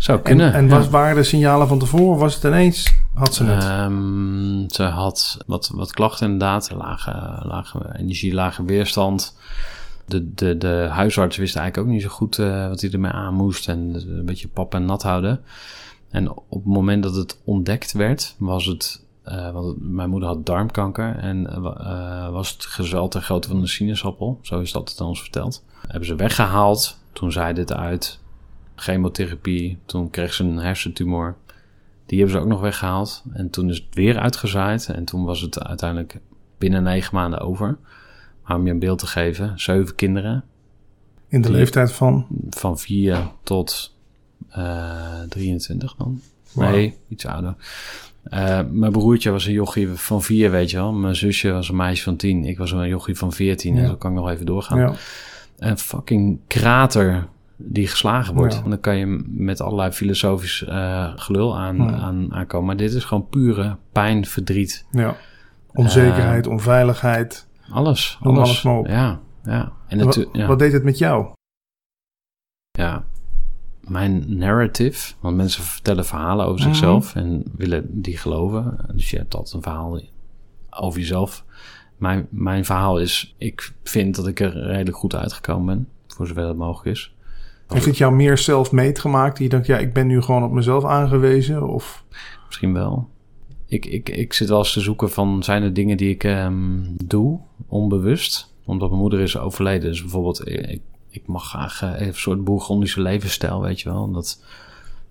Zou 0.00 0.18
En, 0.18 0.24
kunnen. 0.24 0.52
en 0.52 0.68
ja. 0.68 0.76
was, 0.76 0.88
waren 0.88 1.16
er 1.16 1.24
signalen 1.24 1.68
van 1.68 1.78
tevoren? 1.78 2.18
Was 2.18 2.34
het 2.34 2.44
ineens? 2.44 2.94
Had 3.14 3.34
ze 3.34 3.44
het? 3.44 3.64
Ehm, 3.64 4.68
ze 4.68 4.82
had 4.82 5.38
wat, 5.46 5.70
wat 5.74 5.92
klachten 5.92 6.26
inderdaad. 6.30 6.70
Lage, 6.76 7.40
lage 7.42 7.94
energie, 7.98 8.34
lage 8.34 8.64
weerstand. 8.64 9.36
De, 10.06 10.34
de, 10.34 10.58
de 10.58 10.86
huisarts 10.90 11.36
wist 11.36 11.56
eigenlijk 11.56 11.86
ook 11.88 11.94
niet 11.94 12.02
zo 12.02 12.08
goed 12.08 12.38
eh, 12.38 12.68
wat 12.68 12.80
hij 12.80 12.90
ermee 12.90 13.10
aan 13.10 13.34
moest. 13.34 13.68
En 13.68 13.78
een 14.08 14.24
beetje 14.24 14.48
pap 14.48 14.74
en 14.74 14.84
nat 14.84 15.02
houden. 15.02 15.40
En 16.10 16.30
op 16.30 16.44
het 16.48 16.64
moment 16.64 17.02
dat 17.02 17.14
het 17.14 17.38
ontdekt 17.44 17.92
werd, 17.92 18.34
was 18.38 18.66
het... 18.66 19.04
eh, 19.22 19.50
want 19.50 19.76
mijn 19.80 20.10
moeder 20.10 20.28
had 20.28 20.46
darmkanker 20.46 21.16
en 21.16 21.46
eh, 21.50 22.28
was 22.28 22.50
het 22.50 22.64
gezwel 22.66 23.08
ter 23.08 23.22
grootte 23.22 23.48
van 23.48 23.56
een 23.60 23.68
sinaasappel. 23.68 24.38
Zo 24.42 24.60
is 24.60 24.72
dat 24.72 24.90
het 24.90 25.00
aan 25.00 25.06
ons 25.06 25.20
verteld. 25.20 25.64
Hebben 25.88 26.08
ze 26.08 26.14
weggehaald. 26.14 26.98
Toen 27.12 27.32
zei 27.32 27.54
dit 27.54 27.72
uit. 27.72 28.19
Chemotherapie. 28.80 29.78
Toen 29.84 30.10
kreeg 30.10 30.32
ze 30.34 30.44
een 30.44 30.56
hersentumor. 30.58 31.36
Die 32.06 32.18
hebben 32.18 32.36
ze 32.36 32.42
ook 32.42 32.48
nog 32.50 32.60
weggehaald. 32.60 33.22
En 33.32 33.50
toen 33.50 33.68
is 33.68 33.76
het 33.76 33.94
weer 33.94 34.18
uitgezaaid. 34.18 34.88
En 34.88 35.04
toen 35.04 35.24
was 35.24 35.40
het 35.40 35.62
uiteindelijk 35.64 36.18
binnen 36.58 36.82
negen 36.82 37.14
maanden 37.14 37.40
over. 37.40 37.78
Maar 38.44 38.56
om 38.56 38.66
je 38.66 38.72
een 38.72 38.78
beeld 38.78 38.98
te 38.98 39.06
geven, 39.06 39.60
zeven 39.60 39.94
kinderen. 39.94 40.44
In 41.28 41.40
de 41.40 41.48
die- 41.48 41.56
leeftijd 41.56 41.92
van... 41.92 42.26
Van 42.50 42.78
4 42.78 43.30
tot 43.42 43.96
eh 44.48 45.20
23 45.28 45.94
dan. 45.98 46.20
Nee, 46.54 46.96
iets 47.08 47.26
ouder. 47.26 47.54
Eh, 48.22 48.60
mijn 48.70 48.92
broertje 48.92 49.30
was 49.30 49.46
een 49.46 49.52
jochie 49.52 49.88
van 49.88 50.22
4, 50.22 50.50
weet 50.50 50.70
je 50.70 50.76
wel. 50.76 50.92
Mijn 50.92 51.16
zusje 51.16 51.50
was 51.50 51.68
een 51.68 51.76
meisje 51.76 52.02
van 52.02 52.16
10. 52.16 52.44
Ik 52.44 52.58
was 52.58 52.72
een 52.72 52.88
jochie 52.88 53.16
van 53.16 53.32
14. 53.32 53.76
En 53.76 53.82
Ja. 53.82 53.88
zo 53.88 53.96
kan 53.96 54.10
ik 54.10 54.16
nog 54.16 54.30
even 54.30 54.46
doorgaan. 54.46 54.78
Ja. 54.78 54.92
Een 55.58 55.78
fucking 55.78 56.38
krater 56.46 57.28
die 57.62 57.86
geslagen 57.86 58.34
wordt. 58.34 58.54
Ja. 58.54 58.68
Dan 58.68 58.80
kan 58.80 58.96
je 58.96 59.24
met 59.26 59.60
allerlei 59.60 59.90
filosofisch 59.92 60.64
eh, 60.64 61.12
gelul 61.16 61.58
aan, 61.58 61.76
Ja. 61.76 61.90
aan, 61.92 62.34
aankomen. 62.34 62.66
Maar 62.66 62.76
dit 62.76 62.92
is 62.94 63.04
gewoon 63.04 63.28
pure 63.28 63.76
pijn, 63.92 64.24
verdriet. 64.26 64.86
ja. 64.90 65.16
Onzekerheid, 65.72 66.46
Eh, 66.46 66.52
onveiligheid. 66.52 67.48
Alles. 67.70 68.18
Noem 68.22 68.36
alles 68.38 68.62
maar 68.62 68.78
op. 68.78 68.86
Ja, 68.86 69.20
ja. 69.44 69.72
En 69.88 69.98
Wat, 70.04 70.16
natu- 70.16 70.28
ja. 70.32 70.46
wat 70.46 70.58
deed 70.58 70.72
het 70.72 70.84
met 70.84 70.98
jou? 70.98 71.26
ja. 72.70 73.04
Mijn 73.80 74.36
narrative, 74.38 75.14
want 75.20 75.36
mensen 75.36 75.62
vertellen 75.62 76.04
verhalen 76.06 76.46
over 76.46 76.60
Mhm. 76.60 76.68
zichzelf 76.68 77.14
en 77.14 77.44
willen 77.56 78.00
die 78.02 78.16
geloven. 78.16 78.78
Dus 78.94 79.10
je 79.10 79.16
hebt 79.16 79.34
altijd 79.34 79.54
een 79.54 79.62
verhaal 79.62 80.00
over 80.70 81.00
jezelf. 81.00 81.44
Mijn, 81.96 82.26
mijn 82.30 82.64
verhaal 82.64 82.98
is, 82.98 83.34
ik 83.38 83.72
vind 83.82 84.16
dat 84.16 84.26
ik 84.26 84.40
er 84.40 84.52
redelijk 84.66 84.96
goed 84.96 85.14
uitgekomen 85.14 85.66
ben, 85.66 85.88
voor 86.06 86.26
zover 86.26 86.42
dat 86.42 86.56
mogelijk 86.56 86.96
is. 86.96 87.14
Heeft 87.70 87.84
het 87.86 87.96
jou 87.96 88.12
meer 88.14 88.38
self-made 88.38 89.00
gemaakt? 89.00 89.36
Die 89.36 89.48
denkt, 89.48 89.66
ja, 89.66 89.78
ik 89.78 89.92
ben 89.92 90.06
nu 90.06 90.22
gewoon 90.22 90.44
op 90.44 90.50
mezelf 90.52 90.84
aangewezen? 90.84 91.68
Of 91.68 92.04
Misschien 92.46 92.72
wel. 92.72 93.08
Ik, 93.66 93.86
ik, 93.86 94.08
ik 94.08 94.32
zit 94.32 94.48
wel 94.48 94.58
eens 94.58 94.72
te 94.72 94.80
zoeken 94.80 95.10
van, 95.10 95.42
zijn 95.42 95.62
er 95.62 95.72
dingen 95.74 95.96
die 95.96 96.10
ik 96.10 96.24
ehm, 96.24 96.78
doe, 97.04 97.38
onbewust? 97.68 98.54
Omdat 98.64 98.88
mijn 98.88 99.00
moeder 99.00 99.20
is 99.20 99.38
overleden. 99.38 99.90
Dus 99.90 100.00
bijvoorbeeld, 100.00 100.48
ik, 100.48 100.80
ik 101.08 101.22
mag 101.26 101.48
graag 101.48 101.82
eh, 101.82 101.92
even 101.94 102.06
een 102.06 102.14
soort 102.14 102.44
bourgondische 102.44 103.00
levensstijl, 103.00 103.60
weet 103.60 103.80
je 103.80 103.88
wel. 103.88 104.02
Omdat 104.02 104.24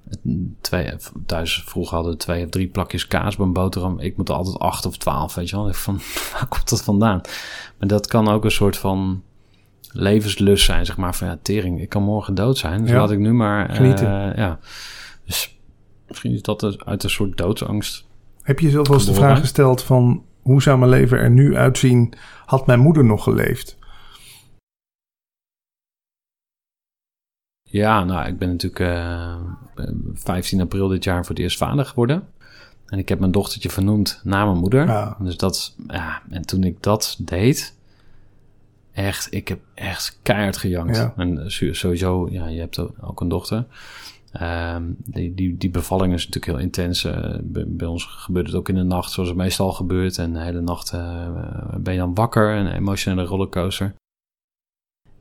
het- 0.09 0.19
twee, 0.61 0.91
thuis 1.25 1.63
vroeger 1.65 1.95
hadden 1.95 2.13
we 2.13 2.19
twee 2.19 2.43
of 2.43 2.49
drie 2.49 2.67
plakjes 2.67 3.07
kaas 3.07 3.35
bij 3.35 3.45
een 3.45 3.53
boterham. 3.53 3.99
Ik 3.99 4.17
moet 4.17 4.29
altijd 4.29 4.59
acht 4.59 4.85
of 4.85 4.97
twaalf, 4.97 5.35
weet 5.35 5.49
je 5.49 5.55
wel. 5.55 5.73
Van, 5.73 5.99
waar 6.33 6.47
komt 6.47 6.69
dat 6.69 6.83
vandaan? 6.83 7.21
Maar 7.77 7.87
dat 7.87 8.07
kan 8.07 8.27
ook 8.27 8.43
een 8.43 8.51
soort 8.51 8.77
van 8.77 9.21
levenslust 9.91 10.65
zijn, 10.65 10.85
zeg 10.85 10.97
maar. 10.97 11.15
Van 11.15 11.27
ja, 11.27 11.37
tering, 11.41 11.81
ik 11.81 11.89
kan 11.89 12.03
morgen 12.03 12.35
dood 12.35 12.57
zijn. 12.57 12.81
Dus 12.81 12.89
Ja. 12.89 12.97
laat 12.97 13.11
ik 13.11 13.19
nu 13.19 13.33
maar... 13.33 13.69
eh, 13.69 13.75
Genieten. 13.75 14.09
ja. 14.35 14.59
Dus 15.25 15.59
misschien 16.07 16.31
is 16.33 16.41
dat 16.41 16.59
dus 16.59 16.85
uit 16.85 17.03
een 17.03 17.09
soort 17.09 17.37
doodsangst. 17.37 18.05
heb 18.41 18.59
je 18.59 18.65
jezelf 18.65 18.87
wel 18.87 18.97
eens 18.97 19.05
de 19.05 19.13
vraag 19.13 19.39
gesteld 19.39 19.83
van... 19.83 20.23
hoe 20.41 20.61
zou 20.61 20.77
mijn 20.79 20.91
leven 20.91 21.17
er 21.19 21.29
nu 21.29 21.55
uitzien? 21.57 22.13
Had 22.45 22.67
mijn 22.67 22.79
moeder 22.79 23.05
nog 23.05 23.23
geleefd? 23.23 23.77
Ja, 27.61 28.03
nou, 28.03 28.27
ik 28.27 28.37
ben 28.37 28.49
natuurlijk 28.49 28.79
eh, 28.79 29.35
15 30.13 30.61
april 30.61 30.87
dit 30.87 31.03
jaar 31.03 31.25
voor 31.25 31.35
het 31.35 31.43
eerst 31.43 31.57
vader 31.57 31.85
geworden. 31.85 32.27
En 32.85 32.99
ik 32.99 33.09
heb 33.09 33.19
mijn 33.19 33.31
dochtertje 33.31 33.69
vernoemd 33.69 34.21
naar 34.23 34.45
mijn 34.45 34.57
moeder. 34.57 34.87
Ja. 34.87 35.17
Dus 35.19 35.37
dat, 35.37 35.75
ja, 35.87 36.21
en 36.29 36.41
toen 36.45 36.63
ik 36.63 36.83
dat 36.83 37.15
deed, 37.19 37.75
echt, 39.05 39.33
ik 39.33 39.47
heb 39.47 39.59
echt 39.73 40.19
keihard 40.23 40.57
gejankt. 40.57 40.95
Ja. 40.97 41.13
En 41.17 41.51
su- 41.51 41.73
sowieso, 41.73 42.27
ja, 42.31 42.47
je 42.47 42.59
hebt 42.59 43.01
ook 43.01 43.21
een 43.21 43.27
dochter. 43.27 43.65
Ehm, 44.31 44.83
die, 44.97 45.33
die, 45.33 45.57
die 45.57 45.69
bevalling 45.69 46.13
is 46.13 46.25
natuurlijk 46.27 46.45
heel 46.57 46.65
intens. 46.65 47.03
Eh, 47.03 47.35
bij, 47.41 47.63
bij 47.67 47.87
ons 47.87 48.05
gebeurt 48.05 48.45
het 48.45 48.55
ook 48.55 48.69
in 48.69 48.75
de 48.75 48.83
nacht, 48.83 49.11
zoals 49.11 49.29
het 49.29 49.37
meestal 49.37 49.71
gebeurt. 49.71 50.17
En 50.17 50.33
de 50.33 50.39
hele 50.41 50.61
nacht 50.61 50.91
eh, 50.91 51.27
ben 51.77 51.93
je 51.93 51.99
dan 51.99 52.13
wakker, 52.13 52.55
een 52.55 52.67
emotionele 52.71 53.23
rollercoaster. 53.27 53.93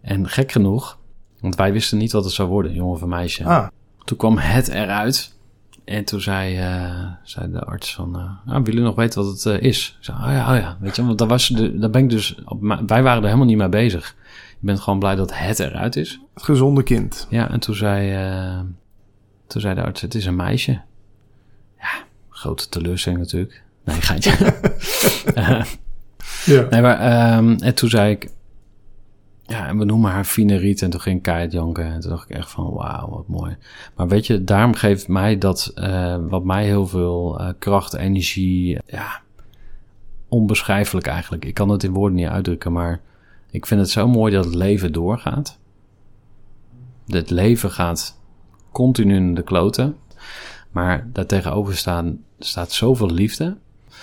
En 0.01 0.29
gek 0.29 0.53
genoeg, 0.53 0.99
want 1.41 1.55
wij 1.57 1.73
wisten 1.73 1.99
niet 1.99 2.13
wat 2.13 2.25
het 2.25 2.33
zou 2.33 2.49
worden, 2.49 2.73
jongen 2.75 2.93
of 2.93 3.05
meisje. 3.05 3.45
Ah, 3.45 3.67
Toen 4.05 4.17
kwam 4.17 4.39
het 4.39 4.69
eruit. 4.69 5.37
En 5.89 6.05
toen 6.05 6.21
zei, 6.21 6.57
eh, 6.57 7.05
zei 7.23 7.51
de 7.51 7.65
arts 7.65 7.95
van, 7.95 8.19
eh 8.47 8.55
ah, 8.55 8.65
willen 8.65 8.83
nog 8.83 8.95
weten 8.95 9.25
wat 9.25 9.33
het 9.33 9.47
eh, 9.47 9.69
is? 9.69 9.97
Ik 9.99 10.05
zei, 10.05 10.19
oh 10.19 10.33
ja, 10.33 10.53
oh 10.55 10.61
ja, 10.61 10.77
weet 10.81 10.97
je, 10.97 11.05
want 11.05 11.19
daar, 11.19 11.29
was 11.29 11.49
de, 11.49 11.79
daar 11.79 11.91
ben 11.91 12.03
ik 12.03 12.11
dus, 12.11 12.35
op, 12.45 12.61
wij 12.87 13.03
waren 13.03 13.19
er 13.19 13.25
helemaal 13.25 13.47
niet 13.47 13.57
mee 13.57 13.69
bezig. 13.69 14.17
Ik 14.51 14.57
ben 14.61 14.79
gewoon 14.79 14.99
blij 14.99 15.15
dat 15.15 15.35
het 15.35 15.59
eruit 15.59 15.97
is. 15.97 16.21
het 16.35 16.43
gezonde 16.43 16.83
kind. 16.83 17.27
Ja, 17.31 17.51
en 17.51 17.61
toen 17.61 17.75
zei, 17.75 18.17
toen 19.47 19.61
zei 19.61 19.75
de 19.75 19.83
arts, 19.83 20.01
het 20.01 20.15
is 20.15 20.27
een 20.27 20.37
meisje. 20.37 20.81
Ja, 21.79 21.91
grote 22.29 22.69
teleurstelling 22.69 23.21
natuurlijk. 23.21 23.63
Nee, 23.85 24.01
geintje. 24.01 24.33
Ja. 26.45 26.67
Nee, 26.71 26.83
maar 26.83 26.99
ehm, 27.01 27.57
en 27.61 27.75
toen 27.75 27.89
zei 27.89 28.11
ik, 28.11 28.31
ja, 29.49 29.67
en 29.67 29.79
we 29.79 29.85
noemen 29.85 30.11
haar 30.11 30.25
Fine 30.25 30.57
Riet. 30.57 30.83
En 30.83 30.91
toen 30.91 31.01
ging 31.01 31.27
janken. 31.51 31.85
En 31.85 32.01
toen 32.01 32.11
dacht 32.11 32.31
ik 32.31 32.37
echt 32.37 32.51
van, 32.51 32.73
wauw, 32.73 33.09
wat 33.09 33.29
mooi. 33.29 33.57
Maar 33.97 34.09
weet 34.09 34.27
je, 34.27 34.45
daarom 34.45 34.75
geeft 34.75 35.09
mij 35.09 35.39
dat, 35.39 35.73
eh, 35.75 36.17
wat 36.29 36.45
mij 36.45 36.65
heel 36.65 36.87
veel 36.87 37.41
eh, 37.41 37.49
kracht, 37.59 37.95
energie, 37.95 38.79
ja, 38.87 39.21
onbeschrijfelijk 40.29 41.07
eigenlijk. 41.07 41.45
Ik 41.45 41.55
kan 41.55 41.69
het 41.69 41.83
in 41.85 41.93
woorden 41.93 42.17
niet 42.17 42.29
uitdrukken, 42.29 42.73
maar 42.73 43.01
ik 43.51 43.67
vind 43.67 43.81
het 43.81 43.91
zo 43.91 44.09
mooi 44.09 44.33
dat 44.33 44.45
het 44.45 44.55
leven 44.55 44.93
doorgaat. 44.93 45.59
Het 47.07 47.31
leven 47.31 47.71
gaat 47.71 48.19
continu 48.73 49.15
in 49.15 49.35
de 49.35 49.43
kloten. 49.43 49.97
Maar 50.71 51.09
daartegenover 51.13 51.77
staan, 51.77 52.19
staat 52.39 52.73
zoveel 52.73 53.11
liefde. 53.11 53.57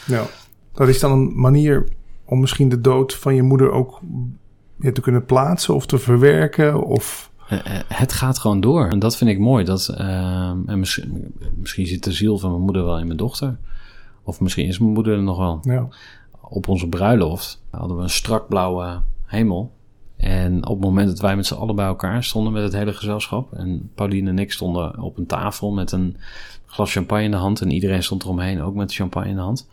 Ja. 0.05 0.25
Dat 0.73 0.87
is 0.87 0.99
dan 0.99 1.11
een 1.11 1.39
manier 1.39 1.87
om 2.25 2.39
misschien 2.39 2.69
de 2.69 2.81
dood 2.81 3.15
van 3.15 3.35
je 3.35 3.41
moeder 3.41 3.71
ook 3.71 4.01
te 4.79 5.01
kunnen 5.01 5.25
plaatsen 5.25 5.75
of 5.75 5.85
te 5.85 5.97
verwerken. 5.97 6.83
Of 6.83 7.33
Eh, 7.49 7.59
eh, 7.65 7.81
Het 7.87 8.13
gaat 8.13 8.39
gewoon 8.39 8.61
door. 8.61 8.87
En 8.87 8.99
dat 8.99 9.17
vind 9.17 9.29
ik 9.29 9.39
mooi. 9.39 9.63
Dat, 9.63 9.87
ehm, 9.87 10.57
en 10.65 10.79
misschien, 10.79 11.33
misschien 11.55 11.85
zit 11.87 12.03
de 12.03 12.11
ziel 12.11 12.37
van 12.37 12.49
mijn 12.49 12.61
moeder 12.63 12.85
wel 12.85 12.99
in 12.99 13.05
mijn 13.05 13.17
dochter. 13.17 13.57
Of 14.23 14.39
misschien 14.39 14.67
is 14.67 14.79
mijn 14.79 14.91
moeder 14.91 15.13
er 15.13 15.23
nog 15.23 15.37
wel. 15.37 15.59
ja. 15.61 15.87
Op 16.41 16.67
onze 16.67 16.87
bruiloft 16.89 17.63
hadden 17.69 17.97
we 17.97 18.03
een 18.03 18.09
strak 18.09 18.47
blauwe 18.47 19.01
hemel. 19.25 19.71
En 20.17 20.65
op 20.65 20.75
het 20.75 20.85
moment 20.85 21.07
dat 21.07 21.19
wij 21.19 21.35
met 21.35 21.45
z'n 21.45 21.53
allen 21.53 21.75
bij 21.75 21.85
elkaar 21.85 22.23
stonden 22.23 22.53
met 22.53 22.63
het 22.63 22.73
hele 22.73 22.93
gezelschap. 22.93 23.53
En 23.53 23.91
Pauline 23.95 24.29
en 24.29 24.39
ik 24.39 24.51
stonden 24.51 24.99
op 25.01 25.17
een 25.17 25.25
tafel 25.25 25.71
met 25.71 25.91
een 25.91 26.17
glas 26.65 26.91
champagne 26.91 27.23
in 27.23 27.31
de 27.31 27.37
hand. 27.37 27.61
En 27.61 27.71
iedereen 27.71 28.03
stond 28.03 28.23
eromheen 28.23 28.61
ook 28.61 28.75
met 28.75 28.93
champagne 28.93 29.29
in 29.29 29.35
de 29.35 29.41
hand. 29.41 29.67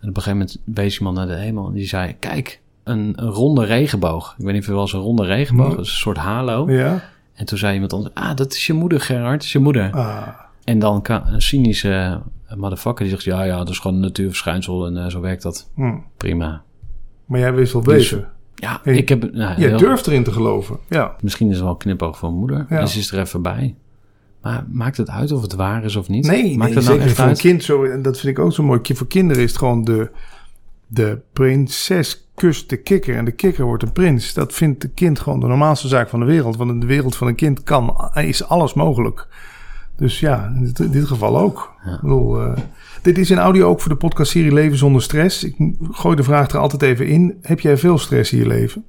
En 0.00 0.08
op 0.08 0.16
een 0.16 0.22
gegeven 0.22 0.38
moment 0.38 0.60
wees 0.64 0.98
iemand 0.98 1.16
naar 1.16 1.26
de 1.26 1.34
hemel 1.36 1.66
en 1.66 1.72
die 1.72 1.86
zei: 1.86 2.16
Kijk, 2.18 2.60
een, 2.84 3.12
een 3.16 3.28
ronde 3.28 3.64
regenboog. 3.64 4.34
Ik 4.38 4.44
weet 4.44 4.52
niet 4.52 4.60
of 4.62 4.66
je 4.66 4.72
wel 4.72 4.80
eens 4.82 4.92
een 4.92 5.00
ronde 5.00 5.24
regenboog, 5.24 5.74
dat 5.76 5.84
is 5.84 5.90
een 5.90 5.96
soort 5.98 6.16
halo. 6.16 6.70
Ja. 6.70 7.02
En 7.34 7.46
toen 7.46 7.58
zei 7.58 7.74
iemand 7.74 7.92
anders: 7.92 8.14
Ah, 8.14 8.36
dat 8.36 8.52
is 8.52 8.66
je 8.66 8.72
moeder, 8.72 9.00
Gerard, 9.00 9.32
dat 9.32 9.42
is 9.42 9.52
je 9.52 9.58
moeder. 9.58 9.90
Ah. 9.92 10.26
En 10.64 10.78
dan 10.78 11.02
kan 11.02 11.22
een 11.26 11.42
cynische 11.42 12.20
motherfucker 12.56 13.04
die 13.04 13.12
zegt: 13.14 13.24
Ja, 13.24 13.42
ja, 13.42 13.56
dat 13.58 13.68
is 13.68 13.78
gewoon 13.78 13.96
een 13.96 14.02
natuurverschijnsel 14.02 14.86
en 14.86 14.96
eh, 14.96 15.10
zo 15.10 15.20
werkt 15.20 15.42
dat. 15.42 15.70
Hm. 15.74 15.96
Prima. 16.16 16.62
Maar 17.24 17.40
jij 17.40 17.52
wist 17.54 17.72
wel 17.72 17.82
Dus- 17.82 18.10
beter. 18.10 18.28
Ja, 18.54 18.80
Hey, 18.82 18.96
ik 18.96 19.08
heb. 19.08 19.32
Nou, 19.32 19.60
Je 19.60 19.66
heel- 19.68 19.78
durft 19.78 20.06
erin 20.06 20.24
te 20.24 20.32
geloven. 20.32 20.76
Ja. 20.88 21.14
Misschien 21.20 21.46
is 21.48 21.52
het 21.54 21.62
wel 21.62 21.72
een 21.72 21.78
knipoog 21.78 22.18
van 22.18 22.34
moeder. 22.34 22.66
Ja. 22.70 22.78
En 22.78 22.88
ze 22.88 22.98
is 22.98 23.12
er 23.12 23.18
even 23.20 23.42
bij. 23.42 23.74
Maar 24.42 24.64
maakt 24.70 24.96
het 24.96 25.10
uit 25.10 25.32
of 25.32 25.42
het 25.42 25.54
waar 25.54 25.84
is 25.84 25.96
of 25.96 26.08
niet? 26.08 26.26
Nee, 26.26 26.42
maakt 26.42 26.56
nee 26.56 26.58
het 26.60 26.74
nou 26.74 26.84
zeker 26.84 27.02
echt 27.02 27.16
voor 27.16 27.26
een 27.26 27.36
kind 27.36 27.64
zo. 27.64 27.84
En 27.84 28.02
dat 28.02 28.18
vind 28.18 28.38
ik 28.38 28.44
ook 28.44 28.52
zo 28.52 28.62
mooi. 28.62 28.80
Voor 28.82 29.06
kinderen 29.06 29.42
is 29.42 29.48
het 29.50 29.58
gewoon 29.58 29.84
de, 29.84 30.10
de 30.92 31.20
prinses 31.32 32.30
kust 32.34 32.68
de 32.68 32.76
kikker. 32.76 33.16
En 33.16 33.24
de 33.24 33.32
kikker 33.32 33.64
wordt 33.64 33.82
een 33.82 33.92
prins. 33.92 34.34
Dat 34.34 34.52
vindt 34.52 34.80
de 34.80 34.88
kind 34.88 35.20
gewoon 35.20 35.40
de 35.40 35.46
normaalste 35.46 35.88
zaak 35.88 36.08
van 36.08 36.20
de 36.20 36.26
wereld. 36.26 36.56
Want 36.56 36.70
in 36.70 36.80
de 36.80 36.86
wereld 36.86 37.16
van 37.16 37.26
een 37.26 37.34
kind 37.34 37.62
kan, 37.62 38.10
is 38.14 38.44
alles 38.44 38.74
mogelijk. 38.74 39.26
Dus 39.96 40.20
ja, 40.20 40.52
in 40.54 40.64
dit, 40.64 40.78
in 40.78 40.90
dit 40.90 41.04
geval 41.04 41.38
ook. 41.38 41.74
Ja. 41.84 41.94
Ik 41.94 42.00
bedoel, 42.00 42.40
eh, 42.40 42.58
dit 43.02 43.18
is 43.18 43.30
in 43.30 43.38
audio 43.38 43.68
ook 43.68 43.80
voor 43.80 43.90
de 43.90 43.96
podcastserie 43.96 44.52
Leven 44.52 44.78
zonder 44.78 45.02
stress. 45.02 45.44
Ik 45.44 45.56
gooi 45.90 46.16
de 46.16 46.22
vraag 46.22 46.50
er 46.50 46.58
altijd 46.58 46.82
even 46.82 47.06
in. 47.06 47.38
Heb 47.42 47.60
jij 47.60 47.76
veel 47.76 47.98
stress 47.98 48.32
in 48.32 48.38
je 48.38 48.46
leven? 48.46 48.84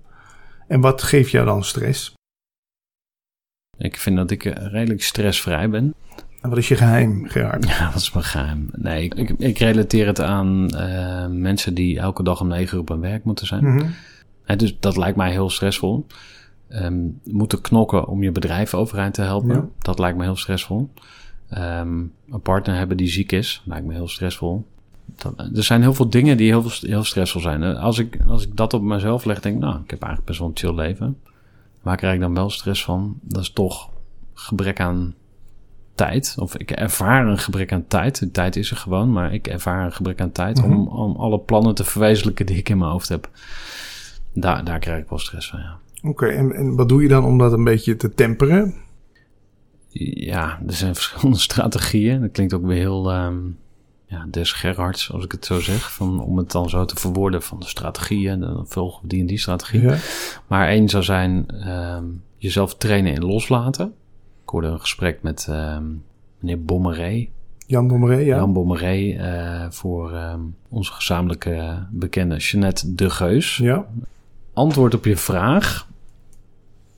En 0.67 0.81
wat 0.81 1.03
geeft 1.03 1.31
jou 1.31 1.45
dan 1.45 1.63
stress? 1.63 2.13
Ik 3.77 3.97
vind 3.97 4.15
dat 4.15 4.31
ik 4.31 4.45
eh, 4.45 4.71
redelijk 4.71 5.03
stressvrij 5.03 5.69
ben. 5.69 5.93
En 6.41 6.49
wat 6.49 6.57
is 6.57 6.67
je 6.67 6.75
geheim, 6.75 7.27
Gerard? 7.27 7.67
Ja, 7.67 7.85
dat 7.91 8.01
is 8.01 8.11
mijn 8.11 8.25
geheim. 8.25 8.69
Nee, 8.71 9.03
ik, 9.03 9.29
ik 9.29 9.57
relateer 9.57 10.07
het 10.07 10.21
aan 10.21 10.69
eh, 10.69 11.27
mensen 11.27 11.73
die 11.73 11.99
elke 11.99 12.23
dag 12.23 12.41
om 12.41 12.47
negen 12.47 12.73
uur 12.75 12.81
op 12.81 12.87
hun 12.87 12.99
werk 12.99 13.23
moeten 13.23 13.47
zijn. 13.47 13.93
Hè, 14.43 14.55
dus 14.55 14.79
dat 14.79 14.97
lijkt 14.97 15.17
mij 15.17 15.31
heel 15.31 15.49
stressvol. 15.49 16.05
Ehm, 16.67 16.99
moeten 17.23 17.61
knokken 17.61 18.07
om 18.07 18.23
je 18.23 18.31
bedrijf 18.31 18.73
overeind 18.73 19.13
te 19.13 19.21
helpen. 19.21 19.55
Ja. 19.55 19.65
Dat 19.79 19.99
lijkt 19.99 20.17
me 20.17 20.23
heel 20.23 20.35
stressvol. 20.35 20.89
Ehm, 21.49 21.99
een 22.29 22.41
partner 22.43 22.75
hebben 22.75 22.97
die 22.97 23.07
ziek 23.07 23.31
is, 23.31 23.61
lijkt 23.65 23.85
me 23.85 23.93
heel 23.93 24.07
stressvol. 24.07 24.65
Dat, 25.05 25.33
er 25.55 25.63
zijn 25.63 25.81
heel 25.81 25.93
veel 25.93 26.09
dingen 26.09 26.37
die 26.37 26.47
heel, 26.47 26.65
heel 26.81 27.03
stressvol 27.03 27.41
zijn. 27.41 27.63
Eh, 27.63 27.83
Als 27.83 27.97
ik, 27.99 28.17
als 28.27 28.43
ik 28.45 28.55
dat 28.55 28.73
op 28.73 28.81
mezelf 28.81 29.25
leg, 29.25 29.39
denk 29.39 29.55
ik, 29.55 29.61
nou, 29.61 29.75
ik 29.83 29.89
heb 29.89 29.99
eigenlijk 30.01 30.25
best 30.25 30.39
wel 30.39 30.47
een 30.47 30.57
chill 30.57 30.73
leven. 30.73 31.17
Waar 31.81 31.97
krijg 31.97 32.13
ik 32.13 32.19
dan 32.21 32.33
wel 32.33 32.49
stress 32.49 32.83
van? 32.83 33.19
Dat 33.21 33.41
is 33.41 33.51
toch 33.51 33.89
gebrek 34.33 34.79
aan 34.79 35.13
tijd. 35.95 36.35
Of 36.37 36.57
ik 36.57 36.71
ervaar 36.71 37.27
een 37.27 37.37
gebrek 37.37 37.73
aan 37.73 37.87
tijd. 37.87 38.19
De 38.19 38.31
tijd 38.31 38.55
is 38.55 38.71
er 38.71 38.77
gewoon, 38.77 39.11
maar 39.11 39.33
ik 39.33 39.47
ervaar 39.47 39.85
een 39.85 39.93
gebrek 39.93 40.21
aan 40.21 40.31
tijd 40.31 40.63
om, 40.63 40.87
om 40.87 41.15
alle 41.15 41.39
plannen 41.39 41.75
te 41.75 41.83
verwezenlijken 41.83 42.45
die 42.45 42.57
ik 42.57 42.69
in 42.69 42.77
mijn 42.77 42.91
hoofd 42.91 43.09
heb. 43.09 43.29
Daar, 44.33 44.63
daar 44.63 44.79
krijg 44.79 45.01
ik 45.03 45.09
wel 45.09 45.19
stress 45.19 45.49
van, 45.49 45.59
ja. 45.59 45.77
Oké, 46.03 46.27
en, 46.27 46.51
en 46.51 46.75
wat 46.75 46.89
doe 46.89 47.01
je 47.01 47.07
dan 47.07 47.25
om 47.25 47.37
dat 47.37 47.53
een 47.53 47.63
beetje 47.63 47.95
te 47.95 48.13
temperen? 48.13 48.73
Ja, 50.13 50.59
er 50.67 50.73
zijn 50.73 50.95
verschillende 51.01 51.39
strategieën. 51.39 52.21
Dat 52.21 52.31
klinkt 52.31 52.53
ook 52.53 52.65
weer 52.65 52.77
heel 52.77 53.11
ehm, 53.11 53.37
ja, 54.05 54.25
des 54.29 54.51
Gerhards, 54.51 55.11
als 55.11 55.23
ik 55.23 55.31
het 55.31 55.45
zo 55.45 55.59
zeg. 55.59 55.93
Van, 55.93 56.19
om 56.19 56.37
het 56.37 56.51
dan 56.51 56.69
zo 56.69 56.85
te 56.85 56.95
verwoorden 56.95 57.41
van 57.41 57.59
de 57.59 57.65
strategieën. 57.65 58.39
Dan 58.39 58.65
volgen 58.67 59.01
we 59.01 59.07
die 59.07 59.19
en 59.19 59.25
die 59.25 59.39
strategie. 59.39 59.81
Ja. 59.81 59.97
Maar 60.47 60.67
één 60.67 60.89
zou 60.89 61.03
zijn 61.03 61.47
ehm, 61.47 62.05
jezelf 62.37 62.75
trainen 62.75 63.13
in 63.13 63.25
loslaten. 63.25 63.93
Hoorde 64.51 64.67
een 64.67 64.79
gesprek 64.79 65.19
met 65.21 65.47
ehm, 65.49 65.83
meneer 66.39 66.63
Bommeré. 66.63 67.27
Jan 67.67 67.87
Bommeré, 67.87 68.15
ja. 68.17 68.35
Jan 68.35 68.53
Bommeré 68.53 69.11
eh, 69.11 69.65
voor 69.69 70.11
ehm, 70.13 70.39
onze 70.69 70.91
gezamenlijke 70.91 71.85
bekende 71.91 72.37
Jeanette 72.37 72.95
de 72.95 73.09
Geus. 73.09 73.57
Ja, 73.57 73.85
Antwoord 74.53 74.93
op 74.93 75.05
je 75.05 75.17
vraag. 75.17 75.89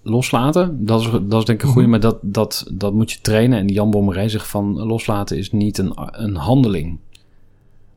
Loslaten, 0.01 0.85
dat 0.85 1.01
is, 1.01 1.09
dat 1.11 1.39
is 1.39 1.45
denk 1.45 1.61
ik 1.61 1.65
een 1.67 1.73
goede, 1.73 1.87
maar 1.87 1.99
dat, 1.99 2.17
dat, 2.21 2.65
dat 2.71 2.93
moet 2.93 3.11
je 3.11 3.21
trainen. 3.21 3.59
En 3.59 3.67
Jan 3.67 3.91
Bommeré 3.91 4.29
zegt 4.29 4.47
van 4.47 4.73
loslaten 4.83 5.37
is 5.37 5.51
niet 5.51 5.77
een, 5.77 5.91
een 5.95 6.35
handeling. 6.35 6.99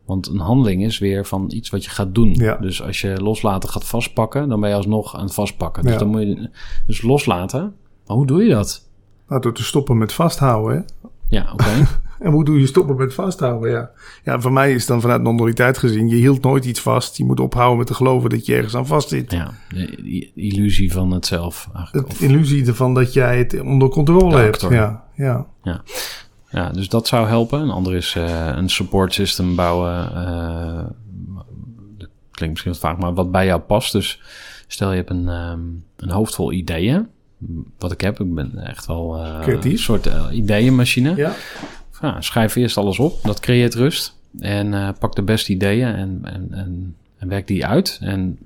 Want 0.05 0.29
een 0.29 0.39
handeling 0.41 0.85
is 0.85 0.99
weer 0.99 1.27
van 1.27 1.51
iets 1.55 1.71
wat 1.71 1.85
je 1.85 1.91
gaat 1.91 2.15
doen. 2.15 2.35
Ja. 2.35 2.57
Dus 2.57 2.83
als 2.83 3.01
je 3.01 3.23
loslaten 3.23 3.69
gaat 3.69 3.85
vastpakken, 3.85 4.49
dan 4.49 4.61
ben 4.61 4.69
je 4.69 4.77
alsnog 4.77 5.17
aan 5.17 5.25
het 5.25 5.35
vastpakken. 5.35 5.83
Dus 5.83 5.93
Ja. 5.93 5.99
dan 5.99 6.09
moet 6.09 6.21
je 6.21 6.51
dus 6.87 7.03
loslaten. 7.03 7.75
Maar 8.07 8.17
hoe 8.17 8.27
doe 8.27 8.43
je 8.43 8.51
dat? 8.51 8.89
Nou, 9.29 9.41
door 9.43 9.53
te 9.55 9.65
stoppen 9.65 9.99
met 9.99 10.13
vasthouden. 10.13 10.77
Hè? 10.77 11.09
Ja, 11.37 11.53
oké. 11.53 11.65
En 12.19 12.31
hoe 12.33 12.45
doe 12.45 12.61
je 12.61 12.67
stoppen 12.67 12.97
met 12.97 13.15
vasthouden? 13.15 13.71
Ja. 13.71 13.91
ja, 14.25 14.41
voor 14.41 14.53
mij 14.53 14.73
is 14.75 14.87
dan 14.87 15.01
vanuit 15.01 15.23
non-dualiteit 15.23 15.79
gezien, 15.79 16.09
je 16.09 16.15
hield 16.17 16.43
nooit 16.43 16.65
iets 16.65 16.81
vast. 16.81 17.17
Je 17.17 17.25
moet 17.25 17.41
ophouden 17.41 17.79
met 17.79 17.87
te 17.87 17.95
geloven 17.95 18.31
dat 18.31 18.47
je 18.47 18.55
ergens 18.55 18.75
aan 18.77 18.87
vast 18.87 19.09
zit. 19.09 19.33
ja, 19.33 19.51
de 19.69 20.31
illusie 20.35 20.93
van 20.93 21.11
het 21.11 21.27
zelf. 21.27 21.69
Eigenlijk. 21.75 22.09
Of- 22.09 22.21
illusie 22.21 22.67
ervan 22.67 22.95
dat 22.95 23.13
jij 23.13 23.39
het 23.39 23.61
onder 23.61 23.89
controle 23.89 24.31
De 24.31 24.37
hebt. 24.37 24.55
actor. 24.55 24.73
Ja, 24.75 25.05
ja. 25.15 25.47
Ja, 26.51 26.71
dus 26.71 26.89
dat 26.89 27.07
zou 27.07 27.27
helpen. 27.29 27.61
Een 27.61 27.71
ander 27.71 27.95
is 27.95 28.15
eh, 28.17 28.47
een 28.55 28.69
support 28.71 29.15
system 29.15 29.55
bouwen. 29.57 30.15
eh, 30.15 30.85
dat 31.99 32.09
klinkt 32.31 32.53
misschien 32.55 32.73
wat 32.73 32.81
vaak, 32.81 32.99
maar 32.99 33.15
wat 33.15 33.31
bij 33.33 33.47
jou 33.47 33.61
past. 33.61 33.93
Dus 33.93 34.21
stel 34.67 34.91
je 34.91 34.97
hebt 34.97 35.11
een, 35.11 35.29
ehm, 35.29 35.61
een 35.97 36.11
hoofd 36.11 36.35
vol 36.35 36.53
ideeën. 36.53 37.09
Wat 37.79 37.93
ik 37.93 38.01
heb, 38.01 38.21
ik 38.21 38.35
ben 38.35 38.59
echt 38.67 38.87
wel 38.87 39.17
eh, 39.17 39.55
een 39.63 39.79
soort 39.79 40.07
eh, 40.07 40.27
ideeënmachine. 40.33 41.15
ja. 41.17 41.33
Ja, 42.03 42.21
schrijf 42.21 42.55
eerst 42.55 42.77
alles 42.77 42.99
op. 42.99 43.23
Dat 43.23 43.41
creëert 43.41 43.75
rust. 43.75 44.17
En 44.39 44.75
eh, 44.75 44.89
pak 44.99 45.15
de 45.15 45.23
beste 45.23 45.53
ideeën 45.53 45.95
en, 45.95 46.21
en, 46.23 46.49
en, 46.51 46.97
en 47.19 47.29
werk 47.29 47.47
die 47.47 47.67
uit. 47.67 47.99
En 48.01 48.39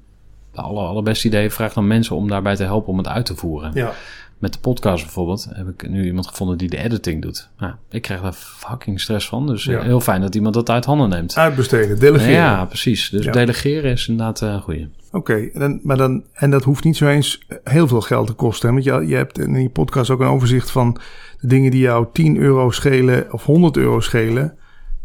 de 0.52 0.60
alle, 0.60 0.80
allerbeste 0.80 1.26
ideeën 1.26 1.50
vraag 1.50 1.72
dan 1.72 1.86
mensen 1.86 2.16
om 2.16 2.28
daarbij 2.28 2.56
te 2.56 2.62
helpen 2.62 2.88
om 2.88 2.98
het 2.98 3.08
uit 3.08 3.26
te 3.26 3.36
voeren. 3.36 3.70
ja. 3.74 3.92
Met 4.40 4.52
de 4.52 4.58
podcast 4.58 5.04
bijvoorbeeld 5.04 5.46
heb 5.52 5.68
ik 5.68 5.88
nu 5.88 6.04
iemand 6.04 6.26
gevonden 6.26 6.58
die 6.58 6.68
de 6.68 6.76
editing 6.76 7.22
doet. 7.22 7.48
Nou, 7.58 7.72
ik 7.90 8.02
krijg 8.02 8.20
daar 8.20 8.32
fucking 8.32 9.00
stress 9.00 9.28
van. 9.28 9.46
Dus 9.46 9.66
eh, 9.66 9.74
Ja. 9.74 9.82
heel 9.82 10.00
fijn 10.00 10.20
dat 10.20 10.34
iemand 10.34 10.54
dat 10.54 10.70
uit 10.70 10.84
handen 10.84 11.08
neemt. 11.08 11.36
Uitbesteden, 11.36 11.98
delegeren. 11.98 12.32
Ja, 12.34 12.64
precies. 12.64 13.10
Dus 13.10 13.24
Ja. 13.24 13.32
delegeren 13.32 13.90
is 13.92 14.08
inderdaad 14.08 14.40
een 14.40 14.60
goeie. 14.60 14.88
Oké, 15.12 15.34
en 15.34 15.60
dan- 15.60 15.80
maar 15.82 15.96
dan, 15.96 16.24
en 16.32 16.50
dat 16.50 16.64
hoeft 16.64 16.84
niet 16.84 16.96
zo 16.96 17.08
eens 17.08 17.46
heel 17.64 17.88
veel 17.88 18.00
geld 18.00 18.26
te 18.26 18.32
kosten. 18.32 18.66
Hè? 18.68 18.72
Want 18.74 18.84
je, 18.86 19.06
je 19.08 19.14
hebt 19.16 19.38
in 19.38 19.52
die 19.52 19.68
podcast 19.68 20.10
ook 20.10 20.20
een 20.20 20.26
overzicht 20.26 20.70
van 20.70 20.98
de 21.40 21.46
dingen 21.46 21.70
die 21.70 21.80
jou 21.80 22.06
10 22.12 22.36
euro 22.36 22.70
schelen 22.70 23.32
of 23.32 23.44
100 23.44 23.76
euro 23.76 24.00
schelen. 24.00 24.54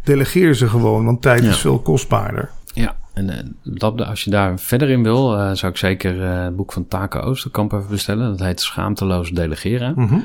Delegeer 0.04 0.54
ze 0.54 0.68
gewoon, 0.68 1.06
want 1.06 1.22
tijd 1.22 1.44
Ja. 1.44 1.50
is 1.50 1.58
veel 1.58 1.80
kostbaarder. 1.80 2.50
Ja, 2.74 2.96
en 3.16 3.30
eh, 3.30 3.44
dat, 3.64 4.02
als 4.02 4.24
je 4.24 4.30
daar 4.30 4.60
verder 4.60 4.90
in 4.90 5.04
wil, 5.04 5.38
eh, 5.38 5.52
zou 5.54 5.72
ik 5.72 5.78
zeker 5.78 6.24
eh, 6.24 6.44
het 6.44 6.56
boek 6.56 6.72
van 6.72 6.88
Taken 6.88 7.24
Oosterkamp 7.24 7.74
even 7.74 7.90
bestellen. 7.90 8.30
Dat 8.30 8.48
heet 8.48 8.62
Schaamteloos 8.62 9.30
Delegeren. 9.30 9.94
Mhm. 9.96 10.20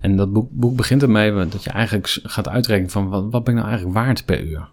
En 0.00 0.16
dat 0.16 0.32
boek, 0.32 0.48
boek 0.50 0.76
begint 0.76 1.02
ermee 1.02 1.48
dat 1.48 1.64
je 1.64 1.70
eigenlijk 1.70 2.20
gaat 2.22 2.48
uitrekenen 2.48 2.90
van 2.90 3.08
wat, 3.08 3.24
wat 3.30 3.44
ben 3.44 3.54
ik 3.54 3.60
nou 3.60 3.72
eigenlijk 3.72 3.98
waard 3.98 4.24
per 4.24 4.42
uur. 4.44 4.68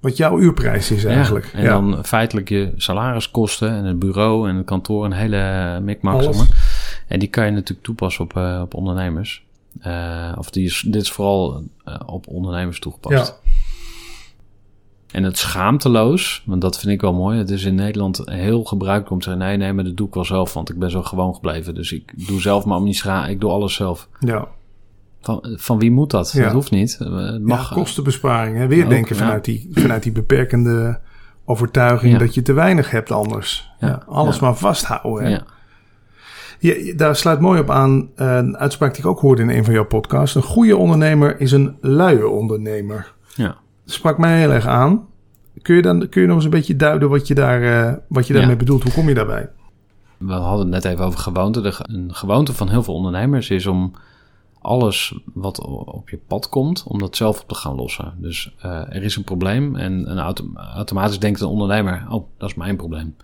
Wat 0.00 0.16
jouw 0.16 0.38
uurprijs 0.38 0.90
is 0.90 1.04
eigenlijk. 1.04 1.50
Ja, 1.52 1.58
en 1.58 1.64
dan 1.64 2.04
feitelijk 2.04 2.48
je 2.48 2.72
salariskosten 2.76 3.70
en 3.70 3.84
het 3.84 3.98
bureau 3.98 4.48
en 4.48 4.56
het 4.56 4.66
kantoor, 4.66 5.04
een 5.04 5.12
hele 5.12 5.80
mikmak. 5.82 6.34
En 7.06 7.18
die 7.18 7.28
kan 7.28 7.44
je 7.44 7.50
natuurlijk 7.50 7.82
toepassen 7.82 8.24
op, 8.24 8.36
op 8.62 8.74
ondernemers. 8.74 9.44
Of 10.38 10.50
die 10.50 10.64
is, 10.64 10.84
dit 10.86 11.02
is 11.02 11.10
vooral 11.12 11.64
op 12.06 12.26
ondernemers 12.26 12.80
toegepast. 12.80 13.40
Ja. 13.42 13.50
En 15.12 15.22
het 15.22 15.38
schaamteloos, 15.38 16.42
want 16.46 16.60
dat 16.60 16.78
vind 16.78 16.92
ik 16.92 17.00
wel 17.00 17.12
mooi. 17.12 17.38
Het 17.38 17.50
is 17.50 17.64
in 17.64 17.74
Nederland 17.74 18.20
heel 18.24 18.64
gebruikelijk 18.64 19.10
om 19.12 19.18
te 19.18 19.24
zeggen: 19.30 19.46
nee, 19.46 19.56
nee, 19.56 19.72
maar 19.72 19.84
dat 19.84 19.96
doe 19.96 20.06
ik 20.06 20.14
wel 20.14 20.24
zelf, 20.24 20.54
want 20.54 20.70
ik 20.70 20.78
ben 20.78 20.90
zo 20.90 21.02
gewoon 21.02 21.34
gebleven. 21.34 21.74
Dus 21.74 21.92
ik 21.92 22.26
doe 22.26 22.40
zelf 22.40 22.64
maar 22.64 22.76
om 22.78 22.84
niet 22.84 22.96
schaam. 22.96 23.28
Ik 23.28 23.40
doe 23.40 23.50
alles 23.50 23.74
zelf. 23.74 24.08
ja. 24.20 24.48
Van, 25.20 25.44
van 25.56 25.78
wie 25.78 25.90
moet 25.90 26.10
dat? 26.10 26.32
Ja. 26.32 26.42
Dat 26.44 26.52
hoeft 26.52 26.70
niet. 26.70 26.98
Eh, 27.00 27.16
Het 27.16 27.42
mag. 27.42 27.68
ja, 27.68 27.74
kostenbesparing. 27.74 28.56
Hè? 28.56 28.66
Weer 28.66 28.84
Ook, 28.84 28.90
denken 28.90 29.16
ja. 29.16 29.22
vanuit, 29.22 29.44
die, 29.44 29.68
vanuit 29.72 30.02
die 30.02 30.12
beperkende 30.12 31.00
overtuiging 31.44 32.16
dat 32.18 32.34
je 32.34 32.42
te 32.42 32.52
weinig 32.52 32.90
hebt 32.90 33.10
anders. 33.10 33.70
Alles 34.06 34.38
maar 34.40 34.56
vasthouden. 34.56 35.24
Hè? 35.24 35.30
ja. 35.30 35.42
Ja, 36.58 36.94
daar 36.96 37.16
sluit 37.16 37.40
mooi 37.40 37.60
op 37.60 37.70
aan 37.70 38.08
een 38.14 38.56
uitspraak 38.56 38.90
die 38.90 39.00
ik 39.00 39.06
ook 39.06 39.20
hoorde 39.20 39.42
in 39.42 39.48
een 39.50 39.64
van 39.64 39.74
jouw 39.74 39.84
podcasts. 39.86 40.34
Een 40.34 40.42
goede 40.42 40.76
ondernemer 40.76 41.40
is 41.40 41.52
een 41.52 41.76
luie 41.80 42.28
ondernemer. 42.28 43.12
ja. 43.34 43.56
Sprak 43.90 44.18
mij 44.18 44.38
heel 44.38 44.50
erg 44.50 44.66
aan. 44.66 45.06
Kun 45.62 45.74
je, 45.76 45.82
dan, 45.82 46.08
kun 46.08 46.20
je 46.20 46.26
nog 46.26 46.36
eens 46.36 46.44
een 46.44 46.50
beetje 46.50 46.76
duiden 46.76 47.08
wat 47.08 47.26
je, 47.28 47.34
daar, 47.34 47.62
eh, 47.62 47.94
wat 48.08 48.26
je 48.26 48.32
daarmee 48.32 48.52
Ja. 48.52 48.58
bedoelt? 48.58 48.82
Hoe 48.82 48.92
kom 48.92 49.08
je 49.08 49.14
daarbij? 49.14 49.48
We 50.16 50.32
hadden 50.32 50.72
het 50.72 50.84
net 50.84 50.92
even 50.92 51.04
over 51.04 51.18
gewoonte. 51.18 51.60
De, 51.60 51.72
een 51.82 52.14
gewoonte 52.14 52.52
van 52.54 52.68
heel 52.68 52.82
veel 52.82 52.94
ondernemers 52.94 53.50
is 53.50 53.66
om 53.66 53.92
alles 54.60 55.18
wat 55.34 55.60
op 55.84 56.08
je 56.08 56.18
pad 56.26 56.48
komt, 56.48 56.84
om 56.86 56.98
dat 56.98 57.16
zelf 57.16 57.40
op 57.40 57.48
te 57.48 57.54
gaan 57.54 57.74
lossen. 57.74 58.14
Dus 58.16 58.54
eh, 58.60 58.70
er 58.70 59.02
is 59.02 59.16
een 59.16 59.24
probleem 59.24 59.76
en 59.76 60.10
een 60.10 60.18
auto, 60.18 60.44
automatisch 60.54 61.18
denkt 61.18 61.40
een 61.40 61.48
ondernemer, 61.48 62.06
oh, 62.08 62.26
dat 62.38 62.48
is 62.48 62.54
mijn 62.54 62.76
probleem. 62.76 63.16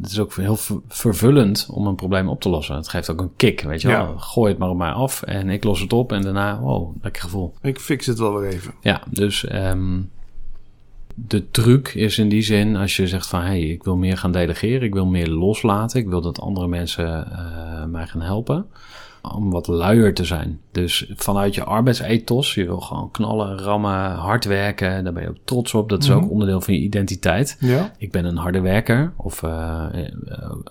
Het 0.00 0.10
is 0.10 0.18
ook 0.18 0.34
heel 0.34 0.56
ver- 0.56 0.80
vervullend 0.88 1.68
om 1.70 1.86
een 1.86 1.94
probleem 1.94 2.28
op 2.28 2.40
te 2.40 2.48
lossen. 2.48 2.76
Het 2.76 2.88
geeft 2.88 3.10
ook 3.10 3.20
een 3.20 3.36
kick, 3.36 3.60
weet 3.60 3.80
je 3.80 3.88
wel. 3.88 4.06
Ja. 4.06 4.14
Gooi 4.16 4.50
het 4.50 4.58
maar 4.58 4.70
op 4.70 4.76
mij 4.76 4.90
af 4.90 5.22
en 5.22 5.48
ik 5.48 5.64
los 5.64 5.80
het 5.80 5.92
op 5.92 6.12
en 6.12 6.22
daarna, 6.22 6.60
oh, 6.62 6.96
lekker 7.02 7.22
gevoel. 7.22 7.54
Ik 7.62 7.78
fix 7.78 8.06
het 8.06 8.18
wel 8.18 8.38
weer 8.38 8.50
even. 8.50 8.74
Ja, 8.80 9.02
dus 9.10 9.44
ehm, 9.44 10.00
de 11.14 11.50
truc 11.50 11.88
is 11.88 12.18
in 12.18 12.28
die 12.28 12.42
zin, 12.42 12.76
als 12.76 12.96
je 12.96 13.06
zegt 13.06 13.26
van... 13.26 13.40
hé, 13.40 13.46
hey, 13.46 13.60
ik 13.60 13.82
wil 13.82 13.96
meer 13.96 14.18
gaan 14.18 14.32
delegeren, 14.32 14.82
ik 14.82 14.94
wil 14.94 15.06
meer 15.06 15.28
loslaten... 15.28 16.00
ik 16.00 16.08
wil 16.08 16.20
dat 16.20 16.40
andere 16.40 16.68
mensen 16.68 17.28
uh, 17.32 17.84
mij 17.84 18.06
gaan 18.06 18.22
helpen 18.22 18.66
om 19.22 19.50
wat 19.50 19.66
luier 19.66 20.14
te 20.14 20.24
zijn. 20.24 20.60
Dus 20.72 21.12
vanuit 21.16 21.54
je 21.54 21.64
arbeidsethos, 21.64 22.54
je 22.54 22.64
wil 22.64 22.80
gewoon 22.80 23.10
knallen, 23.10 23.58
rammen, 23.58 24.10
hard 24.10 24.44
werken. 24.44 25.04
Daar 25.04 25.12
ben 25.12 25.22
je 25.22 25.28
ook 25.28 25.36
trots 25.44 25.74
op. 25.74 25.88
Dat 25.88 26.02
is 26.02 26.10
ook 26.10 26.30
onderdeel 26.30 26.60
van 26.60 26.74
je 26.74 26.80
identiteit. 26.80 27.56
Ja. 27.60 27.92
Ik 27.98 28.12
ben 28.12 28.24
een 28.24 28.36
harde 28.36 28.60
werker. 28.60 29.12
Of 29.16 29.42
uh, 29.42 29.84
uh, 29.92 30.04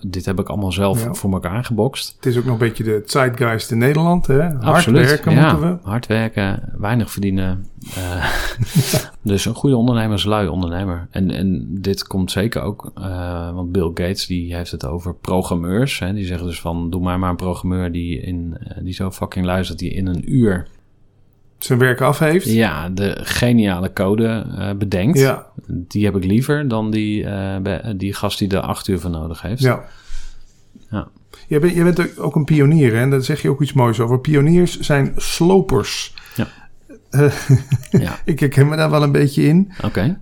dit 0.00 0.24
heb 0.24 0.40
ik 0.40 0.48
allemaal 0.48 0.72
zelf 0.72 1.04
ja. 1.04 1.14
voor 1.14 1.32
elkaar 1.32 1.64
gebokst. 1.64 2.14
Het 2.16 2.26
is 2.26 2.38
ook 2.38 2.44
nog 2.44 2.52
een 2.52 2.58
beetje 2.68 2.84
de 2.84 3.02
zeitgeist 3.04 3.70
in 3.70 3.78
Nederland. 3.78 4.26
Hè? 4.26 4.42
Hard 4.42 4.62
Absoluut. 4.62 5.06
werken 5.06 5.32
ja, 5.32 5.52
moeten 5.52 5.70
we. 5.70 5.88
Hard 5.88 6.06
werken, 6.06 6.72
weinig 6.80 7.10
verdienen. 7.10 7.66
Uh, 7.98 8.24
dus 9.22 9.44
een 9.44 9.54
goede 9.54 9.76
ondernemer 9.76 10.16
is 10.16 10.24
lui 10.24 10.48
ondernemer. 10.48 11.08
En, 11.10 11.30
en 11.30 11.66
dit 11.70 12.06
komt 12.06 12.30
zeker 12.30 12.62
ook, 12.62 12.92
want 13.54 13.72
Bill 13.72 13.88
Gates 13.88 14.26
die 14.26 14.54
heeft 14.54 14.70
het 14.70 14.86
over 14.86 15.14
programmeurs. 15.14 15.98
Hè? 15.98 16.12
Die 16.12 16.26
zeggen 16.26 16.46
dus 16.46 16.60
van, 16.60 16.90
doe 16.90 17.00
maar 17.00 17.18
maar 17.18 17.30
een 17.30 17.36
programmeur 17.36 17.92
die, 17.92 18.20
in, 18.20 18.56
die 18.82 18.94
zo 18.94 19.10
fucking 19.10 19.46
luistert, 19.46 19.78
die 19.78 19.90
in 19.90 20.06
een 20.06 20.34
uur 20.34 20.66
zijn 21.58 21.78
werk 21.78 22.00
af 22.00 22.18
heeft. 22.18 22.46
Ja, 22.46 22.88
de 22.88 23.18
geniale 23.22 23.92
code 23.92 24.46
uh, 24.48 24.72
bedenkt. 24.72 25.18
Ja. 25.18 25.46
Die 25.66 26.04
heb 26.04 26.16
ik 26.16 26.24
liever 26.24 26.68
dan 26.68 26.90
die, 26.90 27.26
die 27.96 28.14
gast 28.14 28.38
die 28.38 28.48
er 28.48 28.60
acht 28.60 28.88
uur 28.88 29.00
voor 29.00 29.10
nodig 29.10 29.42
heeft. 29.42 29.62
Ja. 29.62 29.84
ja. 30.90 31.08
Je 31.50 31.58
bent, 31.58 31.74
je 31.74 31.82
bent 31.82 32.18
ook 32.18 32.36
een 32.36 32.44
pionier 32.44 32.92
hè? 32.92 33.00
en 33.00 33.10
daar 33.10 33.22
zeg 33.22 33.42
je 33.42 33.50
ook 33.50 33.62
iets 33.62 33.72
moois 33.72 34.00
over. 34.00 34.20
Pioniers 34.20 34.80
zijn 34.80 35.12
slopers. 35.16 36.14
Ja. 36.36 36.46
Uh, 37.10 37.32
ja. 37.90 38.18
ik 38.24 38.40
herken 38.40 38.68
me 38.68 38.76
daar 38.76 38.90
wel 38.90 39.02
een 39.02 39.12
beetje 39.12 39.42
in. 39.42 39.72
Oké. 39.76 39.86
Okay. 39.86 40.18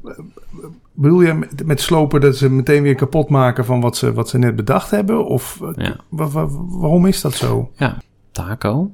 Bedoel 0.92 1.20
je 1.20 1.34
met, 1.34 1.66
met 1.66 1.80
slopen 1.80 2.20
dat 2.20 2.36
ze 2.36 2.50
meteen 2.50 2.82
weer 2.82 2.94
kapot 2.94 3.28
maken 3.28 3.64
van 3.64 3.80
wat 3.80 3.96
ze, 3.96 4.12
wat 4.12 4.28
ze 4.28 4.38
net 4.38 4.56
bedacht 4.56 4.90
hebben? 4.90 5.26
Of 5.26 5.60
ja. 5.76 5.96
waarom 6.08 7.06
is 7.06 7.20
dat 7.20 7.34
zo? 7.34 7.70
Ja, 7.76 7.98
Taco 8.32 8.90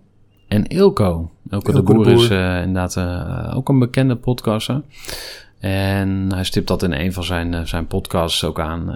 en 0.49 0.66
Ilko. 0.66 1.30
Ilko, 1.51 1.72
de 1.72 1.82
Boer, 1.82 2.09
is 2.09 2.30
uh, 2.30 2.62
inderdaad 2.62 2.97
uh, 2.97 3.57
ook 3.57 3.68
een 3.68 3.78
bekende 3.78 4.16
podcaster. 4.16 4.82
En 5.59 6.32
hij 6.32 6.45
stipt 6.45 6.68
dat 6.68 6.82
in 6.82 6.92
een 6.92 7.12
van 7.12 7.24
zijn, 7.24 7.53
uh, 7.53 7.61
zijn 7.62 7.86
podcasts 7.86 8.45
ook 8.45 8.61
aan. 8.61 8.95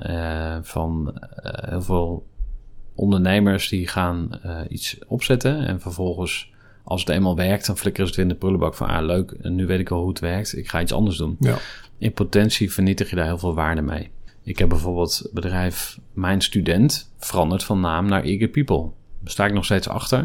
van 0.62 1.12
heel 1.42 1.82
veel 1.82 2.26
ondernemers 2.94 3.68
die 3.68 3.88
gaan 3.88 4.30
iets 4.68 4.98
opzetten. 5.06 5.66
En 5.66 5.80
vervolgens, 5.80 6.52
als 6.88 7.00
het 7.00 7.08
eenmaal 7.08 7.36
werkt, 7.36 7.66
dan 7.66 7.76
flikkeren 7.76 8.08
ze 8.08 8.14
het 8.14 8.22
in 8.22 8.28
de 8.28 8.38
prullenbak 8.38 8.74
van... 8.74 8.88
Ah, 8.88 9.04
leuk, 9.04 9.36
nu 9.42 9.66
weet 9.66 9.80
ik 9.80 9.88
wel 9.88 9.98
hoe 9.98 10.08
het 10.08 10.18
werkt. 10.18 10.56
Ik 10.56 10.68
ga 10.68 10.80
iets 10.80 10.92
anders 10.92 11.16
doen. 11.16 11.36
Ja. 11.40 11.56
In 11.98 12.12
potentie 12.12 12.72
vernietig 12.72 13.10
je 13.10 13.16
daar 13.16 13.24
heel 13.24 13.38
veel 13.38 13.54
waarde 13.54 13.82
mee. 13.82 14.10
Ik 14.42 14.58
heb 14.58 14.68
bijvoorbeeld 14.68 15.18
het 15.22 15.32
bedrijf 15.32 15.98
Mijn 16.12 16.40
Student 16.40 17.12
veranderd 17.18 17.64
van 17.64 17.80
naam 17.80 18.06
naar 18.06 18.22
Eager 18.22 18.48
People. 18.48 18.90
Daar 19.20 19.30
sta 19.30 19.46
ik 19.46 19.52
nog 19.52 19.64
steeds 19.64 19.88
achter. 19.88 20.22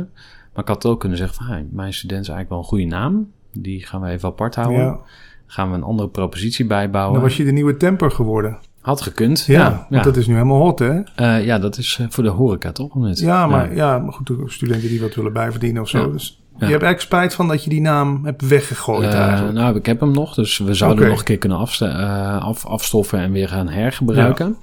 Maar 0.53 0.64
ik 0.64 0.68
had 0.68 0.86
ook 0.86 0.99
kunnen 0.99 1.18
zeggen 1.18 1.38
van, 1.38 1.45
hey, 1.45 1.66
mijn 1.72 1.93
student 1.93 2.22
is 2.22 2.28
eigenlijk 2.28 2.49
wel 2.49 2.59
een 2.59 2.66
goede 2.66 2.95
naam. 2.95 3.32
Die 3.51 3.86
gaan 3.86 4.01
we 4.01 4.09
even 4.09 4.30
apart 4.30 4.55
houden. 4.55 4.80
Ja. 4.80 4.99
Gaan 5.45 5.70
we 5.70 5.76
een 5.76 5.84
andere 5.84 6.09
propositie 6.09 6.66
bijbouwen. 6.66 7.14
Dan 7.14 7.24
was 7.24 7.38
je 7.38 7.43
de 7.43 7.51
nieuwe 7.51 7.78
temper 7.78 8.11
geworden. 8.11 8.57
Had 8.82 9.01
gekund, 9.01 9.45
ja. 9.45 9.59
ja, 9.59 9.88
ja. 9.89 10.01
dat 10.01 10.18
is 10.18 10.28
nu 10.28 10.34
helemaal 10.34 10.61
hot, 10.61 10.80
hè? 10.80 10.93
Uh, 10.95 11.45
ja, 11.45 11.59
dat 11.59 11.78
is 11.78 11.99
voor 12.09 12.24
de 12.24 12.30
horeca, 12.30 12.72
toch? 12.72 13.18
Ja, 13.20 13.47
maar, 13.47 13.70
ja. 13.70 13.76
ja, 13.76 13.99
maar 13.99 14.14
goed, 14.14 14.32
studenten 14.45 14.89
die 14.89 15.01
wat 15.01 15.16
willen 15.16 15.34
bijverdienen 15.34 15.82
of 15.82 15.89
zo. 15.89 16.11
Dus 16.11 16.42
je 16.58 16.72
hebt 16.72 16.84
eigenlijk 16.84 16.99
spijt 17.01 17.34
van 17.34 17.47
dat 17.47 17.64
je 17.64 17.70
die 17.70 17.82
naam 17.82 18.26
hebt 18.26 18.47
weggegooid 18.47 19.14
uh, 19.14 19.49
Nou, 19.49 19.76
ik 19.76 19.86
heb 19.86 19.99
hem 19.99 20.12
nog, 20.12 20.34
dus 20.34 20.58
we 20.58 20.74
zouden 20.74 20.99
okay. 20.99 21.10
nog 21.10 21.20
een 21.20 21.26
keer 21.26 21.38
kunnen 21.38 21.68
uh, 21.82 22.41
af, 22.41 22.66
afstoffen 22.66 23.20
en 23.20 23.32
weer 23.32 23.47
gaan 23.47 23.70
hergebruiken. 23.70 24.58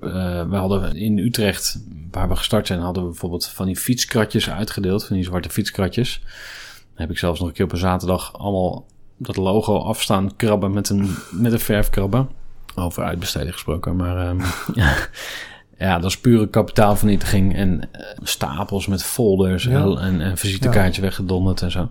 Uh, 0.00 0.10
we 0.48 0.56
hadden 0.56 0.96
in 0.96 1.18
Utrecht, 1.18 1.82
waar 2.10 2.28
we 2.28 2.36
gestart 2.36 2.66
zijn, 2.66 2.80
hadden 2.80 3.02
we 3.02 3.08
bijvoorbeeld 3.08 3.46
van 3.46 3.66
die 3.66 3.76
fietskratjes 3.76 4.50
uitgedeeld, 4.50 5.06
van 5.06 5.16
die 5.16 5.24
zwarte 5.24 5.50
fietskratjes. 5.50 6.20
Dan 6.94 7.06
heb 7.06 7.10
ik 7.10 7.18
zelfs 7.18 7.40
nog 7.40 7.48
een 7.48 7.54
keer 7.54 7.64
op 7.64 7.72
een 7.72 7.78
zaterdag 7.78 8.38
allemaal 8.38 8.86
dat 9.16 9.36
logo 9.36 9.78
afstaan 9.78 10.36
krabben 10.36 10.72
met 10.72 10.88
een, 10.88 11.16
met 11.30 11.52
een 11.52 11.60
verfkrabben. 11.60 12.28
Over 12.74 13.02
uitbesteden 13.02 13.52
gesproken, 13.52 13.96
maar 13.96 14.28
um, 14.28 14.40
ja. 14.74 14.96
Ja, 15.78 15.98
dat 15.98 16.10
is 16.10 16.18
pure 16.18 16.48
kapitaalvernietiging 16.48 17.54
en 17.54 17.72
uh, 17.72 18.06
stapels 18.22 18.86
met 18.86 19.04
folders 19.04 19.64
ja. 19.64 19.84
en, 19.84 20.20
en 20.20 20.36
visitekaartjes 20.36 20.96
ja. 20.96 21.02
weggedonderd 21.02 21.62
en 21.62 21.70
zo. 21.70 21.90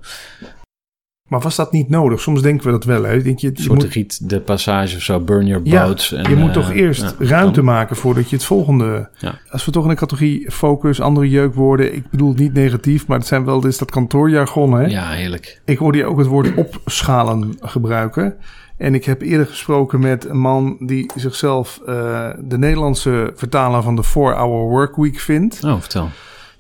Maar 1.27 1.39
was 1.39 1.55
dat 1.55 1.71
niet 1.71 1.89
nodig? 1.89 2.21
Soms 2.21 2.41
denken 2.41 2.65
we 2.65 2.71
dat 2.71 2.83
wel. 2.83 3.03
Hè? 3.03 3.21
Denk 3.21 3.39
je, 3.39 3.51
je 3.53 3.61
soort 3.61 3.81
moet... 3.81 3.93
riet 3.93 4.29
de 4.29 4.39
passage 4.39 4.95
of 4.95 5.01
zo, 5.01 5.19
burn 5.19 5.45
your 5.45 5.65
ja, 5.65 5.85
boats. 5.85 6.13
En, 6.13 6.29
je 6.29 6.35
moet 6.35 6.53
toch 6.53 6.69
uh, 6.69 6.75
eerst 6.75 7.01
ja, 7.01 7.13
ruimte 7.19 7.55
dan... 7.55 7.65
maken 7.65 7.95
voordat 7.95 8.29
je 8.29 8.35
het 8.35 8.45
volgende... 8.45 9.09
Ja. 9.17 9.39
Als 9.49 9.65
we 9.65 9.71
toch 9.71 9.83
in 9.83 9.89
de 9.89 9.95
categorie 9.95 10.51
focus, 10.51 11.01
andere 11.01 11.29
jeukwoorden... 11.29 11.95
Ik 11.95 12.09
bedoel 12.09 12.29
het 12.29 12.37
niet 12.37 12.53
negatief, 12.53 13.07
maar 13.07 13.17
het 13.17 13.27
zijn 13.27 13.45
wel 13.45 13.65
is 13.65 13.77
dat 13.77 13.91
kantoorjargon. 13.91 14.73
Hè? 14.73 14.85
Ja, 14.85 15.09
heerlijk. 15.09 15.61
Ik 15.65 15.77
hoorde 15.77 15.97
je 15.97 16.05
ook 16.05 16.17
het 16.17 16.27
woord 16.27 16.53
opschalen 16.55 17.57
gebruiken. 17.61 18.35
En 18.77 18.95
ik 18.95 19.05
heb 19.05 19.21
eerder 19.21 19.45
gesproken 19.45 19.99
met 19.99 20.25
een 20.25 20.39
man 20.39 20.77
die 20.79 21.11
zichzelf 21.15 21.79
uh, 21.81 22.29
de 22.39 22.57
Nederlandse 22.57 23.31
vertaler 23.35 23.83
van 23.83 23.95
de 23.95 24.03
4-Hour 24.05 24.69
Workweek 24.69 25.19
vindt. 25.19 25.63
Oh, 25.63 25.79
vertel. 25.79 26.09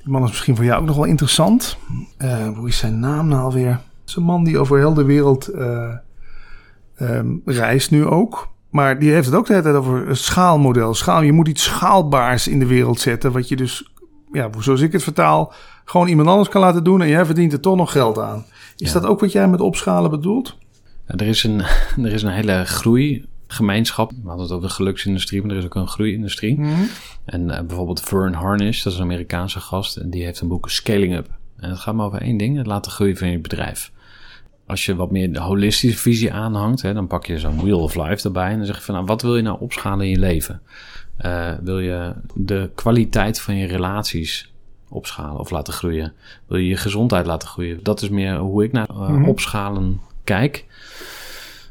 Die 0.03 0.11
man 0.11 0.23
is 0.23 0.29
misschien 0.29 0.55
voor 0.55 0.65
jou 0.65 0.81
ook 0.81 0.87
nog 0.87 0.95
wel 0.95 1.05
interessant. 1.05 1.77
Uh, 2.17 2.47
hoe 2.57 2.67
is 2.67 2.77
zijn 2.77 2.99
naam 2.99 3.27
nou 3.27 3.41
alweer? 3.41 3.69
Het 3.69 4.09
is 4.09 4.15
een 4.15 4.23
man 4.23 4.43
die 4.43 4.59
over 4.59 4.77
heel 4.77 4.93
de 4.93 5.03
wereld 5.03 5.49
uh, 5.55 5.93
um, 7.01 7.41
reist 7.45 7.91
nu 7.91 8.05
ook. 8.05 8.47
Maar 8.69 8.99
die 8.99 9.11
heeft 9.11 9.25
het 9.25 9.35
ook 9.35 9.45
de 9.45 9.53
hele 9.53 9.65
tijd 9.65 9.75
over 9.75 10.09
een 10.09 10.15
schaalmodel. 10.15 10.93
Schaal, 10.93 11.21
je 11.21 11.31
moet 11.31 11.47
iets 11.47 11.63
schaalbaars 11.63 12.47
in 12.47 12.59
de 12.59 12.65
wereld 12.65 12.99
zetten. 12.99 13.31
Wat 13.31 13.47
je 13.47 13.55
dus, 13.55 13.91
ja, 14.31 14.49
zoals 14.59 14.81
ik 14.81 14.91
het 14.91 15.03
vertaal, 15.03 15.53
gewoon 15.85 16.07
iemand 16.07 16.27
anders 16.27 16.49
kan 16.49 16.61
laten 16.61 16.83
doen. 16.83 17.01
En 17.01 17.07
jij 17.07 17.25
verdient 17.25 17.53
er 17.53 17.59
toch 17.59 17.75
nog 17.75 17.91
geld 17.91 18.19
aan. 18.19 18.45
Is 18.77 18.91
ja. 18.91 18.99
dat 18.99 19.09
ook 19.09 19.19
wat 19.19 19.31
jij 19.31 19.47
met 19.47 19.61
opschalen 19.61 20.09
bedoelt? 20.09 20.57
Ja, 21.07 21.15
er, 21.15 21.27
is 21.27 21.43
een, 21.43 21.59
er 22.05 22.13
is 22.13 22.23
een 22.23 22.31
hele 22.31 22.65
groeigemeenschap. 22.65 24.09
We 24.09 24.27
hadden 24.27 24.45
het 24.45 24.55
over 24.55 24.67
de 24.67 24.73
geluksindustrie, 24.73 25.41
maar 25.41 25.51
er 25.51 25.57
is 25.57 25.65
ook 25.65 25.75
een 25.75 25.87
groeiindustrie. 25.87 26.57
Mm 26.57 26.65
-hmm. 26.65 26.89
En 27.25 27.41
uh, 27.41 27.59
bijvoorbeeld 27.59 28.01
Vern 28.01 28.33
Harnish, 28.33 28.83
dat 28.83 28.93
is 28.93 28.99
een 28.99 29.05
Amerikaanse 29.05 29.59
gast. 29.59 29.97
En 29.97 30.09
die 30.09 30.23
heeft 30.23 30.39
een 30.39 30.47
boek 30.47 30.69
Scaling 30.69 31.15
Up. 31.15 31.29
En 31.57 31.69
het 31.69 31.79
gaat 31.79 31.95
maar 31.95 32.05
over 32.05 32.21
één 32.21 32.37
ding, 32.37 32.57
het 32.57 32.65
laten 32.65 32.91
groeien 32.91 33.17
van 33.17 33.29
je 33.29 33.39
bedrijf. 33.39 33.91
Als 34.65 34.85
je 34.85 34.95
wat 34.95 35.11
meer 35.11 35.33
de 35.33 35.39
holistische 35.39 35.97
visie 35.97 36.33
aanhangt, 36.33 36.81
hè, 36.81 36.93
dan 36.93 37.07
pak 37.07 37.25
je 37.25 37.39
zo'n 37.39 37.61
Wheel 37.61 37.79
of 37.79 37.95
Life 37.95 38.25
erbij. 38.27 38.51
En 38.51 38.57
dan 38.57 38.65
zeg 38.65 38.75
je 38.75 38.81
van, 38.81 38.93
nou, 38.93 39.05
wat 39.05 39.21
wil 39.21 39.35
je 39.35 39.41
nou 39.41 39.59
opschalen 39.59 40.05
in 40.05 40.11
je 40.11 40.19
leven? 40.19 40.61
Uh, 41.25 41.51
wil 41.61 41.79
je 41.79 42.13
de 42.33 42.69
kwaliteit 42.75 43.41
van 43.41 43.55
je 43.55 43.67
relaties 43.67 44.53
opschalen 44.89 45.39
of 45.39 45.49
laten 45.49 45.73
groeien? 45.73 46.13
Wil 46.47 46.57
je 46.57 46.67
je 46.67 46.77
gezondheid 46.77 47.25
laten 47.25 47.47
groeien? 47.47 47.79
Dat 47.83 48.01
is 48.01 48.09
meer 48.09 48.37
hoe 48.37 48.63
ik 48.63 48.71
naar 48.71 48.89
uh, 48.91 48.97
mm 48.97 49.05
-hmm. 49.05 49.27
opschalen 49.27 49.99
kijk. 50.23 50.65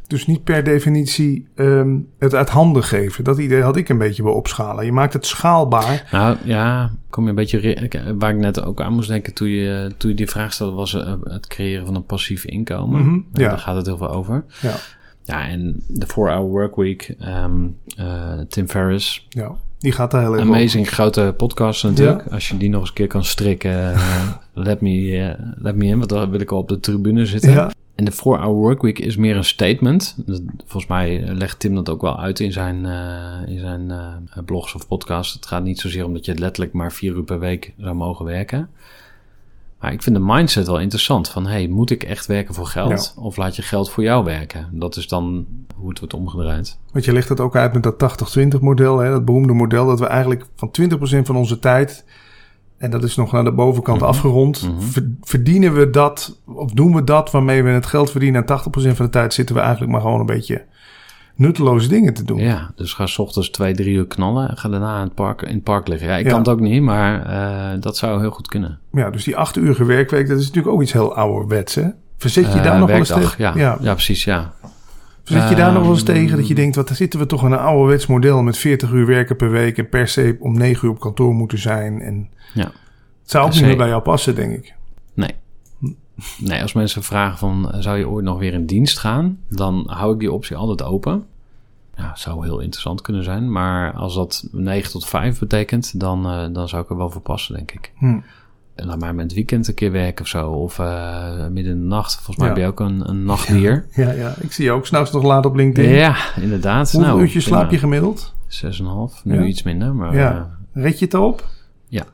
Dus 0.09 0.27
niet 0.27 0.45
per 0.45 0.65
definitie 0.65 1.49
um, 1.55 2.09
het 2.19 2.35
uit 2.35 2.49
handen 2.49 2.85
geven. 2.85 3.25
Dat 3.25 3.39
idee 3.39 3.63
had 3.63 3.77
ik 3.77 3.89
een 3.89 3.99
beetje 3.99 4.23
bij 4.23 4.33
opschalen. 4.33 4.85
Je 4.85 4.93
maakt 4.93 5.13
het 5.13 5.27
schaalbaar. 5.27 6.09
Nou 6.11 6.37
ja, 6.45 6.91
kom 7.11 7.23
je 7.25 7.29
een 7.29 7.35
beetje 7.35 8.15
waar 8.19 8.31
ik 8.31 8.37
net 8.37 8.63
ook 8.63 8.81
aan 8.81 8.93
moest 8.93 9.09
denken 9.09 9.35
toen 9.35 9.49
je, 9.49 9.91
toen 9.97 10.11
je 10.11 10.17
die 10.17 10.29
vraag 10.29 10.53
stelde, 10.53 10.77
was 10.77 10.93
het 11.23 11.47
creëren 11.47 11.87
van 11.87 11.95
een 11.95 12.05
passief 12.05 12.45
inkomen. 12.45 13.01
Mm 13.01 13.07
-hmm, 13.07 13.27
ja. 13.33 13.49
Daar 13.49 13.59
gaat 13.59 13.77
het 13.77 13.87
heel 13.87 13.97
veel 13.97 14.11
over. 14.11 14.45
Ja, 14.61 14.75
ja 15.25 15.49
en 15.49 15.83
de 15.87 16.07
4-Hour 16.07 16.41
Workweek, 16.41 17.15
um, 17.45 17.77
uh, 17.99 18.41
Tim 18.49 18.69
Ferriss. 18.69 19.27
Ja, 19.29 19.55
die 19.79 19.93
gaat 19.93 20.11
daar 20.11 20.23
heel 20.23 20.33
erg 20.33 20.43
Amazing 20.43 20.89
grote 20.89 21.35
podcast 21.37 21.85
natuurlijk. 21.85 22.25
Ja. 22.25 22.35
Als 22.35 22.49
je 22.49 22.57
die 22.57 22.71
nog 22.71 22.81
eens 22.81 22.89
een 22.89 22.95
keer 22.95 23.07
kan 23.07 23.25
strikken, 23.25 23.95
let, 24.57 24.81
me, 24.81 24.91
uh, 24.91 25.31
let 25.57 25.77
me 25.77 25.85
in, 25.85 25.99
want 25.99 26.11
dan 26.11 26.31
wil 26.31 26.41
ik 26.41 26.51
al 26.51 26.59
op 26.59 26.69
de 26.69 26.81
tribune 26.81 27.27
zitten. 27.27 27.51
Ja. 27.51 27.71
En 27.95 28.05
de 28.05 28.13
4-Hour 28.13 28.55
Workweek 28.55 28.99
is 28.99 29.17
meer 29.17 29.37
een 29.37 29.45
statement. 29.45 30.17
Volgens 30.57 30.87
mij 30.87 31.21
legt 31.21 31.59
Tim 31.59 31.75
dat 31.75 31.89
ook 31.89 32.01
wel 32.01 32.21
uit 32.21 32.41
in 32.41 32.53
zijn, 32.53 32.85
uh, 32.85 33.55
in 33.55 33.59
zijn 33.59 33.89
uh, 33.91 34.45
blogs 34.45 34.75
of 34.75 34.89
podcasts. 34.89 35.35
Het 35.35 35.47
gaat 35.47 35.63
niet 35.63 35.81
zozeer 35.81 36.05
om 36.05 36.13
dat 36.13 36.25
je 36.25 36.39
letterlijk 36.39 36.73
maar 36.75 36.93
vier 36.93 37.15
uur 37.15 37.23
per 37.23 37.39
week 37.39 37.73
zou 37.79 37.95
mogen 37.95 38.25
werken. 38.25 38.71
Maar 39.81 39.93
ik 39.93 40.03
vind 40.03 40.17
de 40.17 40.23
mindset 40.23 40.67
wel 40.67 40.81
interessant. 40.81 41.29
Van, 41.29 41.47
hey, 41.47 41.67
moet 41.67 41.91
ik 41.91 42.03
echt 42.03 42.27
werken 42.27 42.55
voor 42.55 42.67
geld? 42.67 43.15
Ja. 43.17 43.23
Of 43.23 43.37
laat 43.37 43.57
je 43.57 43.63
geld 43.63 43.91
voor 43.91 44.03
jou 44.03 44.25
werken? 44.25 44.69
Dat 44.73 44.97
is 44.97 45.09
dan 45.09 45.47
hoe 45.77 45.89
het 45.89 45.99
wordt 45.99 46.15
omgedraaid. 46.15 46.79
Want 46.93 47.05
je 47.05 47.13
legt 47.13 47.29
dat 47.29 47.41
ook 47.41 47.57
uit 47.57 47.73
met 47.73 47.83
dat 47.83 48.39
80-20 48.39 48.61
model. 48.61 48.99
Hè? 48.99 49.11
Dat 49.11 49.25
beroemde 49.25 49.53
model 49.53 49.87
dat 49.87 49.99
we 49.99 50.07
eigenlijk 50.07 50.45
van 50.57 50.71
20% 50.81 50.97
van 51.23 51.37
onze 51.37 51.59
tijd... 51.59 52.05
En 52.79 52.91
dat 52.91 53.03
is 53.03 53.17
nog 53.17 53.33
naar 53.33 53.45
de 53.45 53.53
bovenkant 53.53 54.01
Mhm. 54.01 54.07
mm 54.07 54.13
-hmm. 54.13 54.25
afgerond. 54.25 54.63
Mhm. 54.63 54.81
Ver, 54.81 55.11
verdienen 55.23 55.75
we 55.75 55.91
dat, 55.91 56.41
of 56.47 56.71
doen 56.71 56.95
we 56.95 57.05
dat 57.05 57.31
waarmee 57.31 57.63
we 57.63 57.71
het 57.71 57.87
geld 57.87 58.11
verdienen? 58.11 58.41
En 58.41 58.47
80% 58.47 58.97
van 58.97 59.05
de 59.05 59.13
tijd 59.13 59.35
zitten 59.35 59.55
we 59.55 59.61
eigenlijk 59.61 59.93
maar 59.93 60.01
gewoon 60.01 60.21
een 60.21 60.27
beetje 60.27 60.65
nutteloze 61.35 61.89
dingen 61.89 62.15
te 62.15 62.25
doen. 62.25 62.39
Ja, 62.39 62.71
dus 62.77 62.93
ga 62.93 63.07
s 63.07 63.19
ochtends 63.19 63.51
twee, 63.51 63.75
drie 63.75 63.95
uur 63.95 64.07
knallen 64.07 64.49
en 64.49 64.57
ga 64.57 64.69
daarna 64.69 64.97
in 64.97 65.05
het 65.05 65.15
park, 65.15 65.43
in 65.43 65.55
het 65.55 65.63
park 65.63 65.89
liggen. 65.89 66.09
Ja, 66.09 66.17
ik 66.17 66.25
ja. 66.25 66.31
kan 66.31 66.39
het 66.39 66.49
ook 66.49 66.61
niet, 66.61 66.83
maar 66.83 67.31
uh, 67.31 67.81
dat 67.81 67.97
zou 67.97 68.21
heel 68.21 68.31
goed 68.31 68.49
kunnen. 68.49 68.79
Ja, 68.93 69.11
dus 69.11 69.25
die 69.25 69.37
acht 69.37 69.57
uur 69.57 69.87
werkwerk, 69.87 70.29
dat 70.29 70.39
is 70.39 70.47
natuurlijk 70.47 70.75
ook 70.75 70.83
iets 70.83 70.93
heel 70.93 71.15
ouderwets, 71.15 71.75
hè? 71.75 71.89
Verzet 72.17 72.53
je 72.53 72.59
uh, 72.59 72.65
daar 72.65 72.79
nog 72.79 72.89
wel 72.89 72.99
eens 72.99 73.35
ja, 73.37 73.53
ja. 73.57 73.79
ja, 73.81 73.93
precies, 73.93 74.25
ja. 74.25 74.53
Zit 75.29 75.49
je 75.49 75.55
daar 75.55 75.73
nog 75.73 75.83
wel 75.83 75.91
eens 75.91 76.03
Ehm, 76.03 76.13
tegen 76.13 76.37
dat 76.37 76.49
je 76.49 76.55
denkt, 76.55 76.77
wat 76.77 76.89
zitten 76.93 77.19
we 77.21 77.27
toch 77.27 77.45
in 77.45 77.53
een 77.53 77.59
ouderwets 77.59 78.07
model 78.07 78.43
met 78.43 78.59
40 78.59 78.91
uur 78.91 79.07
werken 79.07 79.37
per 79.37 79.51
week 79.51 79.79
en 79.79 79.89
per 79.89 80.09
se 80.09 80.37
om 80.41 80.59
9 80.59 80.85
uur 80.89 80.95
op 80.95 81.01
kantoor 81.01 81.35
moeten 81.35 81.59
zijn. 81.59 82.01
En 82.01 82.31
Ja. 82.55 82.65
het 82.65 83.31
zou 83.31 83.47
ook 83.47 83.53
niet 83.53 83.63
meer 83.63 83.77
bij 83.77 83.89
jou 83.89 84.03
passen, 84.03 84.35
denk 84.35 84.53
ik. 84.53 84.75
Nee. 85.15 85.35
Nee, 86.39 86.63
als 86.63 86.73
mensen 86.73 87.03
vragen 87.03 87.39
van, 87.39 87.73
eh, 87.73 87.81
zou 87.81 87.99
je 87.99 88.09
ooit 88.09 88.25
nog 88.25 88.39
weer 88.39 88.53
in 88.53 88.67
dienst 88.67 88.99
gaan? 88.99 89.39
Dan 89.49 89.85
hou 89.87 90.13
ik 90.15 90.19
die 90.21 90.33
optie 90.33 90.57
altijd 90.57 90.83
open. 90.91 91.25
Ja, 91.97 92.17
zou 92.17 92.45
heel 92.45 92.61
interessant 92.61 93.01
kunnen 93.01 93.25
zijn. 93.25 93.53
Maar 93.53 93.93
als 93.93 94.15
dat 94.15 94.49
9 94.53 94.91
tot 94.91 95.07
5 95.07 95.39
betekent, 95.39 96.01
dan, 96.01 96.27
eh, 96.27 96.47
dan 96.53 96.69
zou 96.69 96.83
ik 96.83 96.91
er 96.91 96.97
wel 96.97 97.11
voor 97.11 97.21
passen, 97.21 97.55
denk 97.55 97.73
ik. 97.73 97.93
Hm. 97.99 98.19
En 98.77 98.87
laat 98.87 98.99
maar 98.99 99.15
met 99.15 99.25
het 99.25 99.35
weekend 99.35 99.69
een 99.69 99.75
keer 99.75 99.93
werken 99.93 100.23
of 100.25 100.29
zo. 100.31 100.51
Of 100.51 100.79
eh, 100.79 101.47
midden 101.51 101.73
in 101.73 101.81
de 101.81 101.87
nacht. 101.87 102.15
Volgens 102.15 102.37
mij 102.37 102.47
Ja. 102.49 102.53
ben 102.55 102.63
je 102.63 102.69
ook 102.69 102.81
een, 102.81 103.09
een 103.09 103.25
nachtdier. 103.25 103.87
Ja, 103.95 104.11
ja, 104.11 104.35
ik 104.41 104.53
zie 104.53 104.65
je 104.65 104.71
ook 104.71 104.87
s'nachts 104.87 105.13
nog 105.13 105.23
laat 105.23 105.47
op 105.47 105.55
LinkedIn. 105.55 105.93
Ja, 105.95 106.17
inderdaad. 106.41 106.91
Hoeveel 106.93 107.11
nou, 107.11 107.23
uurtjes 107.23 107.45
slaap 107.45 107.71
je 107.71 107.79
gemiddeld? 107.79 108.35
6,5. 108.49 109.23
Nu 109.25 109.35
Ja. 109.35 109.43
iets 109.45 109.63
minder, 109.63 109.95
maar... 109.95 110.15
Ja. 110.15 110.51
Red 110.73 110.99
je 110.99 111.05
het 111.05 111.15
erop? 111.15 111.45
Ja. 111.89 112.05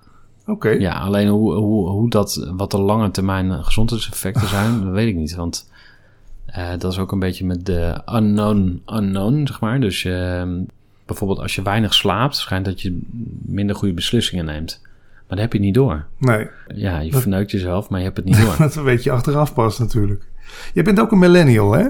Oké. 0.47 0.69
eh, 0.69 0.81
ja, 0.81 0.99
alleen 0.99 1.29
hoe, 1.29 1.55
hoe, 1.55 1.89
hoe 1.89 2.11
dat, 2.11 2.49
wat 2.57 2.71
de 2.71 2.79
lange 2.81 3.11
termijn 3.11 3.65
gezondheidseffecten 3.65 4.49
zijn, 4.57 4.81
dat 4.85 4.93
weet 4.93 5.09
ik 5.09 5.15
niet. 5.17 5.35
Want 5.35 5.71
eh, 6.47 6.69
dat 6.79 6.93
is 6.93 6.99
ook 6.99 7.13
een 7.13 7.19
beetje 7.19 7.45
met 7.47 7.67
de 7.67 8.01
unknown 8.13 8.83
unknown, 8.87 9.47
zeg 9.47 9.61
maar. 9.61 9.81
Dus 9.81 10.05
eh, 10.05 10.43
bijvoorbeeld 11.07 11.39
als 11.41 11.55
je 11.55 11.63
weinig 11.63 11.95
slaapt, 11.95 12.37
schijnt 12.37 12.65
dat 12.65 12.81
je 12.81 13.01
minder 13.43 13.77
goede 13.77 13.95
beslissingen 13.95 14.45
neemt. 14.45 14.81
Maar 15.33 15.41
dat 15.41 15.51
heb 15.53 15.61
je 15.61 15.66
niet 15.66 15.74
door. 15.74 16.05
Nee, 16.18 16.49
Ja, 16.74 17.01
je 17.01 17.11
Dat- 17.11 17.20
verneukt 17.20 17.51
jezelf, 17.51 17.89
maar 17.89 17.99
je 17.99 18.05
hebt 18.05 18.16
het 18.16 18.26
niet 18.26 18.41
door. 18.41 18.55
dat 18.68 18.74
weet 18.74 19.03
je 19.03 19.11
achteraf 19.11 19.55
pas 19.55 19.78
natuurlijk. 19.78 20.28
Je 20.74 20.83
bent 20.83 21.01
ook 21.01 21.12
een 21.12 21.18
millennial, 21.18 21.72
hè? 21.72 21.87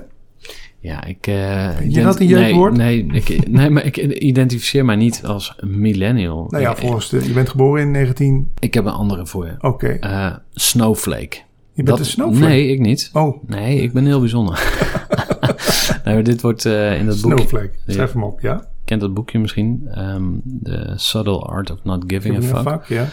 Ja, 0.79 1.05
ik... 1.05 1.27
eh, 1.27 1.91
je 1.91 2.03
dat 2.03 2.21
een 2.21 2.27
jeugdwoord? 2.27 2.77
Nee, 2.77 3.05
nee, 3.05 3.23
ik, 3.25 3.49
nee, 3.49 3.71
maar 3.71 3.85
ik 3.85 3.97
identificeer 3.97 4.85
mij 4.85 4.97
niet 4.97 5.23
als 5.25 5.55
millennial. 5.61 6.47
Nou 6.49 6.63
ja, 6.63 6.77
volgens 6.77 7.09
de, 7.09 7.25
je 7.27 7.33
bent 7.33 7.49
geboren 7.49 7.83
in 7.83 7.91
19... 7.91 8.51
ik 8.59 8.75
heb 8.75 8.85
een 8.85 8.93
andere 8.93 9.27
voor 9.27 9.47
je. 9.47 9.55
Oké. 9.61 9.89
Eh, 9.89 10.35
snowflake. 10.51 11.37
je 11.73 11.83
bent 11.83 11.99
een 11.99 12.05
snowflake? 12.05 12.47
Nee, 12.47 12.69
ik 12.69 12.81
niet. 12.81 13.11
Oh, 13.13 13.45
Nee, 13.47 13.81
ik 13.81 13.93
ben 13.93 14.07
heel 14.07 14.21
bijzonder. 14.21 14.55
nee, 16.05 16.15
maar 16.15 16.23
dit 16.23 16.41
wordt 16.41 16.65
eh, 16.65 16.99
in 16.99 17.07
dat 17.07 17.21
boekje... 17.21 17.37
snowflake. 17.37 17.73
Schrijf 17.87 18.13
hem 18.13 18.25
op, 18.25 18.41
ja? 18.41 18.71
Kent 18.85 19.01
dat 19.01 19.15
boekje 19.15 19.39
misschien? 19.39 19.83
Ehm 19.91 20.23
The 20.63 20.93
Subtle 20.97 21.39
Art 21.39 21.71
of 21.71 21.79
Not 21.83 22.05
Giving 22.07 22.37
a 22.37 22.41
Giving 22.41 22.57
a 22.57 22.63
Fuck. 22.63 22.73
fuck, 22.85 22.99
ja. 22.99 23.09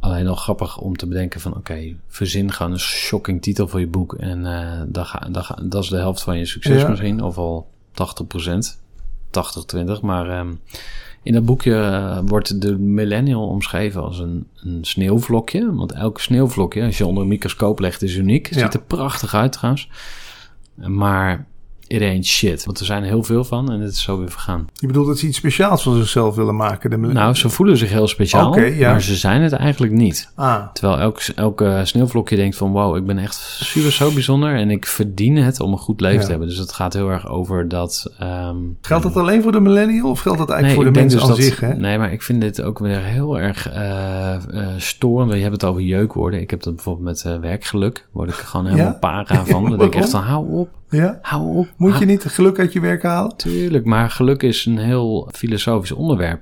Alleen 0.00 0.24
nog 0.24 0.42
grappig 0.42 0.78
om 0.78 0.96
te 0.96 1.06
bedenken 1.06 1.40
van... 1.40 1.56
Oké, 1.56 1.96
verzin 2.08 2.52
gewoon 2.52 2.72
een 2.72 2.78
shocking 2.78 3.42
titel 3.42 3.68
voor 3.68 3.80
je 3.80 3.86
boek. 3.86 4.14
En 4.14 4.46
eh 4.46 4.80
dat, 4.86 5.06
ga, 5.06 5.28
dat, 5.30 5.44
ga- 5.44 5.58
dat 5.62 5.82
is 5.82 5.88
de 5.88 5.96
helft 5.96 6.22
van 6.22 6.38
je 6.38 6.46
succes 6.46 6.80
Ja. 6.82 6.88
misschien. 6.88 7.22
Of 7.22 7.38
al 7.38 7.68
80% 7.92 8.78
80-20. 9.26 10.00
Maar 10.02 10.28
ehm, 10.30 10.52
in 11.22 11.32
dat 11.32 11.44
boekje 11.44 11.74
eh, 11.74 12.18
wordt 12.26 12.60
de 12.60 12.78
millennial 12.78 13.46
omschreven 13.48 14.02
als 14.02 14.18
een, 14.18 14.46
een 14.56 14.78
sneeuwvlokje. 14.84 15.74
Want 15.74 15.92
elk 15.92 16.20
sneeuwvlokje, 16.20 16.84
als 16.84 16.98
je 16.98 17.06
onder 17.06 17.22
een 17.22 17.28
microscoop 17.28 17.78
legt, 17.78 18.02
is 18.02 18.14
uniek. 18.16 18.54
Ja. 18.54 18.58
Ziet 18.60 18.74
er 18.74 18.82
prachtig 18.82 19.34
uit 19.34 19.52
trouwens. 19.52 19.88
Maar 20.74 21.46
ain't 21.98 22.26
shit. 22.26 22.64
Want 22.64 22.78
er 22.80 22.84
zijn 22.86 23.02
er 23.02 23.08
heel 23.08 23.22
veel 23.22 23.44
van 23.44 23.72
en 23.72 23.80
het 23.80 23.92
is 23.92 24.02
zo 24.02 24.18
weer 24.18 24.30
vergaan. 24.30 24.66
Je 24.74 24.86
bedoelt 24.86 25.06
dat 25.06 25.18
ze 25.18 25.26
iets 25.26 25.36
speciaals 25.36 25.82
van 25.82 25.96
zichzelf 25.96 26.34
willen 26.34 26.56
maken? 26.56 26.90
De 26.90 26.96
Nou, 26.96 27.34
ze 27.34 27.48
voelen 27.48 27.76
zich 27.76 27.90
heel 27.90 28.08
speciaal, 28.08 28.58
ja. 28.58 28.90
maar 28.90 29.02
ze 29.02 29.16
zijn 29.16 29.42
het 29.42 29.52
eigenlijk 29.52 29.92
niet. 29.92 30.32
Ah, 30.34 30.66
Terwijl 30.72 30.98
elk, 31.00 31.20
elke 31.34 31.80
sneeuwvlokje 31.84 32.36
denkt 32.36 32.56
van... 32.56 32.72
wow, 32.72 32.96
ik 32.96 33.06
ben 33.06 33.18
echt 33.18 33.34
super 33.60 33.92
zo 33.92 34.10
bijzonder... 34.12 34.54
en 34.54 34.70
ik 34.70 34.86
verdien 34.86 35.36
het 35.36 35.60
om 35.60 35.72
een 35.72 35.78
goed 35.78 36.00
leven 36.00 36.18
Ja. 36.18 36.24
te 36.24 36.30
hebben. 36.30 36.48
Dus 36.48 36.56
het 36.58 36.72
gaat 36.72 36.92
heel 36.92 37.08
erg 37.10 37.28
over 37.28 37.68
dat... 37.68 38.12
ehm, 38.18 38.56
geldt 38.80 39.02
dat 39.04 39.16
alleen 39.16 39.42
voor 39.42 39.52
de 39.52 39.60
millennial 39.60 40.10
of 40.10 40.20
geldt 40.20 40.38
dat 40.38 40.50
eigenlijk 40.50 40.82
nee, 40.82 40.84
voor 40.84 40.94
de 40.94 41.00
mensen 41.00 41.18
dus 41.20 41.28
aan 41.28 41.34
dat, 41.36 41.44
zich? 41.44 41.60
Hè? 41.60 41.74
Nee, 41.74 41.98
maar 41.98 42.12
ik 42.12 42.22
vind 42.22 42.40
dit 42.40 42.62
ook 42.62 42.78
weer 42.78 42.98
heel 42.98 43.38
erg 43.40 43.68
eh 43.68 44.36
storend. 44.76 45.32
Je 45.32 45.38
hebt 45.38 45.52
het 45.52 45.64
over 45.64 45.82
jeukwoorden. 45.82 46.40
Ik 46.40 46.50
heb 46.50 46.62
dat 46.62 46.74
bijvoorbeeld 46.74 47.04
met 47.06 47.24
eh, 47.24 47.40
werkgeluk. 47.40 48.08
Word 48.12 48.28
ik 48.28 48.34
gewoon 48.34 48.66
helemaal 48.66 48.86
Ja? 48.92 48.98
para 48.98 49.44
van. 49.44 49.62
Dan 49.68 49.78
denk 49.78 49.94
ik 49.94 50.00
echt 50.00 50.10
van, 50.10 50.22
hou 50.22 50.48
op, 50.52 50.68
Ja? 50.90 51.18
hou 51.22 51.56
op. 51.56 51.68
Moet 51.76 51.98
je 51.98 52.04
niet 52.04 52.24
geluk 52.24 52.58
uit 52.58 52.72
je 52.72 52.80
werk 52.80 53.02
halen? 53.02 53.36
Tuurlijk, 53.36 53.84
maar 53.84 54.10
geluk 54.10 54.42
is 54.42 54.66
een 54.66 54.78
heel 54.78 55.28
filosofisch 55.32 55.92
onderwerp. 55.92 56.40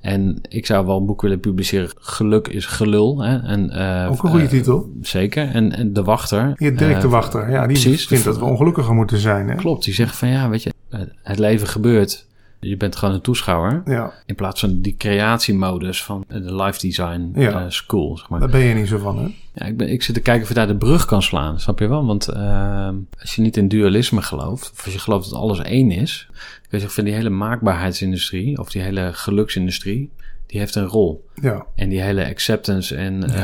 En 0.00 0.38
ik 0.48 0.66
zou 0.66 0.86
wel 0.86 0.96
een 0.98 1.06
boek 1.06 1.22
willen 1.22 1.40
publiceren. 1.40 1.90
Geluk 1.96 2.48
is 2.48 2.66
gelul. 2.66 3.22
Hè? 3.22 3.38
En, 3.38 3.70
eh, 3.70 4.10
Ook 4.10 4.22
een 4.22 4.30
goede 4.30 4.44
eh, 4.44 4.50
titel. 4.50 4.90
Zeker. 5.00 5.48
En, 5.48 5.72
en 5.72 5.92
de 5.92 6.02
wachter. 6.02 6.52
Je 6.56 6.72
Dirk 6.72 7.00
de 7.00 7.06
eh, 7.06 7.12
Wachter. 7.12 7.50
Ja, 7.50 7.66
die 7.66 7.80
precies. 7.80 8.06
vindt 8.06 8.24
dat 8.24 8.38
we 8.38 8.44
ongelukkiger 8.44 8.94
moeten 8.94 9.18
zijn. 9.18 9.48
Hè? 9.48 9.54
Klopt, 9.54 9.84
die 9.84 9.94
zegt 9.94 10.16
van 10.16 10.28
ja, 10.28 10.48
weet 10.48 10.62
je, 10.62 10.72
het 11.22 11.38
leven 11.38 11.66
gebeurt. 11.66 12.26
Je 12.60 12.76
bent 12.76 12.96
gewoon 12.96 13.14
een 13.14 13.20
toeschouwer. 13.20 13.82
Ja, 13.84 14.12
In 14.26 14.34
plaats 14.34 14.60
van 14.60 14.80
die 14.80 14.94
creatiemodus 14.98 16.02
van 16.04 16.24
de 16.28 16.54
life 16.54 16.80
design 16.80 17.30
Ja. 17.34 17.50
eh, 17.64 17.70
school. 17.70 18.16
Zeg 18.18 18.28
maar. 18.28 18.40
daar 18.40 18.48
ben 18.48 18.60
je 18.60 18.74
niet 18.74 18.88
zo 18.88 18.98
van, 18.98 19.18
hè? 19.18 19.28
Ja, 19.54 19.66
ik, 19.66 19.76
ben, 19.76 19.88
ik 19.88 20.02
zit 20.02 20.14
te 20.14 20.20
kijken 20.20 20.42
of 20.42 20.48
je 20.48 20.54
daar 20.54 20.66
de 20.66 20.76
brug 20.76 21.04
kan 21.04 21.22
slaan, 21.22 21.60
snap 21.60 21.78
je 21.78 21.88
wel? 21.88 22.06
Want 22.06 22.28
eh, 22.28 22.88
als 23.20 23.34
je 23.34 23.42
niet 23.42 23.56
in 23.56 23.68
dualisme 23.68 24.22
gelooft, 24.22 24.70
of 24.72 24.84
als 24.84 24.92
je 24.92 24.98
gelooft 25.00 25.30
dat 25.30 25.38
alles 25.38 25.58
één 25.60 25.90
is, 25.90 26.26
kun 26.32 26.38
je 26.70 26.78
zeggen 26.78 26.90
van 26.90 27.04
die 27.04 27.14
hele 27.14 27.30
maakbaarheidsindustrie, 27.30 28.58
of 28.58 28.70
die 28.70 28.82
hele 28.82 29.10
geluksindustrie, 29.12 30.10
die 30.46 30.60
heeft 30.60 30.74
een 30.74 30.86
rol. 30.86 31.24
Ja, 31.34 31.66
En 31.74 31.88
die 31.88 32.00
hele 32.02 32.26
acceptance 32.28 32.94
en 32.96 33.24
eh 33.24 33.34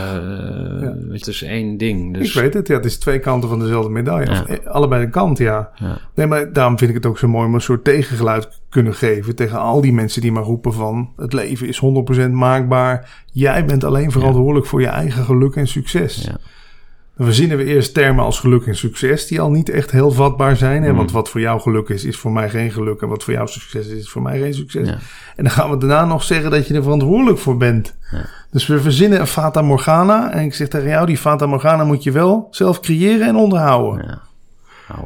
Ja. 0.80 0.94
het 1.10 1.26
is 1.26 1.42
één 1.42 1.76
ding. 1.76 2.14
Dus, 2.14 2.34
ik 2.34 2.40
weet 2.42 2.54
het. 2.54 2.66
Ja, 2.66 2.74
het 2.76 2.84
is 2.84 2.98
twee 2.98 3.18
kanten 3.18 3.48
van 3.48 3.58
dezelfde 3.58 3.90
medaille. 3.90 4.30
Ja. 4.30 4.40
Of, 4.40 4.46
eh, 4.46 4.66
allebei 4.66 5.04
een 5.04 5.10
kant, 5.10 5.38
ja. 5.38 5.70
Ja. 5.74 5.98
Nee, 6.14 6.26
maar 6.26 6.52
daarom 6.52 6.78
vind 6.78 6.90
ik 6.90 6.96
het 6.96 7.06
ook 7.06 7.18
zo 7.18 7.28
mooi 7.28 7.46
om 7.46 7.54
een 7.54 7.60
soort 7.60 7.84
tegengeluid 7.84 8.60
kunnen 8.68 8.94
geven 8.94 9.34
tegen 9.36 9.58
al 9.58 9.80
die 9.80 9.92
mensen 9.92 10.20
die 10.22 10.32
maar 10.32 10.42
roepen 10.42 10.72
van 10.72 11.12
het 11.16 11.32
leven 11.32 11.68
is 11.68 11.78
100% 11.78 12.32
maakbaar. 12.32 13.24
Jij 13.32 13.64
bent 13.64 13.84
alleen 13.84 14.10
verantwoordelijk 14.10 14.66
voor 14.66 14.80
je 14.80 14.86
eigen 14.86 15.24
geluk 15.24 15.54
en 15.56 15.66
succes. 15.66 16.24
Ja. 16.24 16.36
Dan 17.16 17.26
verzinnen 17.26 17.56
we 17.56 17.64
eerst 17.64 17.94
termen 17.94 18.24
als 18.24 18.40
geluk 18.40 18.66
en 18.66 18.76
succes 18.76 19.26
die 19.26 19.40
al 19.40 19.50
niet 19.50 19.68
echt 19.68 19.90
heel 19.90 20.10
vatbaar 20.10 20.56
zijn. 20.56 20.82
Hè? 20.82 20.90
Mm. 20.90 20.96
Want 20.96 21.12
wat 21.12 21.28
voor 21.28 21.40
jou 21.40 21.60
geluk 21.60 21.88
is, 21.88 22.04
is 22.04 22.16
voor 22.16 22.32
mij 22.32 22.50
geen 22.50 22.70
geluk. 22.70 23.00
En 23.00 23.08
wat 23.08 23.24
voor 23.24 23.34
jou 23.34 23.48
succes 23.48 23.86
is, 23.86 23.98
is 23.98 24.08
voor 24.10 24.22
mij 24.22 24.38
geen 24.38 24.54
succes. 24.54 24.88
Ja. 24.88 24.98
En 25.36 25.44
dan 25.44 25.50
gaan 25.50 25.70
we 25.70 25.76
daarna 25.76 26.04
nog 26.04 26.22
zeggen 26.22 26.50
dat 26.50 26.66
je 26.66 26.74
er 26.74 26.82
verantwoordelijk 26.82 27.38
voor 27.38 27.56
bent. 27.56 27.96
Ja. 28.10 28.26
Dus 28.50 28.66
we 28.66 28.80
verzinnen 28.80 29.20
een 29.20 29.26
Fata 29.26 29.62
Morgana. 29.62 30.32
En 30.32 30.44
ik 30.44 30.54
zeg 30.54 30.68
tegen 30.68 30.88
jou, 30.88 31.06
die 31.06 31.16
Fata 31.16 31.46
Morgana 31.46 31.84
moet 31.84 32.02
je 32.02 32.10
wel 32.10 32.46
zelf 32.50 32.80
creëren 32.80 33.26
en 33.26 33.36
onderhouden. 33.36 34.04
Ja. 34.06 34.22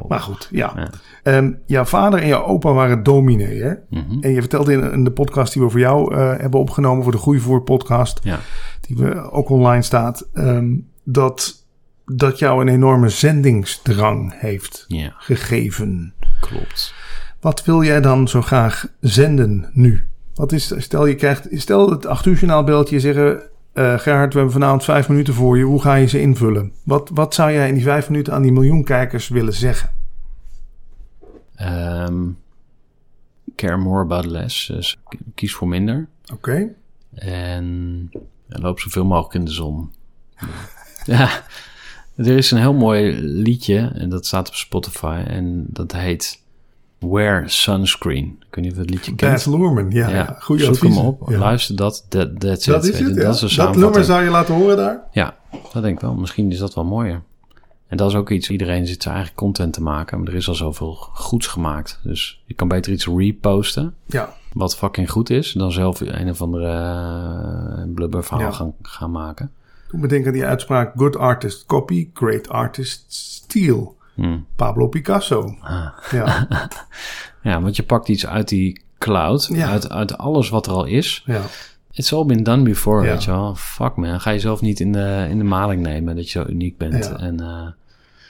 Maar 0.07 0.19
goed, 0.19 0.47
ja. 0.51 0.73
Ja. 0.75 0.89
Ehm, 1.23 1.51
jouw 1.65 1.85
vader 1.85 2.19
en 2.19 2.27
jouw 2.27 2.43
opa 2.43 2.73
waren 2.73 3.03
dominee, 3.03 3.61
hè? 3.61 3.73
Mhm. 3.89 4.19
En 4.21 4.31
je 4.31 4.39
vertelde 4.39 4.73
in, 4.73 4.91
in 4.91 5.03
de 5.03 5.11
podcast 5.11 5.53
die 5.53 5.61
we 5.61 5.69
voor 5.69 5.79
jou 5.79 6.15
eh, 6.15 6.33
hebben 6.37 6.59
opgenomen... 6.59 7.03
voor 7.03 7.11
de 7.11 7.17
Groeivoer 7.17 7.61
podcast, 7.61 8.19
Ja. 8.23 8.39
die 8.81 8.97
we 8.97 9.31
ook 9.31 9.49
online 9.49 9.81
staat... 9.81 10.27
ehm, 10.33 10.75
dat, 11.03 11.66
dat 12.15 12.39
jou 12.39 12.61
een 12.61 12.67
enorme 12.67 13.09
zendingsdrang 13.09 14.39
heeft 14.39 14.85
ja, 14.87 15.13
gegeven. 15.17 16.13
klopt. 16.39 16.93
Wat 17.39 17.65
wil 17.65 17.83
jij 17.83 18.01
dan 18.01 18.27
zo 18.27 18.41
graag 18.41 18.87
zenden 18.99 19.69
nu? 19.73 20.07
Wat 20.33 20.51
is, 20.51 20.73
stel 20.77 21.05
je 21.05 21.15
krijgt, 21.15 21.47
stel 21.51 21.89
het 21.89 22.05
acht 22.05 22.25
uur 22.25 22.33
journaal 22.33 22.63
belt 22.63 22.89
je 22.89 22.99
zeggen... 22.99 23.41
eh, 23.73 23.99
Gerhard, 23.99 24.33
we 24.33 24.39
hebben 24.39 24.51
vanavond 24.51 24.83
vijf 24.83 25.09
minuten 25.09 25.33
voor 25.33 25.57
je. 25.57 25.63
Hoe 25.63 25.81
ga 25.81 25.95
je 25.95 26.07
ze 26.07 26.21
invullen? 26.21 26.71
Wat, 26.83 27.09
wat 27.13 27.33
zou 27.33 27.51
jij 27.51 27.67
in 27.67 27.73
die 27.73 27.83
vijf 27.83 28.09
minuten 28.09 28.33
aan 28.33 28.41
die 28.41 28.51
miljoen 28.51 28.83
kijkers 28.83 29.27
willen 29.27 29.53
zeggen? 29.53 29.89
Care 33.55 33.77
more 33.77 34.01
about 34.01 34.25
less. 34.25 34.67
Dus 34.67 34.97
kies 35.35 35.53
voor 35.53 35.67
minder. 35.67 36.07
Oké? 36.33 36.73
En 37.13 38.09
ja, 38.47 38.59
loop 38.59 38.79
zoveel 38.79 39.05
mogelijk 39.05 39.33
in 39.33 39.45
de 39.45 39.51
zon. 39.51 39.91
ja, 41.05 41.43
er 42.17 42.27
is 42.37 42.51
een 42.51 42.57
heel 42.59 42.73
mooi 42.73 43.19
liedje 43.21 43.91
en 43.93 44.09
dat 44.09 44.25
staat 44.25 44.47
op 44.47 44.55
Spotify 44.55 45.23
en 45.27 45.65
dat 45.69 45.91
heet 45.91 46.41
Wear 46.99 47.49
Sunscreen. 47.49 48.25
Ik 48.49 48.55
weet 48.55 48.63
niet 48.63 48.71
of 48.71 48.77
je 48.77 48.81
het 48.83 48.89
liedje 48.89 49.15
kent. 49.15 49.31
Baz 49.31 49.45
Luhrmann, 49.45 49.91
ja. 49.91 50.09
ja. 50.09 50.35
Goeie 50.39 50.63
zoek 50.63 50.81
hem 50.81 50.97
op, 50.97 51.29
Ja. 51.29 51.37
luister 51.37 51.75
dat, 51.75 52.05
that's 52.09 52.65
Dat 52.65 52.85
it. 52.85 52.93
is 52.93 52.99
het, 52.99 53.15
dat 53.15 53.41
is 53.41 53.55
Dat 53.55 53.75
nummer 53.75 54.03
zou 54.03 54.23
je 54.23 54.29
laten 54.29 54.53
horen 54.55 54.77
daar? 54.77 55.03
Ja, 55.11 55.35
dat 55.73 55.81
denk 55.83 55.95
ik 55.95 56.01
wel. 56.01 56.13
Misschien 56.13 56.51
is 56.51 56.59
dat 56.59 56.73
wel 56.75 56.85
mooier. 56.85 57.21
En 57.87 57.97
dat 57.97 58.09
is 58.09 58.15
ook 58.15 58.29
iets, 58.29 58.49
iedereen 58.49 58.87
zit 58.87 59.03
zijn 59.03 59.15
eigen 59.15 59.35
content 59.35 59.73
te 59.73 59.81
maken, 59.81 60.19
maar 60.19 60.27
er 60.27 60.35
is 60.35 60.47
al 60.47 60.55
zoveel 60.55 60.93
goeds 61.13 61.47
gemaakt. 61.47 61.99
Dus 62.03 62.41
je 62.45 62.53
kan 62.53 62.67
beter 62.67 62.91
iets 62.91 63.07
reposten, 63.07 63.93
Ja. 64.05 64.33
wat 64.53 64.75
fucking 64.77 65.11
goed 65.11 65.29
is, 65.29 65.51
dan 65.51 65.71
zelf 65.71 65.99
een 66.01 66.29
of 66.29 66.41
andere 66.41 66.71
uh, 67.87 67.93
blubber 67.93 68.23
verhaal 68.23 68.45
Ja. 68.45 68.51
gaan, 68.51 68.73
gaan 68.81 69.11
maken. 69.11 69.51
Toen 69.87 70.01
bedenk 70.01 70.25
aan 70.27 70.33
die 70.33 70.45
uitspraak... 70.45 70.91
Good 70.95 71.17
artist 71.17 71.65
copy, 71.65 72.09
great 72.13 72.49
artist 72.49 73.03
steal. 73.07 73.95
Hmm. 74.13 74.45
Pablo 74.55 74.87
Picasso. 74.87 75.55
Ah. 75.61 75.87
Ja, 76.11 76.47
Ja, 77.41 77.61
want 77.61 77.75
je 77.75 77.83
pakt 77.83 78.07
iets 78.07 78.27
uit 78.27 78.47
die 78.47 78.81
cloud, 78.97 79.49
Ja. 79.53 79.67
uit, 79.69 79.89
uit 79.89 80.17
alles 80.17 80.49
wat 80.49 80.65
er 80.65 80.71
al 80.71 80.85
is. 80.85 81.23
ja. 81.25 81.41
It's 81.91 82.13
all 82.13 82.25
been 82.25 82.43
done 82.43 82.63
before, 82.63 83.03
Ja. 83.05 83.11
weet 83.11 83.23
je 83.23 83.31
wel. 83.31 83.55
Fuck 83.55 83.95
man, 83.95 84.19
ga 84.21 84.31
jezelf 84.31 84.61
niet 84.61 84.79
in 84.79 84.91
de, 84.91 85.25
in 85.29 85.37
de 85.37 85.43
maling 85.43 85.81
nemen 85.81 86.15
dat 86.15 86.31
je 86.31 86.39
zo 86.39 86.45
uniek 86.49 86.77
bent. 86.77 87.05
Ja. 87.05 87.15
En 87.19 87.39
eh, 87.39 87.67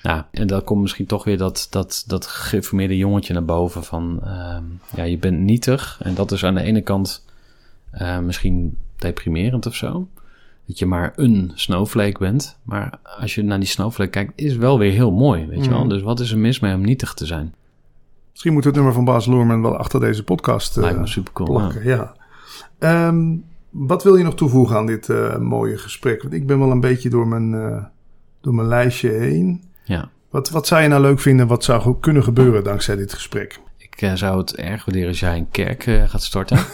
Nou, 0.04 0.24
en 0.32 0.48
dan 0.48 0.64
komt 0.64 0.82
misschien 0.82 1.06
toch 1.06 1.24
weer 1.24 1.38
dat, 1.38 1.68
dat, 1.70 2.04
dat 2.08 2.26
geïnformeerde 2.26 2.98
jongetje 2.98 3.34
naar 3.34 3.46
boven 3.46 3.84
van... 3.84 4.20
ehm, 4.24 4.64
ja, 4.96 5.04
je 5.04 5.18
bent 5.18 5.40
nietig. 5.40 6.00
En 6.04 6.14
dat 6.16 6.32
is 6.32 6.44
aan 6.46 6.56
de 6.56 6.62
ene 6.62 6.82
kant 6.82 7.26
eh, 7.92 8.20
misschien 8.20 8.78
deprimerend 8.96 9.66
of 9.66 9.76
zo. 9.76 10.08
Dat 10.68 10.80
je 10.80 10.86
maar 10.86 11.14
een 11.16 11.52
snowflake 11.56 12.20
bent. 12.20 12.60
Maar 12.64 13.00
als 13.20 13.36
je 13.36 13.44
naar 13.44 13.60
die 13.60 13.68
snowflake 13.68 14.10
kijkt, 14.10 14.34
is 14.36 14.52
het 14.52 14.60
wel 14.60 14.80
weer 14.80 14.92
heel 14.92 15.12
mooi, 15.12 15.46
weet 15.48 15.64
je 15.64 15.70
wel. 15.70 15.80
Mhm. 15.80 15.90
Dus 15.90 16.02
wat 16.02 16.20
is 16.20 16.32
er 16.32 16.38
mis 16.38 16.60
mee 16.60 16.74
om 16.74 16.82
nietig 16.82 17.14
te 17.14 17.26
zijn? 17.26 17.56
Misschien 18.32 18.54
moet 18.54 18.64
het 18.64 18.76
nummer 18.76 18.94
van 18.94 19.06
Bas 19.06 19.26
Loorman 19.26 19.62
wel 19.62 19.78
achter 19.78 20.00
deze 20.00 20.24
podcast 20.24 20.78
eh, 20.78 20.84
Lijkt 20.84 21.00
me 21.00 21.08
super 21.08 21.34
cool. 21.34 21.50
plakken. 21.50 21.84
Ja. 21.84 22.16
Ehm, 22.80 23.36
wat 23.70 24.04
wil 24.04 24.16
je 24.16 24.24
nog 24.24 24.36
toevoegen 24.36 24.76
aan 24.76 24.86
dit 24.86 25.10
eh, 25.10 25.38
mooie 25.38 25.78
gesprek? 25.78 26.22
Want 26.22 26.34
ik 26.34 26.48
ben 26.48 26.60
wel 26.60 26.72
een 26.72 26.80
beetje 26.80 27.10
door 27.10 27.28
mijn, 27.28 27.54
eh, 27.54 27.84
door 28.42 28.54
mijn 28.56 28.68
lijstje 28.68 29.10
heen. 29.10 29.64
Ja. 29.84 30.10
Wat, 30.30 30.50
wat 30.50 30.68
zou 30.68 30.82
je 30.82 30.88
nou 30.88 31.02
leuk 31.02 31.20
vinden? 31.20 31.48
Wat 31.48 31.64
zou 31.64 31.96
kunnen 32.00 32.24
gebeuren 32.24 32.64
dankzij 32.64 32.96
dit 32.96 33.14
gesprek? 33.14 33.60
Ik 33.78 34.02
eh, 34.02 34.14
zou 34.14 34.38
het 34.38 34.56
erg 34.56 34.86
waarderen 34.86 35.10
als 35.10 35.20
jij 35.20 35.38
een 35.38 35.50
kerk 35.50 35.86
eh, 35.86 36.10
gaat 36.10 36.24
starten. 36.24 36.58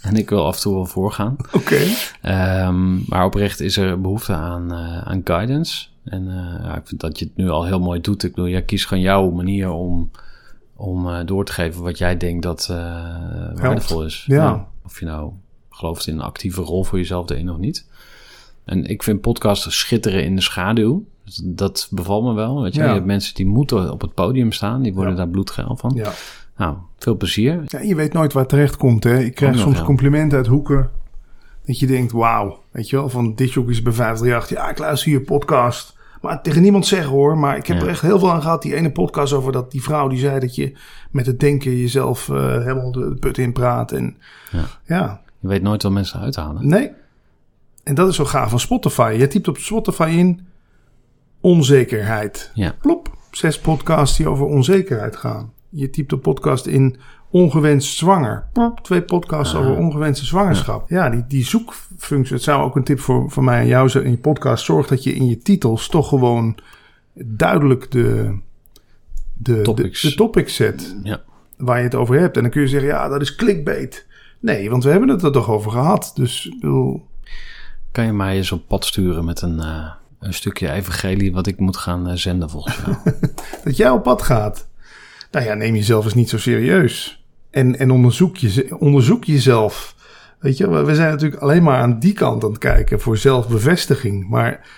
en 0.00 0.16
ik 0.16 0.30
wil 0.30 0.46
af 0.46 0.54
en 0.56 0.60
toe 0.62 0.74
wel 0.74 0.86
voorgaan. 0.86 1.36
Oké. 1.52 1.80
Ehm, 2.22 3.08
maar 3.08 3.24
oprecht 3.24 3.60
is 3.60 3.76
er 3.76 4.00
behoefte 4.00 4.32
aan, 4.32 4.72
eh, 4.72 4.98
aan 5.02 5.20
guidance. 5.24 5.86
En 6.04 6.28
eh, 6.28 6.64
ja, 6.64 6.76
ik 6.76 6.86
vind 6.86 7.00
dat 7.00 7.18
je 7.18 7.24
het 7.24 7.36
nu 7.36 7.48
al 7.50 7.64
heel 7.64 7.80
mooi 7.80 8.00
doet. 8.00 8.22
Ik 8.22 8.34
bedoel, 8.34 8.50
jij 8.50 8.62
kiest 8.62 8.86
gewoon 8.86 9.02
jouw 9.02 9.30
manier 9.30 9.70
om, 9.70 10.10
om 10.76 11.08
eh, 11.08 11.18
door 11.26 11.44
te 11.44 11.52
geven 11.52 11.82
wat 11.82 11.98
jij 11.98 12.16
denkt 12.16 12.42
dat 12.42 12.66
waardevol 13.54 14.04
is. 14.04 14.24
Ja. 14.26 14.66
of 14.84 14.98
je 15.00 15.06
nou 15.06 15.32
gelooft 15.70 16.06
in 16.06 16.14
een 16.14 16.20
actieve 16.20 16.60
rol 16.62 16.84
voor 16.84 16.98
jezelf, 16.98 17.26
de 17.26 17.38
een 17.38 17.50
of 17.50 17.58
niet. 17.58 17.88
En 18.64 18.84
ik 18.84 19.02
vind 19.02 19.20
podcasts 19.20 19.78
schitteren 19.78 20.24
in 20.24 20.36
de 20.36 20.42
schaduw. 20.42 21.04
Dus 21.24 21.40
Dat 21.44 21.88
bevalt 21.90 22.24
me 22.24 22.32
wel. 22.32 22.62
Weet 22.62 22.74
je? 22.74 22.80
Ja. 22.80 22.86
je 22.86 22.92
hebt 22.92 23.06
mensen 23.06 23.34
die 23.34 23.46
moeten 23.46 23.92
op 23.92 24.00
het 24.00 24.14
podium 24.14 24.52
staan. 24.52 24.82
Die 24.82 24.94
worden 24.94 25.12
Ja. 25.12 25.18
daar 25.18 25.28
bloedgeil 25.28 25.76
van. 25.76 25.92
Ja. 25.94 26.12
Nou, 26.56 26.76
veel 27.02 27.16
plezier. 27.16 27.62
ja. 27.66 27.80
Je 27.80 27.94
weet 27.94 28.12
nooit 28.12 28.32
waar 28.32 28.42
het 28.42 28.50
terecht 28.50 28.76
komt. 28.76 29.04
Hè? 29.04 29.18
Ik 29.18 29.34
krijg 29.34 29.52
nog, 29.52 29.62
soms 29.62 29.82
complimenten 29.82 30.38
uit 30.38 30.46
hoeken. 30.46 30.90
Dat 31.66 31.78
je 31.78 31.86
denkt, 31.86 32.12
wauw. 32.12 32.62
Weet 32.70 32.90
je 32.90 32.96
wel, 32.96 33.08
van 33.08 33.34
dit 33.34 33.56
is 33.56 33.82
bij 33.82 33.92
538. 33.92 34.48
Ja, 34.58 34.70
ik 34.70 34.78
luister 34.78 35.10
je 35.12 35.20
podcast. 35.20 35.98
Maar 36.20 36.42
tegen 36.42 36.62
niemand 36.62 36.86
zeggen 36.86 37.10
hoor. 37.10 37.38
Maar 37.38 37.56
ik 37.56 37.66
heb 37.66 37.76
Ja. 37.76 37.82
er 37.82 37.88
echt 37.88 38.00
heel 38.00 38.18
veel 38.18 38.32
aan 38.32 38.42
gehad. 38.42 38.62
Die 38.62 38.74
ene 38.74 38.92
podcast 38.92 39.32
over 39.32 39.52
dat 39.52 39.70
die 39.70 39.82
vrouw 39.82 40.08
die 40.08 40.18
zei 40.18 40.40
dat 40.40 40.54
je 40.54 40.72
met 41.10 41.26
het 41.26 41.40
denken 41.40 41.76
jezelf 41.76 42.28
eh, 42.28 42.36
helemaal 42.52 42.92
de 42.92 43.16
put 43.20 43.38
in 43.38 43.52
praat. 43.52 43.92
En 43.92 44.16
Ja. 44.50 44.64
ja, 44.84 45.20
Je 45.38 45.48
weet 45.48 45.62
nooit 45.62 45.82
wat 45.82 45.92
mensen 45.92 46.20
uithalen. 46.20 46.68
nee. 46.68 46.90
En 47.84 47.94
dat 47.94 48.08
is 48.08 48.16
zo 48.16 48.24
gaaf 48.24 48.50
van 48.50 48.60
Spotify. 48.60 49.14
Je 49.18 49.26
typt 49.26 49.48
op 49.48 49.56
Spotify 49.56 50.14
in 50.16 50.46
onzekerheid. 51.40 52.50
Ja. 52.54 52.74
Plop. 52.80 53.16
Zes 53.30 53.58
podcasts 53.60 54.16
die 54.16 54.28
over 54.28 54.46
onzekerheid 54.46 55.16
gaan. 55.16 55.52
Je 55.70 55.90
typt 55.90 56.12
op 56.12 56.22
podcast 56.22 56.66
in 56.66 56.96
ongewenst 57.30 57.96
zwanger. 57.96 58.44
Twee 58.82 59.02
podcasts 59.02 59.54
Ah. 59.54 59.60
over 59.60 59.76
ongewenste 59.76 60.24
zwangerschap. 60.24 60.88
Ja, 60.88 61.10
die, 61.10 61.24
die 61.28 61.44
zoekfunctie. 61.44 62.34
Het 62.34 62.44
zou 62.44 62.62
ook 62.62 62.76
een 62.76 62.84
tip 62.84 63.00
voor, 63.00 63.30
voor 63.30 63.44
mij 63.44 63.60
en 63.60 63.66
jou 63.66 63.88
zijn 63.88 64.04
in 64.04 64.10
je 64.10 64.18
podcast. 64.18 64.64
Zorg 64.64 64.86
dat 64.86 65.02
je 65.02 65.12
in 65.14 65.26
je 65.26 65.38
titels 65.38 65.88
toch 65.88 66.08
gewoon 66.08 66.56
duidelijk 67.14 67.90
de, 67.90 68.38
de, 69.34 69.54
de, 69.54 69.62
Topics. 69.62 70.00
de 70.02 70.14
topics 70.14 70.54
zet 70.54 70.96
Ja. 71.02 71.20
waar 71.56 71.78
je 71.78 71.84
het 71.84 71.94
over 71.94 72.18
hebt. 72.20 72.36
En 72.36 72.42
dan 72.42 72.50
kun 72.50 72.60
je 72.60 72.68
zeggen, 72.68 72.88
ja, 72.88 73.08
dat 73.08 73.20
is 73.20 73.34
clickbait. 73.36 74.06
Nee, 74.40 74.70
want 74.70 74.84
we 74.84 74.90
hebben 74.90 75.08
het 75.08 75.22
er 75.22 75.32
toch 75.32 75.48
over 75.50 75.70
gehad. 75.70 76.12
Dus 76.14 76.48
bedoel, 76.60 77.08
Kan 77.92 78.04
je 78.04 78.12
mij 78.12 78.36
eens 78.36 78.52
op 78.52 78.66
pad 78.68 78.84
sturen 78.84 79.24
met 79.24 79.42
een, 79.42 79.60
eh, 79.60 79.90
een 80.18 80.34
stukje 80.34 80.70
evangelie 80.72 81.32
wat 81.32 81.46
ik 81.46 81.58
moet 81.58 81.76
gaan 81.76 82.08
eh, 82.08 82.14
zenden 82.16 82.50
volgens 82.50 82.76
jou? 82.84 82.96
dat 83.64 83.76
jij 83.76 83.90
op 83.90 84.02
pad 84.02 84.22
gaat. 84.22 84.68
Nou 85.30 85.44
ja, 85.44 85.54
neem 85.54 85.74
jezelf 85.74 86.04
eens 86.04 86.14
niet 86.14 86.28
zo 86.28 86.38
serieus. 86.38 87.24
En, 87.50 87.78
en 87.78 87.90
onderzoek, 87.90 88.36
je, 88.36 88.76
onderzoek 88.78 89.24
jezelf. 89.24 89.94
Weet 90.38 90.56
je, 90.56 90.84
we 90.84 90.94
zijn 90.94 91.10
natuurlijk 91.10 91.42
alleen 91.42 91.62
maar 91.62 91.78
aan 91.78 91.98
die 91.98 92.12
kant 92.12 92.44
aan 92.44 92.50
het 92.50 92.58
kijken 92.58 93.00
voor 93.00 93.16
zelfbevestiging. 93.16 94.28
Maar 94.28 94.68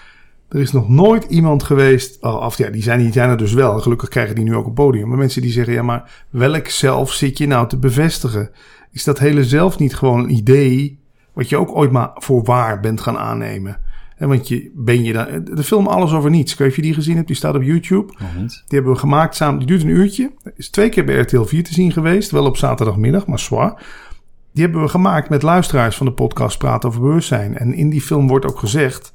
er 0.49 0.61
is 0.61 0.73
nog 0.73 0.89
nooit 0.89 1.25
iemand 1.25 1.63
geweest. 1.63 2.23
oh, 2.23 2.45
Of 2.45 2.59
ja, 2.59 2.71
die 2.71 2.83
zijn, 2.83 2.99
die 2.99 3.13
zijn 3.13 3.31
er 3.31 3.37
dus 3.37 3.53
wel. 3.53 3.81
Gelukkig 3.81 4.09
krijgen 4.09 4.35
die 4.35 4.45
nu 4.45 4.55
ook 4.55 4.67
een 4.67 4.73
podium. 4.73 5.09
Maar 5.09 5.19
mensen 5.19 5.43
die 5.43 5.53
zeggen: 5.53 5.75
ja, 5.75 5.83
maar 5.83 6.25
welk 6.31 6.69
zelf 6.69 7.13
zit 7.13 7.39
je 7.39 7.47
nou 7.47 7.69
te 7.69 7.79
bevestigen? 7.79 8.51
Is 8.91 9.05
dat 9.05 9.19
hele 9.19 9.45
zelf 9.45 9.79
niet 9.79 9.95
gewoon 9.95 10.19
een 10.19 10.35
idee. 10.35 11.01
wat 11.33 11.49
je 11.49 11.57
ook 11.57 11.77
ooit 11.77 11.91
maar 11.91 12.11
voor 12.15 12.43
waar 12.45 12.81
bent 12.81 13.01
gaan 13.01 13.19
aannemen? 13.19 13.79
En 14.23 14.29
want 14.29 14.49
je, 14.49 14.71
ben 14.75 15.05
je 15.05 15.13
dan. 15.13 15.27
De 15.45 15.63
film 15.63 15.87
Alles 15.87 16.13
over 16.13 16.31
Niets. 16.31 16.53
Ik 16.53 16.59
weet 16.59 16.67
niet 16.69 16.77
of 16.77 16.83
je 16.83 16.83
die 16.83 16.95
gezien 16.95 17.15
hebt. 17.15 17.27
Die 17.27 17.37
staat 17.37 17.55
op 17.55 17.63
YouTube. 17.63 18.13
Die 18.47 18.63
hebben 18.67 18.93
we 18.93 18.99
gemaakt 18.99 19.37
samen. 19.37 19.59
Die 19.59 19.67
duurt 19.67 19.83
een 19.83 19.89
uurtje. 19.89 20.33
Is 20.57 20.71
twee 20.71 20.89
keer 20.89 21.05
bij 21.05 21.19
RTL 21.19 21.43
4 21.43 21.65
te 21.65 21.73
zien 21.73 21.93
geweest. 21.93 22.31
Wel 22.31 22.45
op 22.45 22.57
zaterdagmiddag, 22.57 23.27
maar 23.27 23.39
zwaar. 23.39 23.87
Die 24.53 24.63
hebben 24.65 24.83
we 24.83 24.89
gemaakt 24.89 25.29
met 25.29 25.43
luisteraars 25.43 25.97
van 25.97 26.07
de 26.07 26.13
podcast 26.13 26.59
Praten 26.59 26.89
over 26.89 27.01
Bewustzijn. 27.01 27.59
En 27.59 27.75
in 27.75 27.91
die 27.91 28.01
film 28.01 28.29
wordt 28.29 28.47
ook 28.47 28.59
gezegd... 28.59 29.13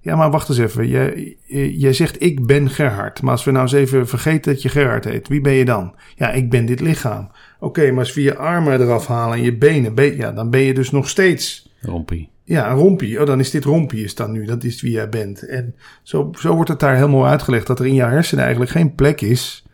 Ja, 0.00 0.16
maar 0.16 0.30
wacht 0.30 0.48
eens 0.48 0.58
even. 0.58 0.88
Jij, 0.88 1.36
jij 1.76 1.92
zegt 1.92 2.22
ik 2.22 2.46
ben 2.46 2.70
Gerhard. 2.70 3.22
Maar 3.22 3.32
als 3.32 3.44
we 3.44 3.50
nou 3.50 3.62
eens 3.62 3.72
even 3.72 4.08
vergeten 4.08 4.52
dat 4.52 4.62
je 4.62 4.68
Gerhard 4.68 5.04
heet. 5.04 5.28
Wie 5.28 5.40
ben 5.40 5.52
je 5.52 5.64
dan? 5.64 5.94
Ja, 6.16 6.30
ik 6.30 6.50
ben 6.50 6.66
dit 6.66 6.80
lichaam. 6.80 7.30
Oké, 7.60 7.90
maar 7.90 7.98
als 7.98 8.14
we 8.14 8.22
je 8.22 8.36
armen 8.36 8.80
eraf 8.80 9.06
halen 9.06 9.36
en 9.36 9.42
je 9.42 9.56
benen... 9.56 9.94
ben- 9.94 10.16
ja, 10.16 10.32
dan 10.32 10.50
ben 10.50 10.60
je 10.60 10.74
dus 10.74 10.90
nog 10.90 11.08
steeds... 11.08 11.74
Rompie. 11.80 12.34
Ja, 12.46 12.70
een 12.70 12.76
rompie. 12.76 13.20
Oh, 13.20 13.26
dan 13.26 13.40
is 13.40 13.50
dit 13.50 13.64
rompie 13.64 14.04
is 14.04 14.14
dan 14.14 14.32
nu. 14.32 14.44
Dat 14.44 14.64
is 14.64 14.80
wie 14.82 14.92
jij 14.92 15.08
bent. 15.08 15.46
En 15.46 15.74
zo, 16.02 16.30
zo 16.38 16.54
wordt 16.54 16.70
het 16.70 16.80
daar 16.80 16.94
helemaal 16.94 17.26
uitgelegd 17.26 17.66
dat 17.66 17.78
er 17.78 17.86
in 17.86 17.94
jouw 17.94 18.08
hersenen 18.08 18.42
eigenlijk 18.42 18.72
geen 18.72 18.94
plek 18.94 19.20
is 19.20 19.66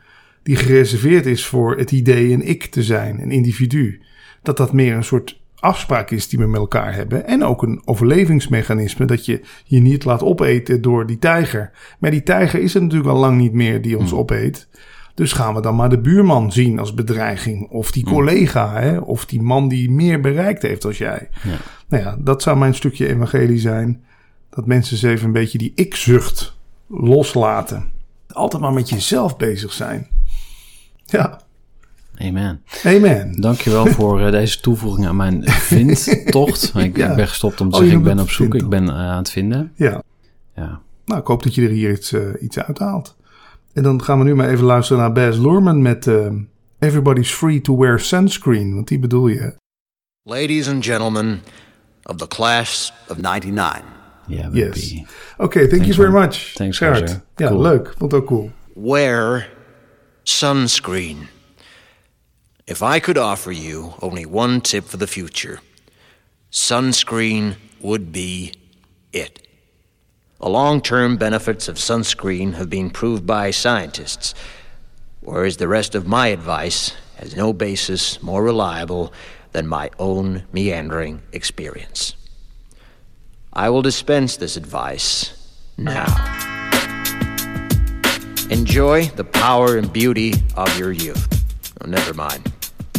die 0.43 0.57
gereserveerd 0.57 1.27
is 1.27 1.47
voor 1.47 1.77
het 1.77 1.93
idee 1.93 2.33
een 2.33 2.49
ik 2.49 2.65
te 2.65 2.83
zijn, 2.83 3.23
een 3.23 3.31
individu. 3.31 4.01
Dat 4.43 4.57
dat 4.57 4.73
meer 4.73 4.95
een 4.95 5.05
soort 5.05 5.41
afspraak 5.59 6.11
is 6.11 6.29
die 6.29 6.39
we 6.39 6.47
met 6.47 6.61
elkaar 6.61 6.95
hebben. 6.95 7.27
En 7.27 7.45
ook 7.45 7.63
een 7.63 7.83
overlevingsmechanisme 7.85 9.07
dat 9.07 9.27
je 9.27 9.41
je 9.65 9.81
niet 9.81 10.05
laat 10.05 10.23
opeten 10.23 10.83
door 10.83 11.07
die 11.07 11.19
tijger. 11.19 11.71
Maar 11.99 12.11
die 12.11 12.23
tijger 12.23 12.61
is 12.61 12.75
er 12.75 12.83
natuurlijk 12.83 13.11
al 13.11 13.19
lang 13.19 13.39
niet 13.39 13.53
meer 13.53 13.83
die 13.83 13.99
ons 13.99 14.13
opeet. 14.13 14.69
Dus 15.15 15.33
gaan 15.33 15.55
we 15.55 15.61
dan 15.61 15.77
maar 15.77 15.89
de 15.89 15.99
buurman 16.01 16.53
zien 16.53 16.79
als 16.79 16.95
bedreiging. 16.95 17.69
Of 17.71 17.91
die 17.91 18.05
collega, 18.05 18.81
hè? 18.81 18.99
of 18.99 19.27
die 19.27 19.43
man 19.43 19.69
die 19.69 19.91
meer 19.91 20.21
bereikt 20.21 20.63
heeft 20.63 20.85
als 20.85 20.99
jij. 20.99 21.29
Ja. 21.43 21.57
Nou 21.89 22.03
ja, 22.03 22.17
dat 22.19 22.43
zou 22.43 22.57
mijn 22.59 22.75
stukje 22.75 23.09
evangelie 23.09 23.59
zijn. 23.59 24.05
Dat 24.51 24.67
mensen 24.67 24.93
eens 24.95 25.03
even 25.03 25.27
een 25.27 25.33
beetje 25.33 25.59
die 25.59 25.73
ik-zucht 25.75 26.57
loslaten. 26.87 27.91
Altijd 28.29 28.63
maar 28.63 28.73
met 28.73 28.89
jezelf 28.89 29.37
bezig 29.37 29.73
zijn. 29.73 30.07
Ja, 31.05 31.41
Amen. 32.19 32.63
amen. 32.85 33.41
Dankjewel 33.41 33.87
voor 33.97 34.21
eh, 34.21 34.31
deze 34.31 34.61
toevoeging 34.61 35.07
aan 35.07 35.17
mijn 35.17 35.43
vindtocht. 35.49 36.73
Ik, 36.77 36.97
Ja. 37.03 37.11
ik 37.11 37.17
ben 37.17 37.29
gestopt 37.29 37.61
om 37.61 37.69
te 37.71 37.75
Oh, 37.77 37.81
zeggen, 37.83 37.99
ik 37.99 38.05
ben 38.05 38.19
op 38.19 38.31
zoek, 38.31 38.55
ik 38.55 38.69
ben 38.69 38.89
eh, 38.89 38.95
aan 38.95 39.17
het 39.17 39.31
vinden. 39.31 39.73
Ja, 39.75 40.03
Ja. 40.57 40.81
nou 41.05 41.21
ik 41.21 41.27
hoop 41.27 41.43
dat 41.43 41.55
je 41.55 41.63
er 41.63 41.71
hier 41.71 41.93
iets, 41.93 42.13
eh, 42.13 42.21
iets 42.41 42.59
uithaalt. 42.59 43.17
En 43.73 43.83
dan 43.83 44.03
gaan 44.03 44.19
we 44.19 44.25
nu 44.25 44.35
maar 44.35 44.49
even 44.49 44.65
luisteren 44.65 45.03
naar 45.03 45.13
Baz 45.13 45.39
Luhrmann 45.39 45.83
met 45.83 46.07
eh, 46.07 46.27
Everybody's 46.79 47.31
Free 47.33 47.61
to 47.61 47.77
Wear 47.79 48.01
Sunscreen. 48.01 48.75
Want 48.75 48.89
die 48.89 48.99
bedoel 48.99 49.29
je. 49.29 49.55
Ladies 50.23 50.69
and 50.69 50.85
gentlemen 50.85 51.43
of 52.03 52.17
the 52.17 52.27
class 52.29 52.93
of 53.09 53.17
99, 53.21 53.83
Ja, 54.27 54.49
Yes. 54.53 55.03
Oké, 55.37 55.67
thank 55.69 55.83
you 55.83 55.95
very 55.95 56.13
much. 56.13 56.53
Thanks, 56.55 56.79
Gerard. 56.79 57.21
Ja, 57.37 57.49
Cool. 57.49 57.61
leuk. 57.63 57.95
Vond 57.99 58.13
het 58.13 58.21
ook 58.21 58.27
cool. 58.27 58.51
wear 58.75 59.51
sunscreen. 60.23 61.17
If 62.65 62.81
I 62.81 63.01
could 63.01 63.19
offer 63.19 63.53
you 63.53 63.93
only 64.01 64.27
one 64.31 64.61
tip 64.61 64.85
for 64.89 64.99
the 64.99 65.07
future, 65.07 65.59
sunscreen 66.49 67.55
would 67.81 68.11
be 68.13 68.53
it. 69.11 69.41
The 70.43 70.49
long 70.49 70.81
term 70.81 71.19
benefits 71.19 71.69
of 71.69 71.77
sunscreen 71.77 72.55
have 72.55 72.69
been 72.69 72.91
proved 72.91 73.25
by 73.25 73.53
scientists, 73.53 74.35
whereas 75.21 75.59
the 75.59 75.69
rest 75.69 75.95
of 75.95 76.09
my 76.09 76.27
advice 76.29 76.95
has 77.19 77.37
no 77.37 77.53
basis 77.53 78.21
more 78.21 78.43
reliable 78.43 79.13
than 79.53 79.69
my 79.69 79.91
own 80.01 80.43
meandering 80.53 81.23
experience. 81.31 82.17
I 83.53 83.71
will 83.71 83.83
dispense 83.83 84.37
this 84.37 84.57
advice 84.57 85.33
now. 85.79 86.07
Enjoy 88.51 89.05
the 89.15 89.25
power 89.33 89.77
and 89.77 89.93
beauty 89.93 90.35
of 90.57 90.77
your 90.77 90.91
youth. 90.91 91.29
Oh, 91.81 91.87
never 91.87 92.15
mind. 92.15 92.53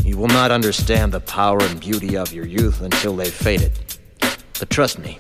You 0.06 0.16
will 0.16 0.30
not 0.30 0.52
understand 0.52 1.12
the 1.12 1.20
power 1.20 1.62
and 1.62 1.78
beauty 1.78 2.16
of 2.16 2.32
your 2.32 2.46
youth 2.46 2.82
until 2.82 3.18
they've 3.18 3.34
faded. 3.34 3.78
But 4.60 4.70
trust 4.70 4.98
me, 4.98 5.18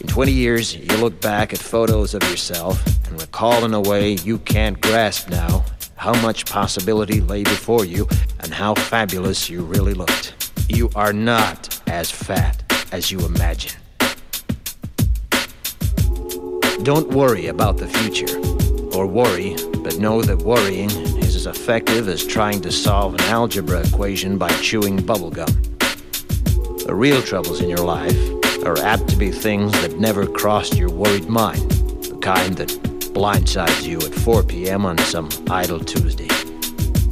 in 0.00 0.06
20 0.06 0.30
years, 0.30 0.76
you 0.76 0.96
look 0.98 1.20
back 1.20 1.52
at 1.52 1.58
photos 1.58 2.14
of 2.14 2.22
yourself 2.24 2.84
and 3.06 3.20
recall 3.20 3.64
in 3.64 3.74
a 3.74 3.80
way 3.80 4.12
you 4.12 4.38
can't 4.38 4.80
grasp 4.80 5.28
now 5.28 5.64
how 5.96 6.12
much 6.22 6.46
possibility 6.46 7.20
lay 7.20 7.42
before 7.42 7.84
you 7.84 8.06
and 8.40 8.52
how 8.52 8.74
fabulous 8.74 9.50
you 9.50 9.62
really 9.62 9.94
looked. 9.94 10.52
You 10.68 10.88
are 10.94 11.12
not 11.12 11.80
as 11.88 12.10
fat 12.10 12.62
as 12.92 13.10
you 13.10 13.24
imagine. 13.26 13.72
Don't 16.84 17.08
worry 17.08 17.46
about 17.46 17.78
the 17.78 17.88
future. 17.88 18.38
or 18.94 19.06
worry, 19.06 19.54
but 19.84 19.98
know 19.98 20.22
that 20.22 20.38
worrying 20.38 20.90
is 21.18 21.36
as 21.36 21.46
effective 21.46 22.08
as 22.08 22.26
trying 22.26 22.60
to 22.60 22.72
solve 22.72 23.14
an 23.14 23.20
algebra 23.22 23.86
equation 23.86 24.38
by 24.38 24.48
chewing 24.60 24.98
bubblegum. 24.98 25.46
The 26.84 26.94
real 26.94 27.22
troubles 27.22 27.60
in 27.60 27.68
your 27.68 27.78
life 27.78 28.37
are 28.66 28.78
apt 28.78 29.08
to 29.08 29.16
be 29.16 29.30
things 29.30 29.72
that 29.80 29.98
never 29.98 30.26
crossed 30.26 30.76
your 30.76 30.90
worried 30.90 31.28
mind, 31.28 31.70
the 32.02 32.18
kind 32.20 32.56
that 32.56 32.68
blindsides 33.14 33.86
you 33.86 33.98
at 33.98 34.14
4 34.14 34.42
p.m. 34.42 34.86
on 34.86 34.98
some 34.98 35.28
idle 35.50 35.80
Tuesday. 35.80 36.28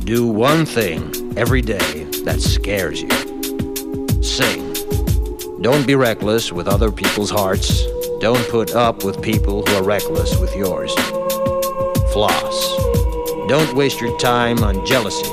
Do 0.04 0.26
one 0.26 0.64
thing 0.66 1.36
every 1.36 1.62
day 1.62 2.04
that 2.24 2.40
scares 2.40 3.02
you. 3.02 4.22
Sing. 4.22 4.72
Don't 5.62 5.86
be 5.86 5.94
reckless 5.94 6.52
with 6.52 6.68
other 6.68 6.92
people's 6.92 7.30
hearts. 7.30 7.84
Don't 8.20 8.48
put 8.48 8.74
up 8.74 9.04
with 9.04 9.20
people 9.22 9.64
who 9.66 9.74
are 9.76 9.82
reckless 9.82 10.38
with 10.38 10.54
yours. 10.54 10.92
Floss. 12.12 12.76
Don't 13.48 13.74
waste 13.74 14.00
your 14.00 14.18
time 14.18 14.62
on 14.64 14.84
jealousy. 14.86 15.24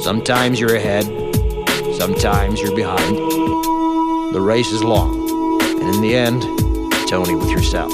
Sometimes 0.00 0.58
you're 0.58 0.76
ahead, 0.76 1.04
sometimes 1.98 2.60
you're 2.60 2.74
behind. 2.74 3.16
The 4.34 4.40
race 4.40 4.70
is 4.72 4.82
long, 4.82 5.19
in 5.94 6.02
the 6.02 6.14
end, 6.14 6.42
Tony 7.08 7.34
with 7.34 7.50
yourself. 7.50 7.92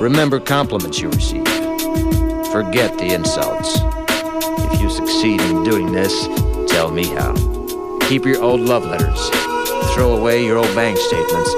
Remember 0.00 0.40
compliments 0.40 0.98
you 0.98 1.10
receive. 1.10 1.46
Forget 2.50 2.96
the 2.96 3.12
insults. 3.12 3.78
If 4.72 4.80
you 4.80 4.88
succeed 4.88 5.40
in 5.42 5.62
doing 5.62 5.92
this, 5.92 6.26
tell 6.70 6.90
me 6.90 7.06
how. 7.06 7.34
Keep 8.08 8.24
your 8.24 8.42
old 8.42 8.60
love 8.60 8.86
letters. 8.86 9.28
Throw 9.94 10.16
away 10.16 10.44
your 10.44 10.56
old 10.56 10.74
bank 10.74 10.96
statements. 10.96 11.50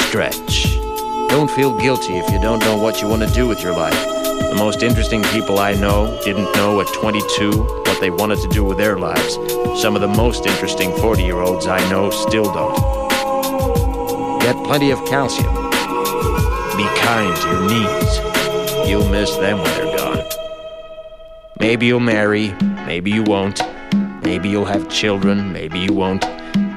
Stretch. 0.00 0.76
Don't 1.28 1.50
feel 1.50 1.76
guilty 1.78 2.18
if 2.18 2.30
you 2.30 2.40
don't 2.40 2.60
know 2.60 2.76
what 2.76 3.02
you 3.02 3.08
want 3.08 3.22
to 3.22 3.34
do 3.34 3.48
with 3.48 3.62
your 3.62 3.72
life. 3.72 4.21
The 4.52 4.58
most 4.58 4.82
interesting 4.82 5.22
people 5.22 5.58
I 5.60 5.72
know 5.72 6.20
didn't 6.22 6.54
know 6.56 6.78
at 6.82 6.86
22 6.88 7.62
what 7.86 7.98
they 8.02 8.10
wanted 8.10 8.38
to 8.40 8.48
do 8.48 8.62
with 8.62 8.76
their 8.76 8.98
lives. 8.98 9.36
Some 9.80 9.94
of 9.94 10.02
the 10.02 10.08
most 10.14 10.44
interesting 10.44 10.94
40 10.98 11.22
year 11.22 11.38
olds 11.38 11.66
I 11.66 11.78
know 11.88 12.10
still 12.10 12.44
don't. 12.52 12.76
Get 14.42 14.54
plenty 14.66 14.90
of 14.90 15.02
calcium. 15.06 15.54
Be 16.76 16.84
kind 17.00 17.34
to 17.34 17.48
your 17.48 17.66
knees. 17.66 18.86
You'll 18.86 19.08
miss 19.08 19.34
them 19.36 19.62
when 19.62 19.72
they're 19.74 19.96
gone. 19.96 20.22
Maybe 21.58 21.86
you'll 21.86 22.00
marry, 22.00 22.52
maybe 22.84 23.10
you 23.10 23.22
won't. 23.22 23.62
Maybe 24.22 24.50
you'll 24.50 24.66
have 24.66 24.86
children, 24.90 25.50
maybe 25.50 25.78
you 25.78 25.94
won't. 25.94 26.26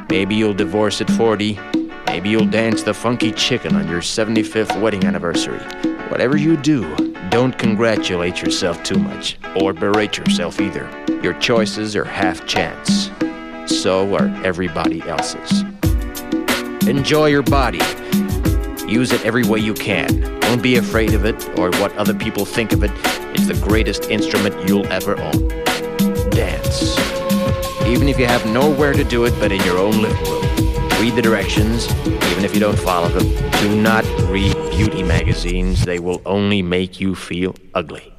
Maybe 0.10 0.36
you'll 0.36 0.54
divorce 0.54 1.02
at 1.02 1.10
40. 1.10 1.60
Maybe 2.08 2.30
you'll 2.30 2.48
dance 2.48 2.84
the 2.84 2.94
funky 2.94 3.34
chicken 3.34 3.76
on 3.76 3.90
your 3.90 4.00
75th 4.00 4.80
wedding 4.80 5.04
anniversary. 5.04 5.60
Whatever 6.08 6.38
you 6.38 6.56
do, 6.56 7.15
don't 7.36 7.60
congratulate 7.60 8.42
yourself 8.42 8.82
too 8.82 8.98
much, 8.98 9.38
or 9.58 9.74
berate 9.74 10.18
yourself 10.18 10.62
either. 10.62 10.90
Your 11.22 11.34
choices 11.34 11.94
are 11.94 12.06
half 12.06 12.48
chance. 12.48 13.10
So 13.68 14.16
are 14.16 14.28
everybody 14.46 15.02
else's. 15.02 15.64
Enjoy 16.88 17.26
your 17.26 17.44
body. 17.44 17.82
Use 18.88 19.12
it 19.12 19.26
every 19.26 19.44
way 19.44 19.60
you 19.60 19.74
can. 19.74 20.22
Don't 20.40 20.62
be 20.62 20.78
afraid 20.78 21.14
of 21.14 21.26
it 21.26 21.60
or 21.60 21.72
what 21.72 21.94
other 21.98 22.14
people 22.14 22.46
think 22.46 22.72
of 22.72 22.86
it. 22.86 22.92
It's 23.36 23.48
the 23.48 23.68
greatest 23.68 24.10
instrument 24.10 24.70
you'll 24.70 24.88
ever 24.88 25.20
own. 25.20 25.50
Dance. 26.30 26.98
Even 27.86 28.08
if 28.08 28.18
you 28.18 28.28
have 28.28 28.46
nowhere 28.46 28.94
to 28.94 29.04
do 29.04 29.26
it 29.26 29.38
but 29.42 29.52
in 29.52 29.62
your 29.64 29.78
own 29.78 30.02
living 30.02 30.24
room. 30.24 30.46
Read 31.02 31.16
the 31.16 31.22
directions, 31.22 31.92
even 32.06 32.46
if 32.46 32.54
you 32.54 32.62
don't 32.62 32.80
follow 32.80 33.10
them. 33.10 33.28
Do 33.60 33.82
not 33.82 34.06
read 34.30 34.55
beauty 34.78 35.04
magazines. 35.04 35.84
They 35.84 36.02
will 36.02 36.20
only 36.24 36.62
make 36.62 37.00
you 37.00 37.16
feel 37.16 37.54
ugly. 37.74 38.12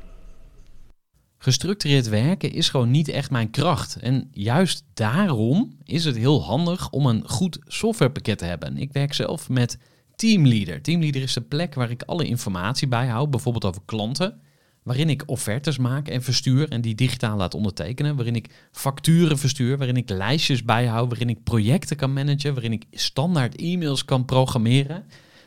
Gestructureerd 1.38 2.08
werken 2.08 2.52
is 2.52 2.68
gewoon 2.68 2.90
niet 2.90 3.08
echt 3.08 3.30
mijn 3.30 3.50
kracht. 3.50 3.96
En 3.96 4.28
juist 4.32 4.84
daarom 4.94 5.76
is 5.84 6.04
het 6.04 6.16
heel 6.16 6.42
handig 6.42 6.90
om 6.90 7.06
een 7.06 7.28
goed 7.28 7.58
softwarepakket 7.66 8.38
te 8.38 8.44
hebben. 8.44 8.76
Ik 8.76 8.92
werk 8.92 9.12
zelf 9.14 9.48
met 9.48 9.78
Teamleader. 10.14 10.82
Teamleader 10.82 11.22
is 11.22 11.32
de 11.32 11.40
plek 11.40 11.74
waar 11.74 11.90
ik 11.90 12.02
alle 12.02 12.24
informatie 12.24 12.88
bijhoud, 12.88 13.30
bijvoorbeeld 13.30 13.64
over 13.64 13.82
klanten. 13.84 14.40
Waarin 14.82 15.10
ik 15.10 15.22
offertes 15.26 15.78
maak 15.78 16.08
en 16.08 16.22
verstuur 16.22 16.68
en 16.68 16.80
die 16.80 16.94
digitaal 16.94 17.36
laat 17.36 17.54
ondertekenen. 17.54 18.16
Waarin 18.16 18.36
ik 18.36 18.68
facturen 18.72 19.38
verstuur, 19.38 19.78
waarin 19.78 19.96
ik 19.96 20.10
lijstjes 20.10 20.64
bijhoud, 20.64 21.08
waarin 21.08 21.28
ik 21.28 21.44
projecten 21.44 21.96
kan 21.96 22.12
managen, 22.12 22.52
waarin 22.52 22.72
ik 22.72 22.84
standaard 22.90 23.56
e-mails 23.56 24.04
kan 24.04 24.24
programmeren. 24.24 25.04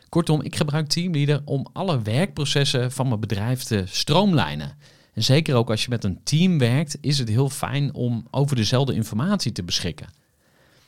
Kortom, 0.10 0.42
ik 0.42 0.56
gebruik 0.56 0.88
Teamleader 0.88 1.42
om 1.46 1.68
alle 1.74 2.02
werkprocessen 2.02 2.92
van 2.92 3.08
mijn 3.08 3.20
bedrijf 3.20 3.64
te 3.64 3.84
stroomlijnen. 3.86 4.78
En 5.14 5.24
zeker 5.24 5.56
ook 5.56 5.70
als 5.70 5.84
je 5.84 5.90
met 5.90 6.04
een 6.04 6.24
team 6.24 6.58
werkt, 6.58 6.98
is 7.02 7.20
het 7.20 7.30
heel 7.30 7.50
fijn 7.50 7.94
om 7.94 8.28
over 8.32 8.56
dezelfde 8.56 8.94
informatie 8.94 9.52
te 9.52 9.64
beschikken. 9.64 10.08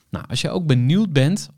Nou, 0.09 0.25
als 0.29 0.41
je 0.41 0.49
ook 0.49 0.65
benieuwd 0.65 1.13
bent 1.13 1.49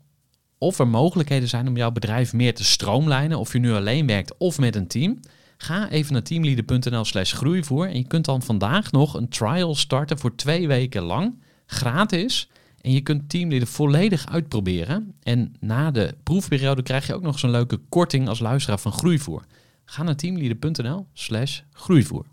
of 0.58 0.78
er 0.78 0.88
mogelijkheden 0.88 1.48
zijn 1.48 1.68
om 1.68 1.76
jouw 1.76 1.90
bedrijf 1.90 2.32
meer 2.32 2.54
te 2.54 2.64
stroomlijnen, 2.64 3.38
of 3.38 3.52
je 3.52 3.58
nu 3.58 3.72
alleen 3.72 4.06
werkt 4.06 4.34
of 4.38 4.58
met 4.58 4.76
een 4.76 4.86
team, 4.86 5.20
ga 5.56 5.90
even 5.90 6.12
naar 6.12 6.22
teamleader.nl 6.22 7.04
slash 7.04 7.32
groeivoer 7.32 7.88
en 7.88 7.96
je 7.96 8.06
kunt 8.06 8.24
dan 8.24 8.42
vandaag 8.42 8.92
nog 8.92 9.14
een 9.14 9.28
trial 9.28 9.74
starten 9.74 10.18
voor 10.18 10.34
twee 10.36 10.66
weken 10.68 11.02
lang, 11.02 11.42
gratis. 11.66 12.48
En 12.84 12.92
je 12.92 13.00
kunt 13.00 13.28
Teamleader 13.28 13.68
volledig 13.68 14.26
uitproberen. 14.26 15.14
En 15.22 15.54
na 15.60 15.90
de 15.90 16.14
proefperiode 16.22 16.82
krijg 16.82 17.06
je 17.06 17.14
ook 17.14 17.22
nog 17.22 17.42
een 17.42 17.50
leuke 17.50 17.80
korting 17.88 18.28
als 18.28 18.38
luisteraar 18.38 18.78
van 18.78 18.92
Groeivoer. 18.92 19.44
Ga 19.84 20.02
naar 20.02 20.16
teamleader.nl 20.16 21.06
slash 21.12 21.60
groeivoer. 21.72 22.22